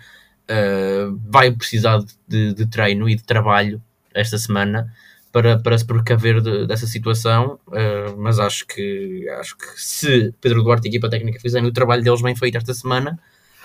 Uh, 0.49 1.19
vai 1.27 1.51
precisar 1.51 1.99
de, 2.27 2.53
de, 2.53 2.67
treino 2.67 3.09
e 3.09 3.15
de 3.15 3.23
trabalho 3.23 3.81
esta 4.13 4.37
semana 4.37 4.93
para, 5.31 5.57
para 5.57 5.77
se 5.77 5.85
precaver 5.85 6.39
de, 6.39 6.67
dessa 6.67 6.85
situação, 6.85 7.59
uh, 7.67 8.15
mas 8.17 8.37
acho 8.37 8.67
que, 8.67 9.27
acho 9.39 9.57
que 9.57 9.65
se 9.75 10.31
Pedro 10.39 10.63
Duarte 10.63 10.87
e 10.87 10.89
a 10.89 10.91
equipa 10.91 11.09
técnica 11.09 11.39
fizerem 11.39 11.67
o 11.67 11.73
trabalho 11.73 12.03
deles 12.03 12.21
bem 12.21 12.35
feito 12.35 12.57
esta 12.57 12.73
semana, 12.73 13.19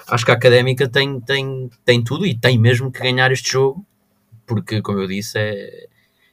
acho 0.09 0.25
que 0.25 0.31
a 0.31 0.35
Académica 0.35 0.89
tem, 0.89 1.21
tem, 1.21 1.71
tem 1.85 2.03
tudo 2.03 2.25
e 2.25 2.35
tem 2.35 2.59
mesmo 2.59 2.91
que 2.91 3.01
ganhar 3.01 3.31
este 3.31 3.53
jogo, 3.53 3.85
porque, 4.47 4.81
como 4.81 5.01
eu 5.01 5.07
disse, 5.07 5.39
é, 5.39 5.87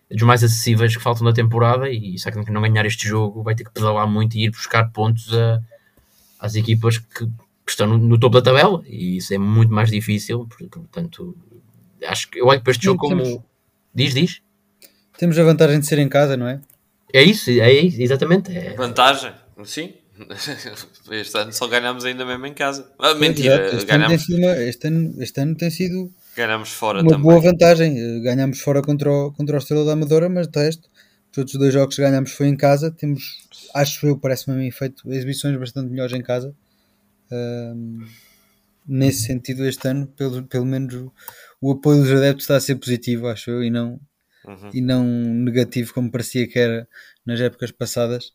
dos 0.09 0.23
mais 0.23 0.43
acessíveis 0.43 0.95
que 0.95 1.03
faltam 1.03 1.25
da 1.25 1.33
temporada 1.33 1.89
e 1.89 2.17
se 2.17 2.29
a 2.29 2.31
não 2.51 2.61
ganhar 2.61 2.85
este 2.85 3.07
jogo 3.07 3.43
vai 3.43 3.55
ter 3.55 3.65
que 3.65 3.71
pedalar 3.71 4.07
muito 4.07 4.37
e 4.37 4.45
ir 4.45 4.51
buscar 4.51 4.91
pontos 4.91 5.33
a, 5.33 5.61
às 6.39 6.55
equipas 6.55 6.97
que, 6.97 7.25
que 7.25 7.71
estão 7.71 7.87
no, 7.87 7.97
no, 7.97 8.19
topo 8.19 8.35
da 8.35 8.41
tabela. 8.41 8.81
E 8.87 9.17
isso 9.17 9.33
é 9.33 9.37
muito 9.37 9.73
mais 9.73 9.91
difícil, 9.91 10.47
portanto 10.47 11.35
acho 12.05 12.29
que 12.29 12.39
eu 12.39 12.45
olho 12.45 12.61
para 12.61 12.71
este 12.71 12.85
jogo 12.85 12.99
como 12.99 13.21
temos, 13.21 13.39
diz, 13.93 14.13
diz? 14.13 14.41
Temos 15.17 15.37
a 15.37 15.43
vantagem 15.43 15.79
de 15.79 15.87
ser 15.87 15.99
em 15.99 16.07
casa, 16.07 16.37
não 16.37 16.47
é? 16.47 16.61
É 17.13 17.23
isso, 17.23 17.49
é 17.49 17.71
isso, 17.71 18.01
exatamente 18.01 18.55
é... 18.55 18.73
vantagem, 18.75 19.33
sim. 19.65 19.93
Este 21.11 21.37
ano 21.37 21.53
só 21.53 21.67
ganhamos 21.67 22.03
ainda 22.03 22.25
mesmo 22.25 22.45
em 22.47 22.53
casa. 22.53 22.91
Ah, 22.97 23.13
mentira, 23.13 23.67
este, 23.67 23.85
ganhamos... 23.85 24.29
ano 24.29 24.37
uma, 24.37 24.57
este, 24.63 24.87
ano, 24.87 25.15
este 25.21 25.41
ano 25.41 25.55
tem 25.55 25.69
sido 25.69 26.11
Ganhamos 26.37 26.69
fora 26.69 27.01
uma 27.01 27.09
também. 27.09 27.23
boa 27.23 27.41
vantagem. 27.41 27.97
Eh, 27.97 28.19
ganhamos 28.19 28.59
fora 28.59 28.79
contra 28.83 29.11
o, 29.11 29.31
contra 29.31 29.55
o 29.55 29.57
Estrela 29.57 29.83
da 29.83 29.93
Amadora, 29.93 30.29
mas 30.29 30.47
de 30.47 30.59
resto, 30.59 30.87
os 31.31 31.37
outros 31.39 31.57
dois 31.57 31.73
jogos 31.73 31.95
que 31.95 32.01
ganhamos 32.03 32.31
foi 32.31 32.47
em 32.47 32.55
casa. 32.55 32.91
Temos, 32.91 33.47
acho 33.73 34.05
eu, 34.05 34.19
parece-me 34.19 34.55
a 34.55 34.59
mim, 34.59 34.69
feito 34.69 35.11
exibições 35.11 35.57
bastante 35.57 35.89
melhores 35.89 36.13
em 36.13 36.21
casa. 36.21 36.55
Um, 37.31 38.05
nesse 38.87 39.23
sentido, 39.23 39.65
este 39.65 39.87
ano, 39.87 40.05
pelo, 40.05 40.43
pelo 40.43 40.65
menos 40.65 40.93
o, 40.93 41.11
o, 41.59 41.71
apoio 41.71 42.03
dos 42.03 42.11
adeptos 42.11 42.43
está 42.43 42.55
a 42.55 42.61
ser 42.61 42.75
positivo, 42.75 43.27
acho 43.27 43.49
eu, 43.49 43.63
e 43.63 43.71
não, 43.71 43.99
uhum. 44.45 44.69
e 44.71 44.79
não 44.79 45.03
negativo 45.03 45.91
como 45.91 46.11
parecia 46.11 46.47
que 46.47 46.59
era 46.59 46.87
nas 47.25 47.41
épocas 47.41 47.71
passadas. 47.71 48.31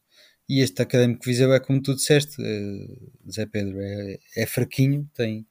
E 0.49 0.61
este 0.61 0.83
académico 0.83 1.25
Viseu 1.25 1.53
é 1.55 1.61
como 1.61 1.81
tu 1.81 1.95
disseste, 1.95 2.43
uh, 2.43 3.31
Zé 3.31 3.47
Pedro, 3.47 3.81
é, 3.81 4.19
é 4.37 4.45
fraquinho, 4.45 5.09
tem 5.15 5.47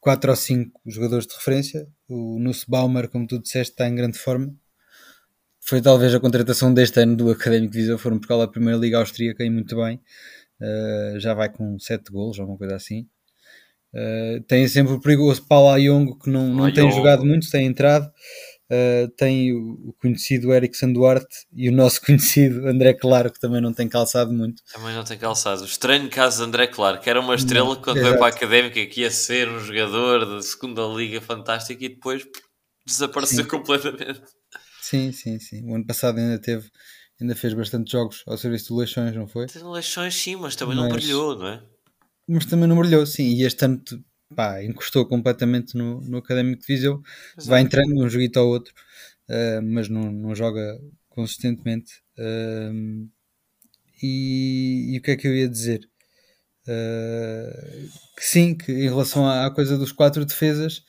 4 0.00 0.30
ou 0.30 0.36
5 0.36 0.80
jogadores 0.86 1.26
de 1.26 1.34
referência. 1.34 1.86
O 2.08 2.38
Nussbaumer, 2.38 3.08
como 3.08 3.26
tu 3.26 3.38
disseste, 3.38 3.72
está 3.72 3.88
em 3.88 3.94
grande 3.94 4.18
forma. 4.18 4.54
Foi 5.60 5.80
talvez 5.80 6.14
a 6.14 6.20
contratação 6.20 6.72
deste 6.72 7.00
ano 7.00 7.14
do 7.14 7.30
Académico 7.30 7.72
de 7.72 7.80
Viseu, 7.80 7.98
foram 7.98 8.18
por 8.18 8.26
causa 8.26 8.46
da 8.46 8.50
Primeira 8.52 8.78
Liga 8.78 8.98
Austríaca 8.98 9.44
e 9.44 9.50
muito 9.50 9.76
bem. 9.76 10.00
Uh, 10.60 11.20
já 11.20 11.34
vai 11.34 11.50
com 11.50 11.78
7 11.78 12.10
golos, 12.10 12.40
alguma 12.40 12.58
coisa 12.58 12.76
assim. 12.76 13.06
Uh, 13.94 14.40
tem 14.46 14.66
sempre 14.68 14.94
o 14.94 15.00
perigoso 15.00 15.46
Paulo 15.46 15.70
Ayongo, 15.70 16.18
que 16.18 16.30
não, 16.30 16.48
não 16.48 16.72
tem 16.72 16.90
jogado 16.90 17.24
muito, 17.24 17.50
tem 17.50 17.66
entrado. 17.66 18.10
Uh, 18.70 19.08
tem 19.16 19.52
o, 19.52 19.94
conhecido 20.00 20.52
Erickson 20.52 20.92
Duarte 20.92 21.46
e 21.52 21.68
o 21.68 21.72
nosso 21.72 22.00
conhecido 22.06 22.66
André 22.66 22.94
Claro, 22.94 23.32
que 23.32 23.40
também 23.40 23.60
não 23.60 23.72
tem 23.72 23.88
calçado 23.88 24.32
muito. 24.32 24.62
Também 24.72 24.94
não 24.94 25.04
tem 25.04 25.18
calçado. 25.18 25.62
O 25.62 25.66
estranho 25.66 26.08
caso 26.08 26.38
de 26.38 26.44
André 26.44 26.66
Claro, 26.68 27.00
que 27.00 27.10
era 27.10 27.20
uma 27.20 27.34
estrela 27.34 27.76
quando 27.76 28.00
veio 28.00 28.16
para 28.16 28.26
a 28.26 28.28
Académica, 28.28 28.84
que 28.86 29.00
ia 29.00 29.10
ser 29.10 29.48
um 29.48 29.58
jogador 29.60 30.24
da 30.24 30.42
segunda 30.42 30.82
Liga 30.86 31.20
fantástica 31.20 31.84
e 31.84 31.88
depois 31.88 32.26
desapareceu 32.86 33.44
sim. 33.44 33.50
completamente. 33.50 34.22
Sim, 34.80 35.12
sim, 35.12 35.38
sim. 35.38 35.70
O 35.70 35.74
ano 35.74 35.86
passado 35.86 36.18
ainda 36.18 36.38
teve, 36.38 36.68
ainda 37.20 37.34
fez 37.34 37.54
bastante 37.54 37.92
jogos 37.92 38.22
ao 38.26 38.36
serviço 38.36 38.68
do 38.68 38.76
Leixões, 38.76 39.14
não 39.14 39.26
foi? 39.26 39.46
Leixões 39.62 40.14
sim, 40.14 40.36
mas 40.36 40.56
também 40.56 40.76
mas, 40.76 40.84
não 40.84 40.96
brilhou, 40.96 41.38
não 41.38 41.46
é? 41.46 41.62
Mas 42.28 42.46
também 42.46 42.68
não 42.68 42.76
brilhou, 42.76 43.04
sim. 43.06 43.34
E 43.34 43.42
este 43.42 43.64
ano 43.64 43.82
pá, 44.34 44.62
encostou 44.62 45.06
completamente 45.06 45.76
no, 45.76 46.00
no 46.00 46.18
Académico 46.18 46.60
de 46.60 46.66
Viseu. 46.66 47.02
Vai 47.44 47.62
entrando 47.62 47.96
um 47.96 48.08
joguito 48.08 48.38
ao 48.38 48.48
outro, 48.48 48.72
uh, 49.28 49.62
mas 49.62 49.88
não, 49.88 50.10
não 50.10 50.34
joga 50.34 50.80
consistentemente. 51.08 52.02
Uh, 52.18 53.08
e, 54.02 54.94
e, 54.94 54.98
o 54.98 55.02
que 55.02 55.10
é 55.10 55.16
que 55.16 55.28
eu 55.28 55.34
ia 55.34 55.48
dizer? 55.48 55.88
Uh, 56.66 57.88
que 58.16 58.24
sim, 58.24 58.54
que 58.54 58.72
em 58.72 58.88
relação 58.88 59.26
à, 59.26 59.46
à, 59.46 59.50
coisa 59.50 59.76
dos 59.76 59.92
quatro 59.92 60.24
defesas, 60.24 60.84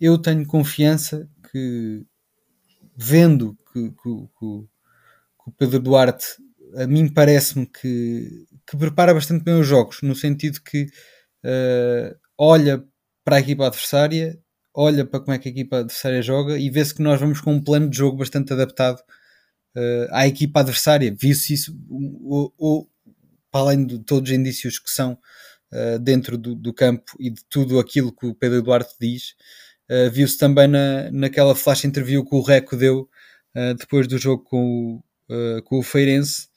eu 0.00 0.18
tenho 0.18 0.46
confiança 0.46 1.28
que, 1.50 2.04
vendo 2.96 3.56
que, 3.72 3.90
que, 3.90 4.28
que 4.38 4.46
o 5.46 5.52
Pedro 5.56 5.80
Duarte, 5.80 6.26
a 6.76 6.86
mim 6.86 7.08
parece-me 7.08 7.66
que, 7.66 8.46
que 8.66 8.76
prepara 8.76 9.14
bastante 9.14 9.44
bem 9.44 9.58
os 9.58 9.66
jogos, 9.66 10.00
no 10.02 10.14
sentido 10.14 10.60
que 10.62 10.84
uh, 11.44 12.21
olha 12.44 12.84
para 13.24 13.36
a 13.36 13.40
equipa 13.40 13.68
adversária, 13.68 14.36
olha 14.74 15.06
para 15.06 15.20
como 15.20 15.32
é 15.32 15.38
que 15.38 15.48
a 15.48 15.52
equipa 15.52 15.78
adversária 15.78 16.20
joga 16.20 16.58
e 16.58 16.68
vê-se 16.70 16.92
que 16.92 17.00
nós 17.00 17.20
vamos 17.20 17.40
com 17.40 17.52
um 17.52 17.62
plano 17.62 17.88
de 17.88 17.96
jogo 17.96 18.16
bastante 18.16 18.52
adaptado 18.52 18.98
uh, 19.76 20.08
à 20.10 20.26
equipa 20.26 20.58
adversária. 20.58 21.14
Viu-se 21.16 21.54
isso, 21.54 21.78
ou, 21.88 22.52
ou, 22.58 22.90
para 23.48 23.60
além 23.60 23.86
de 23.86 24.00
todos 24.00 24.28
os 24.28 24.36
indícios 24.36 24.80
que 24.80 24.90
são 24.90 25.16
uh, 25.72 26.00
dentro 26.00 26.36
do, 26.36 26.56
do, 26.56 26.74
campo 26.74 27.12
e 27.20 27.30
de 27.30 27.44
tudo 27.48 27.78
aquilo 27.78 28.12
que 28.12 28.26
o 28.26 28.34
Pedro 28.34 28.60
Duarte 28.60 28.94
diz, 29.00 29.34
uh, 29.88 30.10
viu-se 30.10 30.36
também 30.36 30.66
na, 30.66 31.12
naquela 31.12 31.54
flash 31.54 31.84
interview 31.84 32.24
que 32.24 32.34
o 32.34 32.42
Reco 32.42 32.76
deu 32.76 33.08
depois 33.78 34.08
do 34.08 34.16
jogo 34.16 34.42
com 34.44 35.02
o, 35.28 35.62
com 35.64 35.78
o 35.78 35.82
Feirense, 35.82 36.48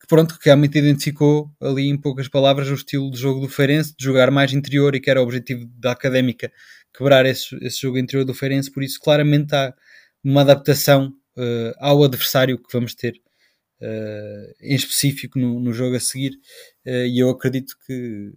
que 0.00 0.06
pronto, 0.06 0.38
que 0.38 0.44
realmente 0.44 0.78
identificou 0.78 1.50
ali 1.60 1.88
em 1.88 1.96
poucas 1.96 2.28
palavras 2.28 2.68
o 2.68 2.74
estilo 2.74 3.10
de 3.10 3.18
jogo 3.18 3.40
do 3.40 3.48
Feirense, 3.48 3.94
de 3.98 4.04
jogar 4.04 4.30
mais 4.30 4.52
interior 4.52 4.94
e 4.94 5.00
que 5.00 5.10
era 5.10 5.20
o 5.20 5.24
objetivo 5.24 5.66
da 5.76 5.92
Académica 5.92 6.52
quebrar 6.96 7.26
esse, 7.26 7.56
esse 7.60 7.80
jogo 7.80 7.98
interior 7.98 8.24
do 8.24 8.32
Feirense, 8.32 8.70
por 8.70 8.82
isso 8.82 9.00
claramente 9.00 9.54
há 9.54 9.74
uma 10.22 10.42
adaptação 10.42 11.12
uh, 11.36 11.74
ao 11.78 12.04
adversário 12.04 12.56
que 12.56 12.72
vamos 12.72 12.94
ter 12.94 13.14
uh, 13.80 14.54
em 14.60 14.74
específico 14.76 15.38
no, 15.38 15.58
no, 15.58 15.72
jogo 15.72 15.96
a 15.96 16.00
seguir. 16.00 16.32
E 16.86 17.18
eu 17.18 17.30
acredito 17.30 17.74
que, 17.86 18.32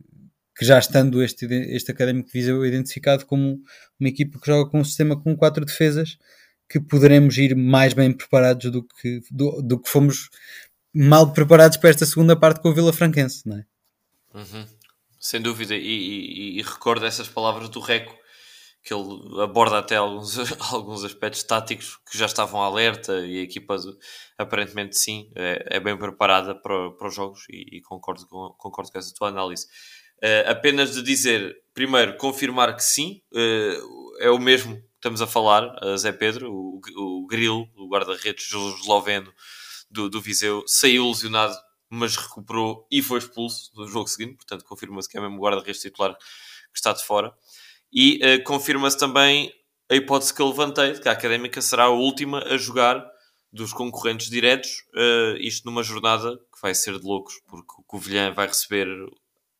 que 0.58 0.66
já 0.66 0.80
estando 0.80 1.22
este, 1.22 1.45
este 1.45 1.91
Académico 1.91 2.28
de 2.28 2.34
Viseu 2.34 2.66
identificado 2.66 3.26
como 3.26 3.62
uma 3.99 4.10
equipa 4.10 4.39
que 4.39 4.47
joga 4.47 4.70
com 4.70 4.80
um 4.80 4.84
sistema 4.84 5.22
com 5.22 5.36
quatro 5.36 5.64
defesas 5.66 6.18
que 6.70 6.80
poderemos 6.80 7.38
ir 7.38 7.55
mais 7.55 7.93
bem 7.93 8.11
preparados 8.11 8.72
do 8.72 8.84
que, 8.84 9.22
do, 9.32 9.61
do 9.61 9.80
que 9.80 9.89
fomos 9.89 10.30
mal 10.93 11.32
preparados 11.32 11.78
para 11.78 11.89
esta 11.89 12.05
segunda 12.05 12.36
parte 12.36 12.61
com 12.61 12.70
o 12.70 12.74
Vila 12.74 12.91
Franquense, 12.91 13.47
não 13.47 13.57
é? 13.57 13.65
Uhum. 14.34 14.65
Sem 15.20 15.41
dúvida, 15.41 15.76
e, 15.76 15.80
e, 15.80 16.59
e, 16.59 16.61
recordo 16.61 17.05
essas 17.05 17.28
palavras 17.28 17.70
do 17.70 17.80
Reco, 17.80 18.15
que 18.84 18.93
ele 18.93 19.41
aborda 19.41 19.80
até 19.80 19.95
alguns, 19.95 20.38
alguns 20.72 21.03
aspectos 21.03 21.43
táticos 21.43 21.97
que 22.09 22.18
já 22.18 22.26
estavam 22.26 22.61
alerta 22.61 23.20
e 23.26 23.39
a 23.39 23.43
equipa 23.43 23.76
aparentemente 24.38 24.97
sim, 24.97 25.32
é, 25.36 25.78
é 25.78 25.80
bem 25.80 25.97
preparada 25.97 26.55
para, 26.55 26.91
para 26.91 27.07
os 27.07 27.15
jogos 27.15 27.41
e, 27.49 27.78
e, 27.78 27.82
concordo, 27.82 28.26
com, 28.28 28.55
concordo 28.57 28.91
com 28.91 28.99
essa 28.99 29.13
tua 29.13 29.30
análise. 29.30 29.65
Uh, 30.24 30.49
apenas 30.49 30.93
de 30.93 31.03
dizer, 31.03 31.55
primeiro, 31.74 32.18
confirmar 32.18 32.76
que 32.76 32.84
sim, 32.84 33.22
uh, 33.34 34.20
é 34.20 34.30
o 34.32 34.39
mesmo 34.39 34.82
estamos 34.97 35.21
a 35.21 35.27
falar, 35.27 35.77
a 35.83 35.95
Zé 35.95 36.11
Pedro, 36.11 36.51
o, 36.51 36.81
o 36.95 37.27
Grilo, 37.27 37.69
o 37.75 37.87
guarda-redes 37.87 38.51
esloveno 38.51 39.33
do, 39.89 40.09
do 40.09 40.19
Viseu, 40.19 40.63
saiu 40.67 41.07
lesionado, 41.07 41.55
mas 41.89 42.15
recuperou 42.15 42.85
e 42.91 43.01
foi 43.01 43.19
expulso 43.19 43.71
no 43.75 43.87
jogo 43.87 44.07
seguinte, 44.07 44.35
portanto 44.35 44.65
confirma-se 44.65 45.07
que 45.07 45.17
é 45.17 45.21
mesmo 45.21 45.37
o 45.37 45.41
guarda-redes 45.41 45.81
titular 45.81 46.15
que 46.15 46.77
está 46.77 46.91
de 46.93 47.03
fora. 47.03 47.33
E 47.91 48.19
uh, 48.23 48.43
confirma-se 48.43 48.97
também 48.97 49.53
a 49.89 49.95
hipótese 49.95 50.33
que 50.33 50.41
eu 50.41 50.49
levantei, 50.49 50.99
que 50.99 51.07
a 51.07 51.13
Académica 51.13 51.61
será 51.61 51.85
a 51.85 51.89
última 51.89 52.43
a 52.43 52.57
jogar 52.57 53.05
dos 53.53 53.71
concorrentes 53.71 54.29
diretos, 54.29 54.83
uh, 54.93 55.37
isto 55.39 55.65
numa 55.65 55.81
jornada 55.81 56.37
que 56.37 56.61
vai 56.61 56.75
ser 56.75 56.99
de 56.99 57.05
loucos, 57.05 57.35
porque 57.47 57.73
o 57.79 57.83
Covilhã 57.83 58.33
vai 58.33 58.47
receber 58.47 58.87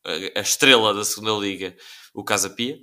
a, 0.04 0.40
a 0.40 0.42
estrela 0.42 0.94
da 0.94 1.06
segunda 1.06 1.32
Liga, 1.34 1.76
o 2.14 2.24
Casa 2.24 2.50
Pia. 2.50 2.78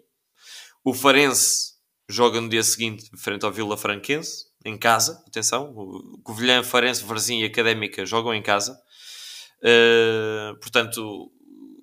O 0.82 0.94
Farense 0.94 1.73
joga 2.08 2.40
no 2.40 2.48
dia 2.48 2.62
seguinte 2.62 3.10
frente 3.16 3.44
ao 3.44 3.52
Vila 3.52 3.76
Franquense, 3.76 4.46
em 4.64 4.78
casa, 4.78 5.22
atenção, 5.26 5.72
o 5.76 6.18
Covilhã, 6.22 6.62
Farense, 6.62 7.04
Varzim 7.04 7.40
e 7.40 7.44
Académica 7.44 8.06
jogam 8.06 8.34
em 8.34 8.42
casa. 8.42 8.78
Uh, 9.62 10.58
portanto, 10.58 11.30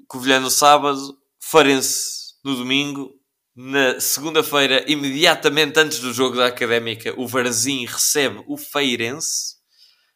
Covilhã 0.07 0.39
no 0.39 0.49
sábado, 0.49 1.17
Farense 1.39 2.33
no 2.43 2.55
domingo. 2.55 3.19
Na 3.53 3.99
segunda-feira, 3.99 4.83
imediatamente 4.89 5.77
antes 5.77 5.99
do 5.99 6.13
jogo 6.13 6.37
da 6.37 6.47
Académica, 6.47 7.13
o 7.17 7.27
Varzim 7.27 7.85
recebe 7.85 8.41
o 8.47 8.57
Feirense 8.57 9.57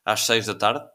às 0.06 0.22
6 0.26 0.46
da 0.46 0.56
tarde 0.56 0.86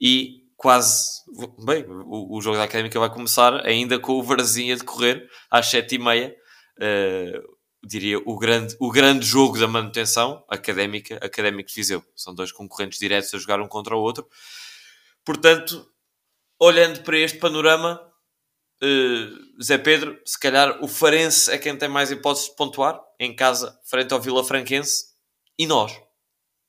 e 0.00 0.46
quase, 0.56 1.20
bem, 1.64 1.84
o, 1.86 2.36
o 2.36 2.40
jogo 2.40 2.56
da 2.56 2.64
Académica 2.64 2.98
vai 2.98 3.10
começar 3.10 3.64
ainda 3.66 3.98
com 3.98 4.12
o 4.12 4.22
Varzim 4.22 4.72
a 4.72 4.76
decorrer 4.76 5.28
às 5.50 5.66
7 5.66 5.96
e 5.96 5.98
meia. 5.98 6.34
Uh, 6.78 7.55
diria, 7.86 8.18
o 8.18 8.36
grande, 8.36 8.76
o 8.80 8.90
grande 8.90 9.24
jogo 9.24 9.58
da 9.58 9.68
manutenção 9.68 10.44
académica, 10.48 11.16
académico 11.16 11.68
de 11.68 11.74
Viseu. 11.74 12.04
São 12.14 12.34
dois 12.34 12.50
concorrentes 12.50 12.98
diretos 12.98 13.32
a 13.32 13.38
jogar 13.38 13.60
um 13.60 13.68
contra 13.68 13.96
o 13.96 14.00
outro. 14.00 14.28
Portanto, 15.24 15.88
olhando 16.58 17.02
para 17.02 17.18
este 17.18 17.38
panorama, 17.38 18.00
uh, 18.82 19.62
Zé 19.62 19.78
Pedro, 19.78 20.20
se 20.24 20.38
calhar 20.38 20.82
o 20.82 20.88
Farense 20.88 21.50
é 21.50 21.58
quem 21.58 21.76
tem 21.76 21.88
mais 21.88 22.10
hipóteses 22.10 22.48
de 22.48 22.56
pontuar 22.56 23.00
em 23.18 23.34
casa, 23.34 23.78
frente 23.84 24.12
ao 24.12 24.20
Vila 24.20 24.44
Franquense, 24.44 25.14
e 25.58 25.66
nós, 25.66 25.98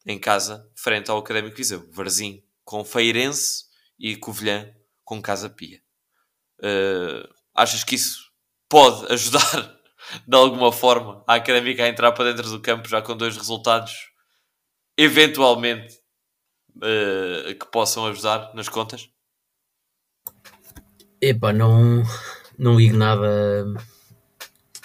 em 0.05 0.20
casa, 0.20 0.70
frente 0.76 1.11
ao 1.11 1.18
Académico 1.18 1.55
de 1.55 1.61
Viseu. 1.61 1.88
Varzim 1.91 2.43
com 2.63 2.84
Feirense 2.84 3.65
e 3.99 4.15
Covilhã 4.15 4.74
com 5.03 5.22
Casa 5.22 5.49
Pia. 5.49 5.82
Uh, 6.59 7.28
achas 7.55 7.84
que 7.84 7.95
isso 7.95 8.32
pode 8.70 9.05
ajudar 9.11 9.76
de 10.28 10.36
alguma 10.36 10.72
forma 10.72 11.24
a 11.28 11.36
Académica 11.36 11.84
a 11.84 11.88
entrar 11.88 12.12
para 12.12 12.32
dentro 12.32 12.49
do 12.49 12.62
campo 12.62 12.88
já 12.88 13.01
com 13.01 13.16
dois 13.16 13.36
resultados 13.36 14.10
eventualmente 14.97 15.95
uh, 16.78 17.53
que 17.53 17.66
possam 17.72 18.05
ajudar 18.08 18.51
nas 18.53 18.68
contas? 18.68 19.10
Epá, 21.22 21.53
não, 21.53 22.03
não 22.58 22.76
ligo 22.76 22.97
nada 22.97 23.66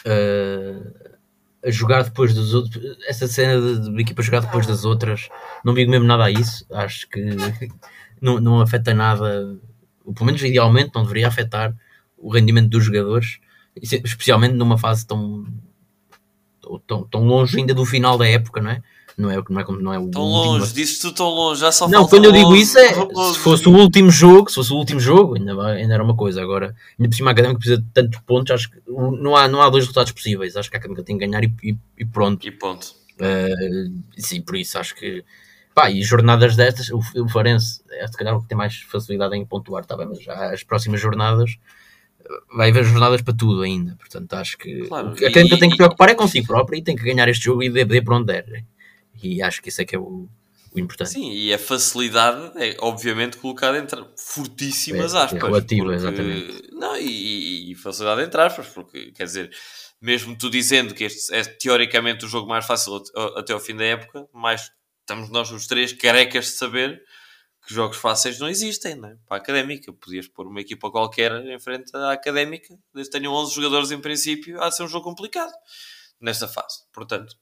uh, 0.06 1.12
a 1.64 1.70
jogar 1.70 2.04
depois 2.04 2.34
dos 2.34 2.54
outros. 2.54 2.96
Essa 3.06 3.26
cena 3.26 3.60
de, 3.60 3.94
de 3.94 4.02
equipa 4.02 4.22
jogar 4.22 4.40
depois 4.40 4.66
das 4.66 4.84
outras, 4.84 5.28
não 5.64 5.72
ligo 5.72 5.90
mesmo 5.90 6.06
nada 6.06 6.24
a 6.24 6.30
isso. 6.30 6.66
Acho 6.72 7.08
que 7.08 7.20
não, 8.20 8.38
não 8.40 8.60
afeta 8.60 8.92
nada, 8.92 9.58
pelo 10.14 10.26
menos 10.26 10.42
idealmente, 10.42 10.92
não 10.94 11.02
deveria 11.02 11.28
afetar 11.28 11.74
o 12.16 12.30
rendimento 12.30 12.68
dos 12.68 12.84
jogadores 12.84 13.40
especialmente 13.80 14.54
numa 14.54 14.78
fase 14.78 15.06
tão, 15.06 15.46
tão, 16.86 17.04
tão 17.04 17.24
longe 17.24 17.58
ainda 17.58 17.74
do 17.74 17.84
final 17.84 18.18
da 18.18 18.26
época, 18.26 18.60
não 18.60 18.70
é? 18.70 18.82
Não 19.16 19.30
é, 19.30 19.42
não 19.48 19.60
é, 19.60 19.64
como, 19.64 19.78
não 19.78 19.92
é 19.92 19.98
o 19.98 20.08
tão 20.10 20.22
longe, 20.22 20.72
dizes 20.72 20.98
tu 20.98 21.12
tão 21.12 21.28
longe, 21.28 21.60
já 21.60 21.70
só 21.70 21.86
Não, 21.86 22.08
quando 22.08 22.24
eu 22.24 22.32
digo 22.32 22.56
isso 22.56 22.78
é 22.78 22.94
se 22.94 23.38
fosse 23.40 23.68
o 23.68 23.72
último 23.72 24.10
jogo, 24.10 24.48
se 24.48 24.54
fosse 24.54 24.72
o 24.72 24.76
último 24.76 24.98
jogo, 24.98 25.36
ainda, 25.36 25.66
ainda 25.66 25.94
era 25.94 26.02
uma 26.02 26.16
coisa. 26.16 26.40
Agora, 26.40 26.74
ainda 26.98 27.10
por 27.10 27.14
cima 27.14 27.30
a 27.30 27.32
Académica 27.32 27.58
precisa 27.58 27.80
de 27.80 27.88
tantos 27.92 28.18
pontos, 28.20 28.50
acho 28.52 28.70
que 28.70 28.78
não 28.88 29.36
há, 29.36 29.46
não 29.48 29.60
há 29.60 29.68
dois 29.68 29.84
resultados 29.84 30.12
possíveis. 30.12 30.56
Acho 30.56 30.70
que 30.70 30.76
a 30.76 30.78
Académica 30.78 31.04
tem 31.04 31.18
que 31.18 31.26
ganhar 31.26 31.44
e, 31.44 31.54
e, 31.62 31.76
e 31.98 32.04
pronto. 32.06 32.46
E 32.46 32.50
ponto. 32.50 32.94
Uh, 33.20 33.92
sim, 34.16 34.40
por 34.40 34.56
isso 34.56 34.78
acho 34.78 34.94
que 34.94 35.22
pá, 35.74 35.90
e 35.90 36.02
jornadas 36.02 36.56
destas, 36.56 36.88
o, 36.90 37.00
o 37.16 37.28
Farense 37.28 37.82
é 37.90 38.06
se 38.06 38.16
calhar 38.16 38.34
o 38.34 38.42
que 38.42 38.48
tem 38.48 38.56
mais 38.56 38.80
facilidade 38.80 39.36
em 39.36 39.44
pontuar, 39.44 39.84
tá 39.84 39.96
bem, 39.96 40.06
mas 40.06 40.22
já 40.22 40.52
as 40.52 40.62
próximas 40.62 41.00
jornadas 41.00 41.56
vai 42.54 42.70
haver 42.70 42.84
jornadas 42.84 43.22
para 43.22 43.34
tudo 43.34 43.62
ainda. 43.62 43.96
Portanto, 43.96 44.32
acho 44.34 44.58
que 44.58 44.86
claro, 44.86 45.10
a 45.10 45.30
quem 45.30 45.48
tem 45.48 45.70
que 45.70 45.76
preocupar 45.76 46.10
é 46.10 46.14
consigo 46.14 46.46
próprio 46.46 46.78
e 46.78 46.82
tem 46.82 46.96
que 46.96 47.04
ganhar 47.04 47.28
este 47.28 47.44
jogo 47.44 47.62
e 47.62 47.70
dê 47.70 48.02
para 48.02 48.16
onde 48.16 48.26
der. 48.26 48.64
E 49.22 49.42
acho 49.42 49.62
que 49.62 49.68
isso 49.68 49.80
é 49.80 49.84
que 49.84 49.94
é 49.94 49.98
o, 49.98 50.28
o 50.74 50.80
importante. 50.80 51.10
Sim, 51.10 51.32
e 51.32 51.52
a 51.52 51.58
facilidade 51.58 52.52
é 52.56 52.76
obviamente 52.80 53.36
colocada 53.36 53.78
entre 53.78 54.04
fortíssimas 54.16 55.14
é, 55.14 55.18
aspas. 55.18 55.42
É 55.42 55.46
relativa, 55.46 55.84
porque, 55.84 55.96
exatamente. 55.96 56.68
Não, 56.72 56.96
e, 56.96 57.70
e, 57.70 57.74
facilidade 57.74 58.22
entre 58.22 58.40
aspas, 58.40 58.66
porque 58.68 59.12
quer 59.12 59.24
dizer, 59.24 59.50
mesmo 60.00 60.36
tu 60.36 60.50
dizendo 60.50 60.94
que 60.94 61.04
este 61.04 61.34
é 61.34 61.44
teoricamente 61.44 62.24
o 62.24 62.28
jogo 62.28 62.48
mais 62.48 62.66
fácil 62.66 63.02
até 63.36 63.52
ao 63.52 63.60
fim 63.60 63.76
da 63.76 63.84
época, 63.84 64.26
mas 64.32 64.70
estamos 65.00 65.30
nós 65.30 65.50
os 65.50 65.66
três 65.66 65.92
carecas 65.92 66.46
de 66.46 66.52
saber 66.52 67.02
que 67.66 67.72
jogos 67.72 67.96
fáceis 67.96 68.38
não 68.38 68.48
existem, 68.48 68.96
né? 68.96 69.16
Para 69.26 69.36
a 69.36 69.40
académica, 69.40 69.92
podias 69.92 70.26
pôr 70.26 70.46
uma 70.46 70.60
equipa 70.60 70.90
qualquer 70.90 71.32
em 71.46 71.60
frente 71.60 71.94
à 71.96 72.12
académica, 72.12 72.76
desde 72.92 73.10
que 73.10 73.18
tenham 73.18 73.32
11 73.32 73.54
jogadores 73.54 73.90
em 73.90 74.00
princípio, 74.00 74.60
há 74.60 74.68
de 74.68 74.76
ser 74.76 74.82
um 74.82 74.88
jogo 74.88 75.04
complicado 75.04 75.52
nesta 76.20 76.48
fase. 76.48 76.84
Portanto, 76.92 77.36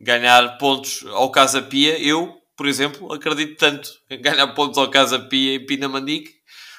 ganhar 0.00 0.58
pontos 0.58 1.04
ao 1.08 1.30
Casa 1.30 1.60
Pia, 1.60 1.98
eu, 2.00 2.40
por 2.56 2.66
exemplo, 2.66 3.12
acredito 3.12 3.56
tanto 3.56 3.90
em 4.08 4.20
ganhar 4.20 4.46
pontos 4.54 4.78
ao 4.78 4.90
Casa 4.90 5.18
Pia 5.18 5.54
em 5.54 5.66
Pinamandique 5.66 6.32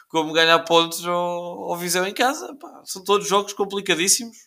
como 0.07 0.31
ganhar 0.31 0.59
pontos 0.59 1.05
ao, 1.05 1.71
ao 1.71 1.77
Viseu 1.77 2.05
em 2.05 2.13
casa. 2.13 2.55
Pá, 2.55 2.81
são 2.85 3.03
todos 3.03 3.27
jogos 3.27 3.51
complicadíssimos. 3.51 4.37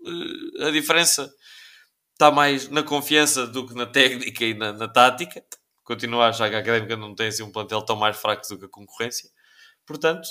Uh, 0.00 0.66
a 0.66 0.70
diferença 0.70 1.32
está 2.12 2.30
mais 2.30 2.68
na 2.68 2.82
confiança 2.82 3.46
do 3.46 3.66
que 3.66 3.74
na 3.74 3.86
técnica 3.86 4.44
e 4.44 4.54
na, 4.54 4.72
na 4.72 4.86
tática. 4.86 5.44
Continuo 5.86 6.20
a 6.20 6.30
achar 6.30 6.50
que 6.50 6.56
a 6.56 6.58
Académica 6.58 6.96
não 6.96 7.14
tem 7.14 7.28
assim, 7.28 7.44
um 7.44 7.52
plantel 7.52 7.80
tão 7.80 7.94
mais 7.94 8.16
fraco 8.16 8.42
do 8.48 8.58
que 8.58 8.64
a 8.64 8.68
concorrência. 8.68 9.30
Portanto, 9.86 10.26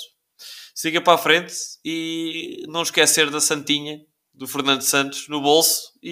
siga 0.74 1.00
para 1.00 1.14
a 1.14 1.18
frente 1.18 1.54
e 1.82 2.62
não 2.68 2.82
esquecer 2.82 3.30
da 3.30 3.40
Santinha 3.40 3.98
do 4.34 4.46
Fernando 4.46 4.82
Santos 4.82 5.28
no 5.28 5.40
bolso 5.40 5.94
e, 6.02 6.10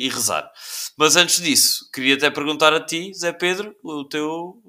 e, 0.00 0.06
e, 0.06 0.08
rezar. 0.08 0.50
Mas 0.96 1.14
antes 1.14 1.42
disso, 1.42 1.90
queria 1.92 2.14
até 2.14 2.30
perguntar 2.30 2.72
a 2.72 2.80
ti, 2.80 3.12
Zé 3.12 3.34
Pedro, 3.34 3.76
o 3.82 4.02
teu 4.08 4.62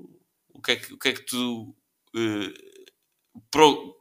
o 0.50 0.62
que 0.62 0.72
é 0.74 0.76
que, 0.76 0.94
o 0.94 0.98
que, 0.98 1.08
é 1.08 1.14
que 1.14 1.26
tu 1.26 1.74
uh, 2.14 3.42
pro... 3.50 3.96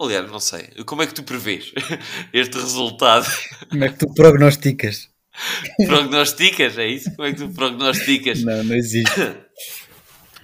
aliás, 0.00 0.30
não 0.30 0.38
sei, 0.38 0.68
como 0.86 1.02
é 1.02 1.08
que 1.08 1.14
tu 1.14 1.24
prevês 1.24 1.72
este 2.32 2.56
resultado? 2.56 3.26
Como 3.68 3.82
é 3.82 3.88
que 3.88 3.98
tu 3.98 4.14
prognosticas? 4.14 5.09
prognosticas, 5.86 6.78
é 6.78 6.86
isso? 6.86 7.14
Como 7.14 7.28
é 7.28 7.32
que 7.32 7.38
tu 7.38 7.48
prognosticas? 7.50 8.42
Não, 8.42 8.64
não 8.64 8.74
existe. 8.74 9.10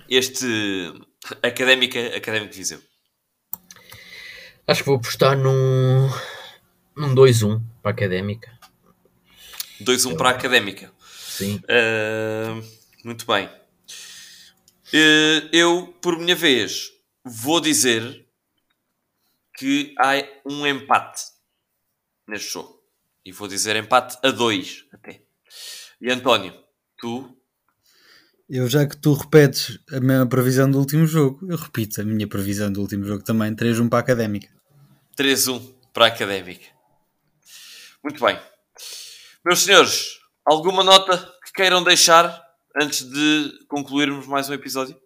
Este 0.08 0.46
académica, 1.42 2.16
académico 2.16 2.54
Viseu. 2.54 2.80
Acho 4.68 4.82
que 4.82 4.86
vou 4.86 4.98
apostar 4.98 5.36
num 5.36 6.08
um 6.96 7.14
2-1 7.14 7.60
para 7.82 7.90
a 7.90 7.94
Académica. 7.94 8.58
2-1 9.82 10.16
para 10.16 10.30
a 10.30 10.32
Académica. 10.32 10.92
Sim. 11.00 11.60
Uh, 11.64 12.64
muito 13.04 13.26
bem. 13.26 13.46
Uh, 14.94 15.48
eu, 15.52 15.94
por 16.00 16.18
minha 16.18 16.34
vez, 16.34 16.90
vou 17.24 17.60
dizer 17.60 18.26
que 19.56 19.94
há 19.98 20.14
um 20.44 20.66
empate 20.66 21.22
neste 22.26 22.52
jogo. 22.52 22.75
E 23.26 23.32
vou 23.32 23.48
dizer 23.48 23.74
empate 23.74 24.16
a 24.22 24.30
2 24.30 24.84
até. 24.92 25.20
E 26.00 26.12
António, 26.12 26.54
tu? 26.96 27.36
Eu, 28.48 28.68
já 28.68 28.86
que 28.86 28.96
tu 28.96 29.14
repetes 29.14 29.80
a 29.90 29.98
mesma 29.98 30.28
previsão 30.28 30.70
do 30.70 30.78
último 30.78 31.04
jogo, 31.04 31.44
eu 31.50 31.56
repito 31.56 32.00
a 32.00 32.04
minha 32.04 32.28
previsão 32.28 32.70
do 32.70 32.80
último 32.80 33.04
jogo 33.04 33.24
também: 33.24 33.52
3-1 33.52 33.88
para 33.88 33.98
a 33.98 34.00
Académica. 34.02 34.48
3-1 35.18 35.74
para 35.92 36.04
a 36.04 36.08
Académica. 36.08 36.66
Muito 38.00 38.24
bem. 38.24 38.38
Meus 39.44 39.64
senhores, 39.64 40.20
alguma 40.44 40.84
nota 40.84 41.18
que 41.44 41.52
queiram 41.52 41.82
deixar 41.82 42.40
antes 42.80 43.02
de 43.02 43.50
concluirmos 43.66 44.28
mais 44.28 44.48
um 44.48 44.54
episódio? 44.54 44.96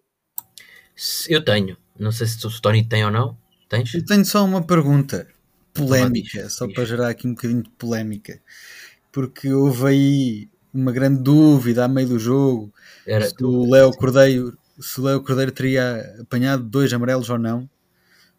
Eu 1.27 1.43
tenho. 1.43 1.75
Não 1.99 2.11
sei 2.11 2.27
se 2.27 2.45
o 2.45 2.61
Tony 2.61 2.87
tem 2.87 3.03
ou 3.03 3.09
não. 3.09 3.35
Tens? 3.67 3.91
Eu 3.95 4.05
tenho 4.05 4.23
só 4.23 4.45
uma 4.45 4.61
pergunta 4.61 5.27
polémica, 5.73 6.49
só 6.49 6.67
para 6.67 6.85
gerar 6.85 7.09
aqui 7.09 7.27
um 7.27 7.33
bocadinho 7.33 7.63
de 7.63 7.69
polémica. 7.71 8.41
Porque 9.11 9.51
houve 9.51 9.87
aí 9.87 10.49
uma 10.73 10.91
grande 10.91 11.21
dúvida 11.21 11.83
a 11.83 11.87
meio 11.87 12.07
do 12.07 12.19
jogo 12.19 12.73
Era 13.05 13.27
se 13.27 13.43
o 13.43 13.69
Léo 13.69 13.91
Cordeiro 13.91 14.57
se 14.79 14.99
o 14.99 15.03
Léo 15.03 15.21
Cordeiro 15.21 15.51
teria 15.51 16.15
apanhado 16.19 16.63
dois 16.63 16.91
amarelos 16.91 17.29
ou 17.29 17.37
não. 17.37 17.69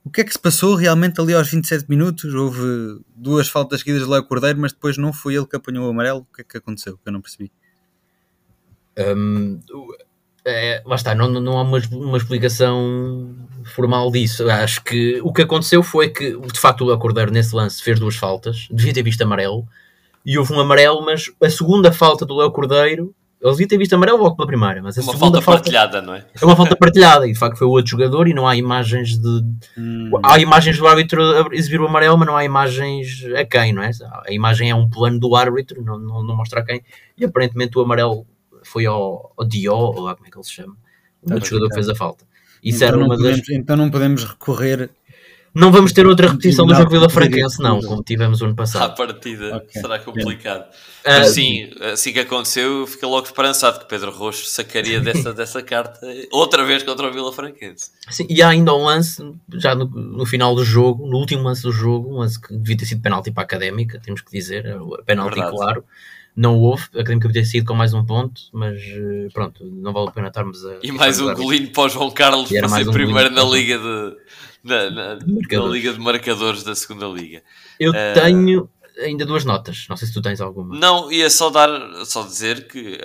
O 0.04 0.10
que 0.10 0.20
é 0.20 0.24
que 0.24 0.32
se 0.32 0.38
passou 0.38 0.74
realmente 0.74 1.20
ali 1.20 1.32
aos 1.32 1.48
27 1.48 1.88
minutos? 1.88 2.34
Houve 2.34 3.00
duas 3.14 3.48
faltas 3.48 3.80
seguidas 3.80 4.02
de 4.02 4.08
Léo 4.08 4.24
Cordeiro, 4.24 4.58
mas 4.58 4.72
depois 4.72 4.98
não 4.98 5.12
foi 5.12 5.36
ele 5.36 5.46
que 5.46 5.54
apanhou 5.54 5.86
o 5.86 5.90
amarelo. 5.90 6.20
O 6.20 6.34
que 6.34 6.40
é 6.40 6.44
que 6.44 6.58
aconteceu? 6.58 6.98
Que 6.98 7.08
eu 7.08 7.12
não 7.12 7.20
percebi. 7.20 7.52
Um, 8.98 9.60
é, 10.45 10.82
lá 10.84 10.97
está, 10.97 11.14
não, 11.14 11.28
não 11.28 11.59
há 11.59 11.62
uma, 11.62 11.80
uma 11.93 12.16
explicação 12.18 13.34
formal 13.74 14.11
disso. 14.11 14.49
Acho 14.51 14.82
que 14.82 15.20
o 15.22 15.32
que 15.32 15.43
aconteceu 15.43 15.82
foi 15.82 16.09
que, 16.09 16.36
de 16.36 16.61
facto, 16.61 16.82
o 16.82 16.88
Léo 16.88 16.99
Cordeiro 16.99 17.30
nesse 17.30 17.55
lance 17.55 17.82
fez 17.82 17.99
duas 17.99 18.16
faltas, 18.16 18.66
devia 18.70 18.93
ter 18.93 19.03
visto 19.03 19.22
amarelo, 19.22 19.66
e 20.24 20.38
houve 20.38 20.53
um 20.53 20.61
amarelo, 20.61 21.05
mas 21.05 21.30
a 21.43 21.51
segunda 21.51 21.93
falta 21.93 22.24
do 22.24 22.36
Léo 22.36 22.51
Cordeiro 22.51 23.14
eles 23.43 23.57
deviam 23.57 23.68
ter 23.68 23.78
visto 23.78 23.93
amarelo 23.95 24.18
logo 24.18 24.36
pela 24.36 24.47
primeira, 24.47 24.80
mas 24.80 24.97
a 24.97 25.03
uma 25.03 25.12
segunda 25.12 25.43
falta, 25.43 25.43
falta 25.43 25.59
partilhada, 25.62 26.01
não 26.01 26.14
é? 26.14 26.24
É 26.40 26.45
uma 26.45 26.55
falta 26.55 26.76
partilhada 26.76 27.26
e 27.26 27.32
de 27.32 27.38
facto 27.38 27.59
foi 27.59 27.66
o 27.66 27.70
outro 27.70 27.90
jogador 27.90 28.28
e 28.28 28.32
não 28.32 28.47
há 28.47 28.55
imagens 28.55 29.18
de. 29.18 29.43
Hum. 29.76 30.12
Há 30.22 30.38
imagens 30.38 30.78
do 30.78 30.86
árbitro 30.86 31.20
a 31.20 31.49
exibir 31.53 31.80
o 31.80 31.88
amarelo, 31.88 32.16
mas 32.16 32.28
não 32.28 32.36
há 32.36 32.45
imagens 32.45 33.24
a 33.36 33.45
quem, 33.45 33.72
não 33.72 33.82
é? 33.82 33.90
A 34.28 34.32
imagem 34.32 34.70
é 34.70 34.74
um 34.76 34.88
plano 34.88 35.18
do 35.18 35.34
árbitro, 35.34 35.82
não, 35.82 35.99
não, 35.99 36.22
não 36.22 36.36
mostra 36.36 36.61
a 36.61 36.64
quem. 36.64 36.82
E 37.18 37.24
aparentemente 37.24 37.76
o 37.76 37.82
amarelo 37.82 38.24
foi 38.72 38.86
ao, 38.86 39.32
ao 39.36 39.44
Dio, 39.46 39.74
ou 39.74 40.00
lá 40.00 40.14
como 40.14 40.26
é 40.26 40.30
que 40.30 40.36
ele 40.36 40.44
se 40.44 40.52
chama, 40.52 40.76
o 41.22 41.34
outro 41.34 41.48
jogador 41.48 41.68
que 41.68 41.74
fez 41.74 41.88
a 41.88 41.94
falta. 41.94 42.24
Isso 42.62 42.76
então, 42.76 42.88
era 42.88 42.98
uma 42.98 43.16
podemos, 43.16 43.38
das... 43.38 43.48
então 43.50 43.76
não 43.76 43.90
podemos 43.90 44.24
recorrer 44.24 44.90
não 45.54 45.70
vamos 45.70 45.92
ter 45.92 46.06
outra 46.06 46.28
repetição 46.28 46.64
do 46.66 46.74
jogo 46.74 46.90
Vila 46.90 47.10
Franquense, 47.10 47.60
não, 47.60 47.78
como 47.80 48.02
tivemos 48.02 48.40
o 48.40 48.46
ano 48.46 48.54
passado. 48.54 48.84
À 48.84 48.88
partida, 48.88 49.58
okay. 49.58 49.82
será 49.82 49.98
complicado. 49.98 50.62
Uh, 50.62 50.72
Mas 51.04 51.28
sim, 51.28 51.70
assim 51.92 52.10
que 52.10 52.20
aconteceu, 52.20 52.86
fica 52.86 53.06
logo 53.06 53.26
esperançado 53.26 53.80
que 53.80 53.84
Pedro 53.84 54.10
Roxo 54.10 54.46
sacaria 54.46 54.98
dessa, 55.02 55.34
dessa 55.34 55.62
carta 55.62 56.00
outra 56.30 56.64
vez 56.64 56.82
contra 56.82 57.06
o 57.06 57.12
Vila 57.12 57.30
Franquense. 57.34 57.90
Sim, 58.08 58.26
e 58.30 58.40
há 58.40 58.48
ainda 58.48 58.72
um 58.72 58.84
lance, 58.84 59.22
já 59.52 59.74
no, 59.74 59.84
no, 59.84 60.24
final 60.24 60.54
do 60.54 60.64
jogo, 60.64 61.06
no 61.06 61.18
último 61.18 61.42
lance 61.42 61.62
do 61.62 61.70
jogo, 61.70 62.14
um 62.14 62.18
lance 62.20 62.40
que 62.40 62.56
devia 62.56 62.78
ter 62.78 62.86
sido 62.86 63.02
penalti 63.02 63.30
para 63.30 63.42
a 63.42 63.44
Académica, 63.44 64.00
temos 64.00 64.22
que 64.22 64.32
dizer, 64.32 64.64
penalti 65.04 65.34
Verdade. 65.34 65.54
claro. 65.54 65.84
Não 66.34 66.58
houve, 66.58 66.84
a 66.94 67.00
Académica 67.00 67.28
podia 67.28 67.44
sido 67.44 67.66
com 67.66 67.74
mais 67.74 67.92
um 67.92 68.04
ponto, 68.04 68.40
mas 68.52 68.80
eh, 68.80 69.28
pronto, 69.34 69.64
não 69.66 69.92
vale 69.92 70.08
a 70.08 70.12
pena 70.12 70.28
estarmos 70.28 70.64
a. 70.64 70.78
E 70.82 70.90
mais 70.90 71.20
um 71.20 71.34
golinho 71.34 71.70
para 71.72 71.82
o 71.82 71.88
João 71.90 72.10
Carlos 72.10 72.48
para 72.48 72.68
ser 72.70 72.88
um 72.88 72.92
primeiro 72.92 73.30
na 73.30 73.42
Liga 73.42 73.78
de 73.78 74.16
na, 74.64 74.90
na, 74.90 75.14
na, 75.16 75.66
Liga 75.66 75.92
de 75.92 76.00
Marcadores 76.00 76.62
da 76.62 76.74
segunda 76.74 77.06
Liga. 77.06 77.42
Eu 77.78 77.90
uh, 77.90 77.94
tenho 78.14 78.70
ainda 78.98 79.26
duas 79.26 79.44
notas, 79.44 79.86
não 79.88 79.96
sei 79.96 80.08
se 80.08 80.14
tu 80.14 80.22
tens 80.22 80.40
alguma. 80.40 80.78
Não, 80.78 81.12
ia 81.12 81.28
só 81.28 81.50
dar, 81.50 81.68
só 82.06 82.22
dizer 82.22 82.66
que 82.66 82.98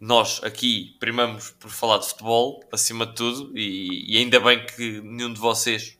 nós 0.00 0.40
aqui 0.42 0.96
primamos 0.98 1.50
por 1.50 1.70
falar 1.70 1.98
de 1.98 2.08
futebol, 2.08 2.64
acima 2.72 3.06
de 3.06 3.14
tudo, 3.14 3.52
e, 3.56 4.14
e 4.14 4.16
ainda 4.16 4.40
bem 4.40 4.64
que 4.64 5.00
nenhum 5.02 5.32
de 5.32 5.38
vocês 5.38 5.98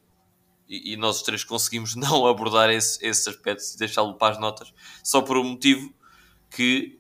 e, 0.68 0.94
e 0.94 0.96
nós 0.96 1.16
os 1.16 1.22
três 1.22 1.44
conseguimos 1.44 1.94
não 1.96 2.26
abordar 2.26 2.70
esse, 2.70 3.04
esse 3.04 3.28
aspecto 3.28 3.62
e 3.74 3.78
deixá-lo 3.78 4.14
para 4.14 4.34
as 4.34 4.40
notas, 4.40 4.72
só 5.04 5.20
por 5.20 5.36
um 5.36 5.44
motivo 5.44 5.92
que, 6.50 6.98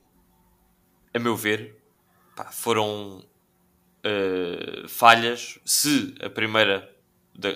a 1.12 1.18
meu 1.18 1.36
ver, 1.36 1.76
pá, 2.36 2.44
foram 2.52 3.24
uh, 4.04 4.88
falhas. 4.88 5.58
Se 5.64 6.14
a 6.22 6.30
primeira 6.30 6.90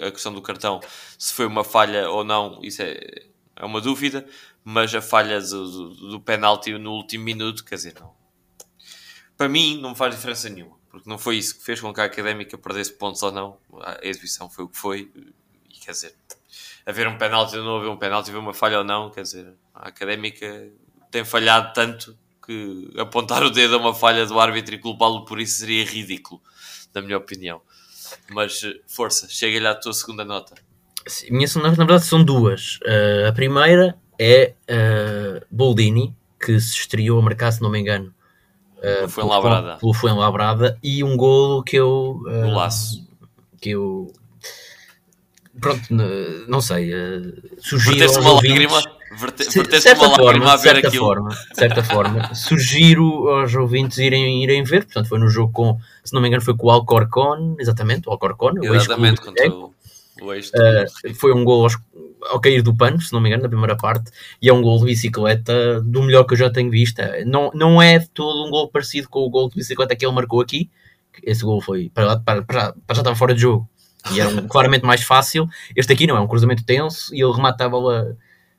a 0.06 0.10
questão 0.10 0.32
do 0.32 0.40
cartão, 0.40 0.80
se 1.18 1.32
foi 1.34 1.46
uma 1.46 1.64
falha 1.64 2.08
ou 2.08 2.24
não, 2.24 2.58
isso 2.62 2.82
é, 2.82 2.98
é 3.56 3.64
uma 3.64 3.80
dúvida, 3.80 4.26
mas 4.62 4.94
a 4.94 5.02
falha 5.02 5.40
do, 5.40 5.90
do, 5.90 6.10
do 6.10 6.20
penalti 6.20 6.72
no 6.78 6.92
último 6.92 7.24
minuto, 7.24 7.64
quer 7.64 7.74
dizer, 7.74 7.94
não. 8.00 8.14
Para 9.36 9.48
mim 9.48 9.80
não 9.80 9.94
faz 9.94 10.14
diferença 10.14 10.48
nenhuma, 10.48 10.76
porque 10.88 11.08
não 11.08 11.18
foi 11.18 11.36
isso 11.36 11.58
que 11.58 11.64
fez 11.64 11.80
com 11.80 11.92
que 11.92 12.00
a 12.00 12.04
Académica 12.04 12.56
perdesse 12.56 12.92
pontos 12.92 13.22
ou 13.22 13.32
não. 13.32 13.58
A 13.80 13.98
exibição 14.02 14.48
foi 14.48 14.64
o 14.64 14.68
que 14.68 14.78
foi, 14.78 15.10
e 15.68 15.78
quer 15.80 15.90
dizer, 15.90 16.14
haver 16.86 17.08
um 17.08 17.18
penalti 17.18 17.56
ou 17.56 17.64
não 17.64 17.76
haver 17.76 17.90
um 17.90 17.96
penalti, 17.96 18.30
haver 18.30 18.38
uma 18.38 18.54
falha 18.54 18.78
ou 18.78 18.84
não, 18.84 19.10
quer 19.10 19.22
dizer, 19.22 19.52
a 19.74 19.88
Académica 19.88 20.70
tem 21.14 21.24
falhado 21.24 21.72
tanto 21.72 22.18
que 22.44 22.90
apontar 22.98 23.44
o 23.44 23.50
dedo 23.50 23.76
a 23.76 23.78
uma 23.78 23.94
falha 23.94 24.26
do 24.26 24.40
árbitro 24.40 24.74
e 24.74 24.78
culpá-lo 24.78 25.24
por 25.24 25.40
isso 25.40 25.60
seria 25.60 25.84
ridículo, 25.84 26.42
na 26.92 27.00
minha 27.00 27.16
opinião. 27.16 27.60
Mas 28.30 28.64
eh, 28.64 28.80
força, 28.88 29.28
chega-lhe 29.28 29.64
à 29.64 29.76
tua 29.76 29.92
segunda 29.92 30.24
nota. 30.24 30.56
Sim, 31.06 31.30
minha 31.30 31.46
segunda 31.46 31.68
nota, 31.68 31.80
na 31.80 31.86
verdade, 31.86 32.08
são 32.08 32.24
duas. 32.24 32.78
Uh, 32.78 33.28
a 33.28 33.32
primeira 33.32 33.96
é 34.18 34.54
uh, 34.68 35.46
Boldini, 35.48 36.12
que 36.44 36.58
se 36.58 36.78
estreou 36.78 37.20
a 37.20 37.22
marcar, 37.22 37.52
se 37.52 37.62
não 37.62 37.70
me 37.70 37.78
engano. 37.78 38.12
Uh, 38.78 39.08
foi 39.08 39.22
labrada. 39.22 39.76
Pelo 39.76 39.94
foi 39.94 40.12
labrada 40.12 40.78
e 40.82 41.04
um 41.04 41.16
golo 41.16 41.62
que 41.62 41.76
eu. 41.76 42.20
Uh, 42.26 42.46
o 42.46 42.54
laço. 42.54 43.08
Que 43.60 43.70
eu. 43.70 44.12
Pronto, 45.60 45.80
não 46.48 46.60
sei. 46.60 46.92
Uh, 46.92 47.60
sugiro. 47.60 48.20
uma 48.20 48.32
lágrima 48.32 48.82
Verte, 49.18 49.44
verteste 49.50 49.92
uma 49.92 50.22
lágrima 50.22 50.52
a 50.52 50.56
ver 50.56 50.76
aquilo. 50.76 51.06
Forma, 51.06 51.30
de 51.30 51.56
certa 51.56 51.82
forma. 51.82 52.32
Sugiro 52.34 53.28
aos 53.28 53.54
ouvintes 53.54 53.98
irem, 53.98 54.42
irem 54.42 54.62
ver. 54.62 54.84
Portanto, 54.84 55.08
foi 55.08 55.18
no 55.18 55.28
jogo 55.28 55.52
com, 55.52 55.78
se 56.02 56.12
não 56.12 56.20
me 56.20 56.28
engano, 56.28 56.42
foi 56.42 56.56
com 56.56 56.66
o 56.66 56.70
Alcorcon, 56.70 57.56
exatamente, 57.58 58.08
o 58.08 58.12
Alcorcon. 58.12 58.52
Exatamente, 58.62 59.20
o 59.20 59.24
contra 59.24 59.48
o, 59.50 59.74
o 60.20 60.32
uh, 60.32 61.14
Foi 61.14 61.32
um 61.32 61.44
gol 61.44 61.64
aos, 61.64 61.76
ao 62.30 62.40
cair 62.40 62.62
do 62.62 62.74
pano, 62.74 63.00
se 63.00 63.12
não 63.12 63.20
me 63.20 63.28
engano, 63.28 63.42
na 63.42 63.48
primeira 63.48 63.76
parte, 63.76 64.10
e 64.40 64.48
é 64.48 64.52
um 64.52 64.62
gol 64.62 64.78
de 64.78 64.86
bicicleta 64.86 65.80
do 65.82 66.02
melhor 66.02 66.24
que 66.24 66.34
eu 66.34 66.38
já 66.38 66.50
tenho 66.50 66.70
visto. 66.70 67.00
Não, 67.26 67.50
não 67.54 67.80
é 67.80 68.00
todo 68.12 68.46
um 68.46 68.50
gol 68.50 68.68
parecido 68.68 69.08
com 69.08 69.20
o 69.20 69.30
gol 69.30 69.48
de 69.48 69.56
bicicleta 69.56 69.94
que 69.94 70.04
ele 70.04 70.14
marcou 70.14 70.40
aqui. 70.40 70.70
Esse 71.22 71.44
gol 71.44 71.60
foi 71.60 71.90
para, 71.94 72.18
para, 72.18 72.42
para, 72.42 72.72
para 72.72 72.94
já 72.94 73.00
estava 73.00 73.14
fora 73.16 73.34
de 73.34 73.40
jogo 73.40 73.68
e 74.12 74.20
era 74.20 74.28
um, 74.28 74.46
claramente 74.48 74.84
mais 74.84 75.02
fácil. 75.02 75.48
Este 75.76 75.92
aqui 75.92 76.06
não, 76.06 76.16
é 76.16 76.20
um 76.20 76.26
cruzamento 76.26 76.64
tenso 76.64 77.14
e 77.14 77.22
ele 77.22 77.32
remata 77.32 77.64
a 77.64 77.68
bola 77.68 78.16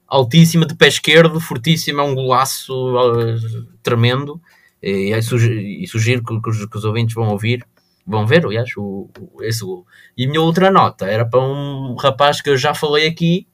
altíssima 0.08 0.66
de 0.66 0.76
pé 0.76 0.88
esquerdo, 0.88 1.40
fortíssima, 1.40 2.02
é 2.02 2.06
um 2.06 2.16
golaço 2.16 2.74
uh, 2.74 3.66
tremendo. 3.82 4.42
E, 4.82 5.12
e, 5.14 5.88
sugiro 5.88 6.24
que, 6.24 6.42
que, 6.42 6.50
os, 6.50 6.66
que, 6.66 6.78
os, 6.78 6.86
ouvintes 6.86 7.16
vão 7.16 7.30
ouvir, 7.30 7.66
vão 8.06 8.26
ver, 8.26 8.46
aliás, 8.46 8.70
o, 8.78 9.10
o, 9.20 9.44
esse 9.44 9.64
gol. 9.64 9.86
E 10.16 10.26
a 10.26 10.28
minha 10.28 10.42
outra 10.42 10.70
nota 10.70 11.08
era 11.08 11.26
para 11.26 11.40
um 11.40 11.96
rapaz 11.96 12.42
que 12.42 12.50
eu 12.50 12.58
já 12.58 12.74
falei 12.74 13.08
aqui, 13.08 13.48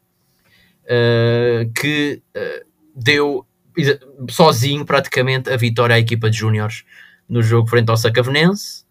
uh, 0.85 1.71
que 1.73 2.21
uh, 2.35 2.65
deu 2.95 3.45
sozinho 4.29 4.85
praticamente 4.85 5.49
a 5.49 5.55
vitória 5.55 5.95
à 5.95 5.99
equipa 5.99 6.29
de 6.29 6.37
júniores 6.37 6.83
no 7.29 7.41
jogo 7.41 7.69
frente 7.69 7.89
ao 7.89 7.95
Sacavenense. 7.95 8.83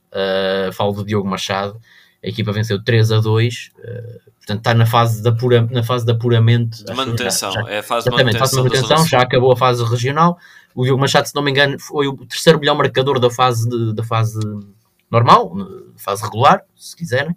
Falo 0.72 0.92
do 0.92 1.04
Diogo 1.04 1.28
Machado. 1.28 1.78
A 2.22 2.28
equipa 2.28 2.52
venceu 2.52 2.82
3 2.82 3.12
a 3.12 3.20
2. 3.20 3.70
Uh, 3.78 4.30
portanto, 4.38 4.58
está 4.58 4.74
na 4.74 4.86
fase 4.86 5.22
de, 5.22 5.28
apura, 5.28 5.66
na 5.70 5.82
fase 5.82 6.04
de 6.04 6.12
apuramento. 6.12 6.84
De 6.84 6.92
manutenção. 6.92 7.52
Já, 7.52 7.62
já, 7.62 7.70
é 7.70 7.78
a 7.78 7.82
fase 7.82 8.10
de 8.10 8.16
manutenção. 8.16 8.40
Fase 8.40 8.56
de 8.56 8.62
manutenção 8.62 9.06
já 9.06 9.20
acabou 9.20 9.52
a 9.52 9.56
fase 9.56 9.84
regional. 9.84 10.38
O 10.74 10.84
Diogo 10.84 11.00
Machado, 11.00 11.26
se 11.26 11.34
não 11.34 11.42
me 11.42 11.50
engano, 11.50 11.78
foi 11.78 12.06
o 12.06 12.16
terceiro 12.26 12.58
melhor 12.58 12.76
marcador 12.76 13.18
da 13.18 13.30
fase, 13.30 13.68
de, 13.68 13.94
da 13.94 14.04
fase 14.04 14.38
normal, 15.10 15.52
fase 15.96 16.22
regular, 16.22 16.62
se 16.76 16.96
quiserem. 16.96 17.34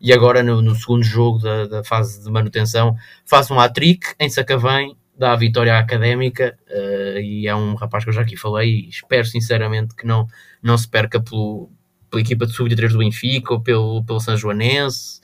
E 0.00 0.12
agora, 0.12 0.42
no, 0.42 0.60
no 0.60 0.74
segundo 0.74 1.02
jogo 1.02 1.38
da, 1.38 1.66
da, 1.66 1.84
fase 1.84 2.22
de 2.22 2.30
manutenção, 2.30 2.94
faz 3.24 3.50
um 3.50 3.58
hat-trick 3.58 4.14
em 4.20 4.28
Sacavém, 4.28 4.94
dá 5.16 5.32
a 5.32 5.36
vitória 5.36 5.74
à 5.74 5.78
académica. 5.78 6.58
Uh, 6.68 7.18
e 7.20 7.46
é 7.46 7.54
um 7.54 7.74
rapaz 7.74 8.04
que 8.04 8.10
eu 8.10 8.14
já 8.14 8.20
aqui 8.20 8.36
falei. 8.36 8.68
E 8.70 8.88
espero 8.90 9.24
sinceramente 9.24 9.94
que 9.94 10.06
não, 10.06 10.26
não 10.62 10.76
se 10.76 10.86
perca 10.86 11.20
pelo, 11.20 11.70
pela 12.14 12.22
equipa 12.22 12.46
de 12.46 12.52
sub-23 12.52 12.92
do 12.92 12.98
Benfica 12.98 13.54
ou 13.54 13.60
pelo, 13.60 14.04
pelo 14.04 14.20
São 14.20 14.36
Joanense. 14.36 15.20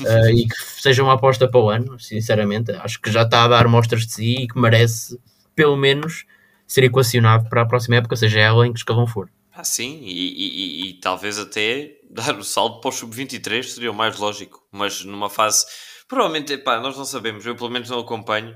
Uh, 0.00 0.30
e 0.30 0.48
que 0.48 0.56
seja 0.82 1.04
uma 1.04 1.12
aposta 1.12 1.46
para 1.46 1.60
o 1.60 1.70
ano, 1.70 2.00
sinceramente. 2.00 2.72
Acho 2.72 3.00
que 3.00 3.12
já 3.12 3.22
está 3.22 3.44
a 3.44 3.48
dar 3.48 3.68
mostras 3.68 4.04
de 4.04 4.12
si 4.12 4.34
e 4.42 4.48
que 4.48 4.58
merece, 4.58 5.18
pelo 5.54 5.76
menos, 5.76 6.24
ser 6.66 6.82
equacionado 6.82 7.48
para 7.48 7.62
a 7.62 7.66
próxima 7.66 7.96
época, 7.96 8.16
seja 8.16 8.40
ela 8.40 8.66
em 8.66 8.72
que 8.72 8.78
escalão 8.80 9.06
for. 9.06 9.30
Ah, 9.52 9.62
sim, 9.62 10.00
e, 10.02 10.10
e, 10.10 10.88
e, 10.88 10.94
talvez 10.94 11.38
até 11.38 11.92
dar 12.10 12.36
o 12.36 12.42
salto 12.42 12.80
para 12.80 12.88
o 12.88 12.92
sub-23 12.92 13.62
seria 13.62 13.92
o 13.92 13.94
mais 13.94 14.18
lógico, 14.18 14.66
mas 14.72 15.04
numa 15.04 15.30
fase. 15.30 15.64
Provavelmente, 16.08 16.58
pá, 16.58 16.80
nós 16.80 16.96
não 16.96 17.04
sabemos, 17.04 17.46
eu 17.46 17.54
pelo 17.54 17.70
menos 17.70 17.88
não 17.88 18.00
acompanho, 18.00 18.54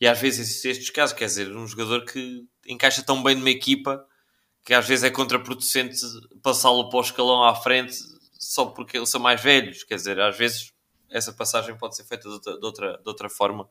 e 0.00 0.08
às 0.08 0.20
vezes 0.20 0.40
existem 0.40 0.72
estes 0.72 0.90
casos, 0.90 1.16
quer 1.16 1.26
dizer, 1.26 1.54
um 1.56 1.66
jogador 1.66 2.04
que 2.04 2.42
encaixa 2.66 3.02
tão 3.02 3.22
bem 3.22 3.36
numa 3.36 3.50
equipa 3.50 4.04
que 4.64 4.74
às 4.74 4.86
vezes 4.86 5.04
é 5.04 5.10
contraproducente 5.10 5.96
passá-lo 6.42 6.88
para 6.88 6.98
o 6.98 7.02
escalão 7.02 7.44
à 7.44 7.54
frente 7.54 7.96
só 8.38 8.66
porque 8.66 8.96
eles 8.96 9.08
são 9.08 9.20
mais 9.20 9.40
velhos, 9.40 9.84
quer 9.84 9.96
dizer, 9.96 10.20
às 10.20 10.36
vezes 10.36 10.72
essa 11.10 11.32
passagem 11.32 11.76
pode 11.76 11.96
ser 11.96 12.04
feita 12.04 12.28
de 12.28 12.34
outra, 12.34 12.58
de 12.58 12.66
outra, 12.66 12.92
de 12.98 13.08
outra 13.08 13.28
forma 13.28 13.68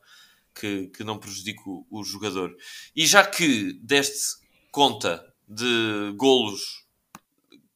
que, 0.54 0.88
que 0.88 1.02
não 1.02 1.18
prejudique 1.18 1.62
o, 1.66 1.86
o 1.90 2.04
jogador. 2.04 2.54
E 2.94 3.06
já 3.06 3.24
que 3.24 3.72
deste 3.82 4.38
conta 4.70 5.24
de 5.48 6.12
golos, 6.16 6.84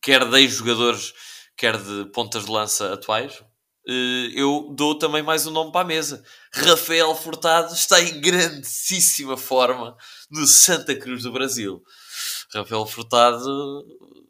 quer 0.01 0.29
de 0.29 0.49
jogadores 0.49 1.13
quer 1.57 1.81
de 1.81 2.07
pontas 2.07 2.45
de 2.45 2.51
lança 2.51 2.93
atuais, 2.93 3.43
eh, 3.87 4.31
eu 4.35 4.73
dou 4.75 4.99
também 4.99 5.23
mais 5.23 5.47
um 5.47 5.51
nome 5.51 5.73
para 5.73 5.83
a 5.83 5.85
mesa. 5.85 6.23
Rafael 6.53 7.15
Furtado 7.15 7.73
está 7.73 8.01
em 8.01 8.21
grandíssima 8.21 9.37
forma 9.37 9.97
no 10.31 10.47
Santa 10.47 10.95
Cruz 10.97 11.23
do 11.23 11.33
Brasil. 11.33 11.83
Rafael 12.55 12.87
Furtado 12.87 13.85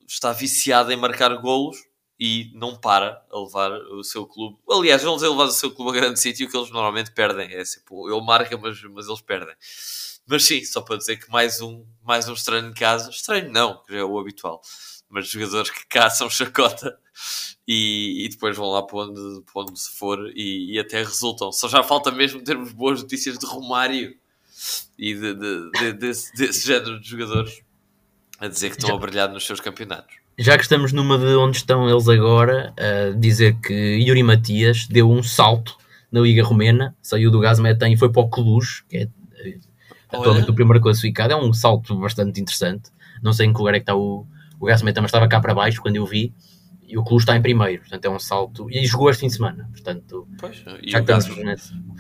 está 0.06 0.32
viciado 0.32 0.92
em 0.92 0.96
marcar 0.96 1.34
golos 1.36 1.76
e 2.18 2.50
não 2.54 2.76
para 2.76 3.24
a 3.30 3.38
levar 3.38 3.72
o 3.72 4.04
seu 4.04 4.26
clube. 4.26 4.56
Aliás, 4.70 5.02
tem 5.02 5.10
levado 5.10 5.48
o 5.48 5.52
seu 5.52 5.70
clube 5.70 5.96
a 5.98 6.00
grande 6.00 6.20
sítio 6.20 6.48
que 6.48 6.56
eles 6.56 6.70
normalmente 6.70 7.10
perdem. 7.12 7.52
É 7.52 7.62
pô, 7.86 8.10
ele 8.10 8.24
marca, 8.24 8.56
mas, 8.56 8.80
mas 8.84 9.06
eles 9.06 9.20
perdem. 9.20 9.54
Mas 10.26 10.44
sim, 10.44 10.64
só 10.64 10.80
para 10.80 10.96
dizer 10.96 11.18
que 11.18 11.30
mais 11.30 11.60
um, 11.60 11.84
mais 12.02 12.28
um 12.28 12.32
estranho 12.32 12.72
caso. 12.74 13.10
Estranho 13.10 13.50
não, 13.50 13.82
que 13.82 13.92
já 13.92 13.98
é 13.98 14.04
o 14.04 14.18
habitual. 14.18 14.62
Mas 15.08 15.28
jogadores 15.28 15.70
que 15.70 15.86
caçam 15.86 16.30
chacota 16.30 16.98
e, 17.66 18.24
e 18.24 18.28
depois 18.28 18.56
vão 18.56 18.70
lá 18.70 18.82
para 18.82 18.98
onde, 18.98 19.42
para 19.42 19.62
onde 19.62 19.78
se 19.78 19.90
for 19.90 20.30
e, 20.34 20.74
e, 20.74 20.78
até 20.78 20.98
resultam. 21.02 21.52
Só 21.52 21.68
já 21.68 21.82
falta 21.82 22.10
mesmo 22.10 22.42
termos 22.42 22.72
boas 22.72 23.02
notícias 23.02 23.38
de 23.38 23.46
Romário 23.46 24.16
e 24.98 25.14
de, 25.14 25.34
de, 25.34 25.70
de, 25.70 25.92
desse, 25.92 26.32
desse 26.34 26.66
género 26.66 27.00
de 27.00 27.08
jogadores 27.08 27.63
a 28.44 28.48
dizer 28.48 28.70
que 28.70 28.76
estão 28.76 28.90
já, 28.90 28.96
a 28.96 28.98
brilhar 28.98 29.28
nos 29.28 29.46
seus 29.46 29.60
campeonatos. 29.60 30.14
Já 30.38 30.56
que 30.56 30.62
estamos 30.62 30.92
numa 30.92 31.18
de 31.18 31.34
onde 31.36 31.56
estão 31.56 31.88
eles 31.88 32.08
agora, 32.08 32.74
a 32.76 33.16
dizer 33.16 33.56
que 33.60 33.72
Yuri 33.72 34.22
Matias 34.22 34.86
deu 34.86 35.10
um 35.10 35.22
salto 35.22 35.76
na 36.10 36.20
Liga 36.20 36.44
Romena, 36.44 36.94
saiu 37.02 37.30
do 37.30 37.40
Gazmetan 37.40 37.88
e 37.88 37.96
foi 37.96 38.10
para 38.10 38.22
o 38.22 38.28
Cluj, 38.28 38.84
que 38.88 38.96
é 38.98 39.08
eh, 39.38 39.58
atualmente 40.08 40.50
o 40.50 40.54
primeiro 40.54 40.80
classificado. 40.80 41.32
É 41.32 41.36
um 41.36 41.52
salto 41.52 41.98
bastante 41.98 42.40
interessante. 42.40 42.90
Não 43.22 43.32
sei 43.32 43.46
em 43.46 43.52
que 43.52 43.58
lugar 43.58 43.74
é 43.74 43.78
que 43.78 43.82
está 43.82 43.96
o, 43.96 44.26
o 44.60 44.66
Gazmetan, 44.66 45.02
mas 45.02 45.08
estava 45.08 45.26
cá 45.26 45.40
para 45.40 45.54
baixo 45.54 45.80
quando 45.80 45.96
eu 45.96 46.06
vi. 46.06 46.34
E 46.86 46.98
o 46.98 47.02
Cluj 47.02 47.22
está 47.22 47.36
em 47.36 47.42
primeiro, 47.42 47.80
portanto 47.80 48.04
é 48.04 48.10
um 48.10 48.18
salto. 48.18 48.70
E 48.70 48.86
jogou 48.86 49.10
este 49.10 49.20
fim 49.20 49.26
de 49.28 49.34
semana, 49.34 49.68
portanto. 49.72 50.28
Pois, 50.38 50.62
já 50.84 51.00
o, 51.00 51.04
Gaz, 51.04 51.26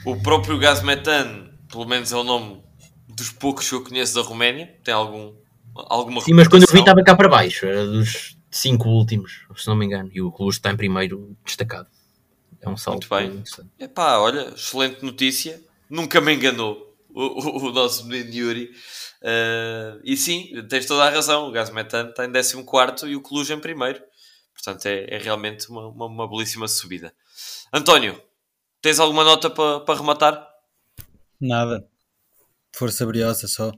o 0.04 0.16
próprio 0.16 0.58
Gazmetan, 0.58 1.50
pelo 1.68 1.86
menos 1.86 2.12
é 2.12 2.16
o 2.16 2.22
nome 2.22 2.62
dos 3.08 3.30
poucos 3.30 3.68
que 3.68 3.74
eu 3.74 3.82
conheço 3.82 4.14
da 4.14 4.22
Roménia, 4.22 4.74
tem 4.84 4.92
algum 4.92 5.32
alguma 5.76 6.20
Sim, 6.20 6.34
mas 6.34 6.48
quando 6.48 6.62
eu 6.62 6.72
vi 6.72 6.80
estava 6.80 7.02
cá 7.02 7.14
para 7.16 7.28
baixo, 7.28 7.66
era 7.66 7.86
dos 7.86 8.36
cinco 8.50 8.88
últimos, 8.88 9.46
se 9.56 9.66
não 9.66 9.76
me 9.76 9.84
engano, 9.84 10.10
e 10.12 10.20
o 10.22 10.30
Cluj 10.30 10.56
está 10.56 10.70
em 10.70 10.76
primeiro 10.76 11.36
destacado. 11.44 11.88
É 12.60 12.68
um 12.68 12.76
salto. 12.76 13.06
Muito 13.10 13.54
bem. 13.56 13.70
Epá, 13.78 14.18
olha, 14.18 14.54
excelente 14.54 15.04
notícia. 15.04 15.62
Nunca 15.90 16.20
me 16.20 16.34
enganou 16.34 16.96
o, 17.10 17.22
o, 17.22 17.68
o 17.68 17.72
nosso 17.72 18.06
menino 18.06 18.34
Yuri. 18.34 18.70
Uh, 19.22 20.00
e 20.02 20.16
sim, 20.16 20.50
tens 20.68 20.86
toda 20.86 21.04
a 21.04 21.10
razão. 21.10 21.48
O 21.48 21.52
gás 21.52 21.70
metano 21.70 22.10
está 22.10 22.24
em 22.24 22.32
14 22.32 23.06
e 23.06 23.16
o 23.16 23.20
Cluj 23.20 23.52
em 23.52 23.60
primeiro. 23.60 24.02
Portanto, 24.54 24.86
é, 24.86 25.14
é 25.14 25.18
realmente 25.18 25.68
uma, 25.68 25.88
uma, 25.88 26.06
uma, 26.06 26.28
belíssima 26.28 26.66
subida. 26.66 27.12
António, 27.72 28.20
tens 28.80 28.98
alguma 28.98 29.24
nota 29.24 29.50
para 29.50 29.80
pa 29.80 29.94
rematar? 29.94 30.48
Nada. 31.38 31.86
Força 32.74 33.04
briosa 33.04 33.46
só. 33.46 33.72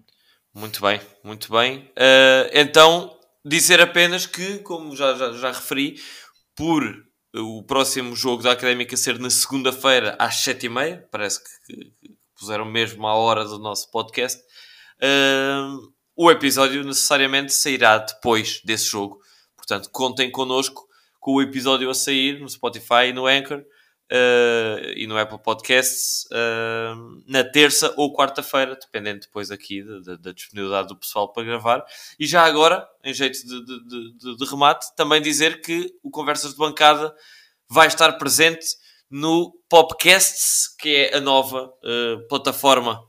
Muito 0.57 0.81
bem, 0.81 0.99
muito 1.23 1.53
bem. 1.53 1.81
Uh, 1.91 2.49
então, 2.55 3.15
dizer 3.45 3.79
apenas 3.79 4.25
que, 4.25 4.59
como 4.61 4.97
já, 4.97 5.15
já, 5.15 5.31
já 5.33 5.53
referi, 5.53 6.01
por 6.57 6.83
o 7.35 7.63
próximo 7.63 8.17
jogo 8.17 8.43
da 8.43 8.53
Académica 8.53 8.97
ser 8.97 9.19
na 9.19 9.29
segunda-feira 9.29 10.17
às 10.19 10.37
sete 10.37 10.65
e 10.65 10.69
meia, 10.71 11.07
parece 11.13 11.45
que, 11.45 11.75
que, 11.75 12.17
puseram 12.39 12.65
mesmo 12.65 13.07
a 13.07 13.15
hora 13.15 13.45
do 13.45 13.59
nosso 13.59 13.91
podcast, 13.91 14.43
uh, 15.03 15.93
o 16.17 16.31
episódio 16.31 16.83
necessariamente 16.83 17.53
sairá 17.53 17.99
depois 17.99 18.63
desse 18.65 18.87
jogo. 18.87 19.21
Portanto, 19.55 19.91
contem 19.91 20.31
connosco 20.31 20.89
com 21.21 21.35
o 21.35 21.43
episódio 21.43 21.91
a 21.91 21.95
sair 21.95 22.41
no 22.41 22.49
Spotify 22.49 23.09
e 23.09 23.13
no 23.13 23.27
Anchor 23.27 23.63
uh, 24.11 24.93
e 24.97 25.07
no 25.07 25.19
Apple 25.19 25.39
Podcasts 25.39 26.27
uh, 26.27 27.23
na 27.27 27.45
terça 27.45 27.93
ou 27.97 28.15
quarta-feira, 28.15 28.77
dependendo 28.81 29.21
depois 29.21 29.51
aqui 29.51 29.83
da, 29.83 30.17
da, 30.17 30.33
disponibilidade 30.33 30.89
do 30.89 30.97
pessoal 30.97 31.33
para 31.33 31.45
gravar. 31.45 31.85
E 32.19 32.27
já 32.27 32.45
agora, 32.45 32.87
em 33.05 33.13
jeito 33.13 33.39
de, 33.47 34.37
de 34.37 34.45
remate, 34.45 34.87
também 34.97 35.21
dizer 35.21 35.61
que 35.61 35.93
o 36.03 36.11
Conversas 36.11 36.53
de 36.53 36.59
Bancada 36.59 37.15
vai 37.69 37.89
estar 37.89 38.13
presente 38.13 38.67
no 39.11 39.53
Popcasts, 39.69 40.75
que 40.79 40.89
é 40.95 41.17
a 41.17 41.21
nova 41.21 41.65
uh, 41.65 42.29
plataforma 42.29 43.03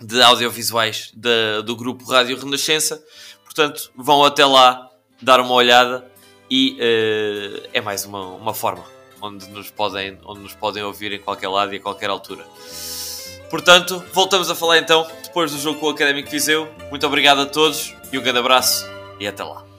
de 0.00 0.22
audiovisuais 0.22 1.12
da, 1.14 1.60
do 1.60 1.76
grupo 1.76 2.04
Rádio 2.04 2.38
Renascença. 2.38 3.02
Portanto, 3.44 3.90
vão 3.96 4.24
até 4.24 4.44
lá 4.44 4.88
dar 5.20 5.40
uma 5.40 5.52
olhada 5.52 6.10
e 6.50 6.78
uh, 6.80 7.68
é 7.72 7.80
mais 7.80 8.04
uma, 8.04 8.24
uma 8.26 8.54
forma 8.54 8.99
onde 9.20 9.48
nos, 9.50 9.70
podem, 9.70 10.18
onde 10.24 10.40
nos 10.40 10.54
podem 10.54 10.82
ouvir 10.82 11.12
em 11.12 11.18
qualquer 11.18 11.48
lado 11.48 11.72
e 11.74 11.76
a 11.76 11.80
qualquer 11.80 12.10
altura. 12.10 12.44
Portanto, 13.50 14.02
voltamos 14.12 14.50
a 14.50 14.54
falar 14.54 14.78
então 14.78 15.06
depois 15.24 15.52
do 15.52 15.58
jogo 15.58 15.80
com 15.80 15.86
o 15.86 15.90
Académico 15.90 16.30
Viseu. 16.30 16.68
Muito 16.88 17.06
obrigado 17.06 17.40
a 17.40 17.46
todos 17.46 17.94
e 18.12 18.18
um 18.18 18.22
grande 18.22 18.38
abraço 18.38 18.86
e 19.18 19.26
até 19.26 19.42
lá. 19.42 19.69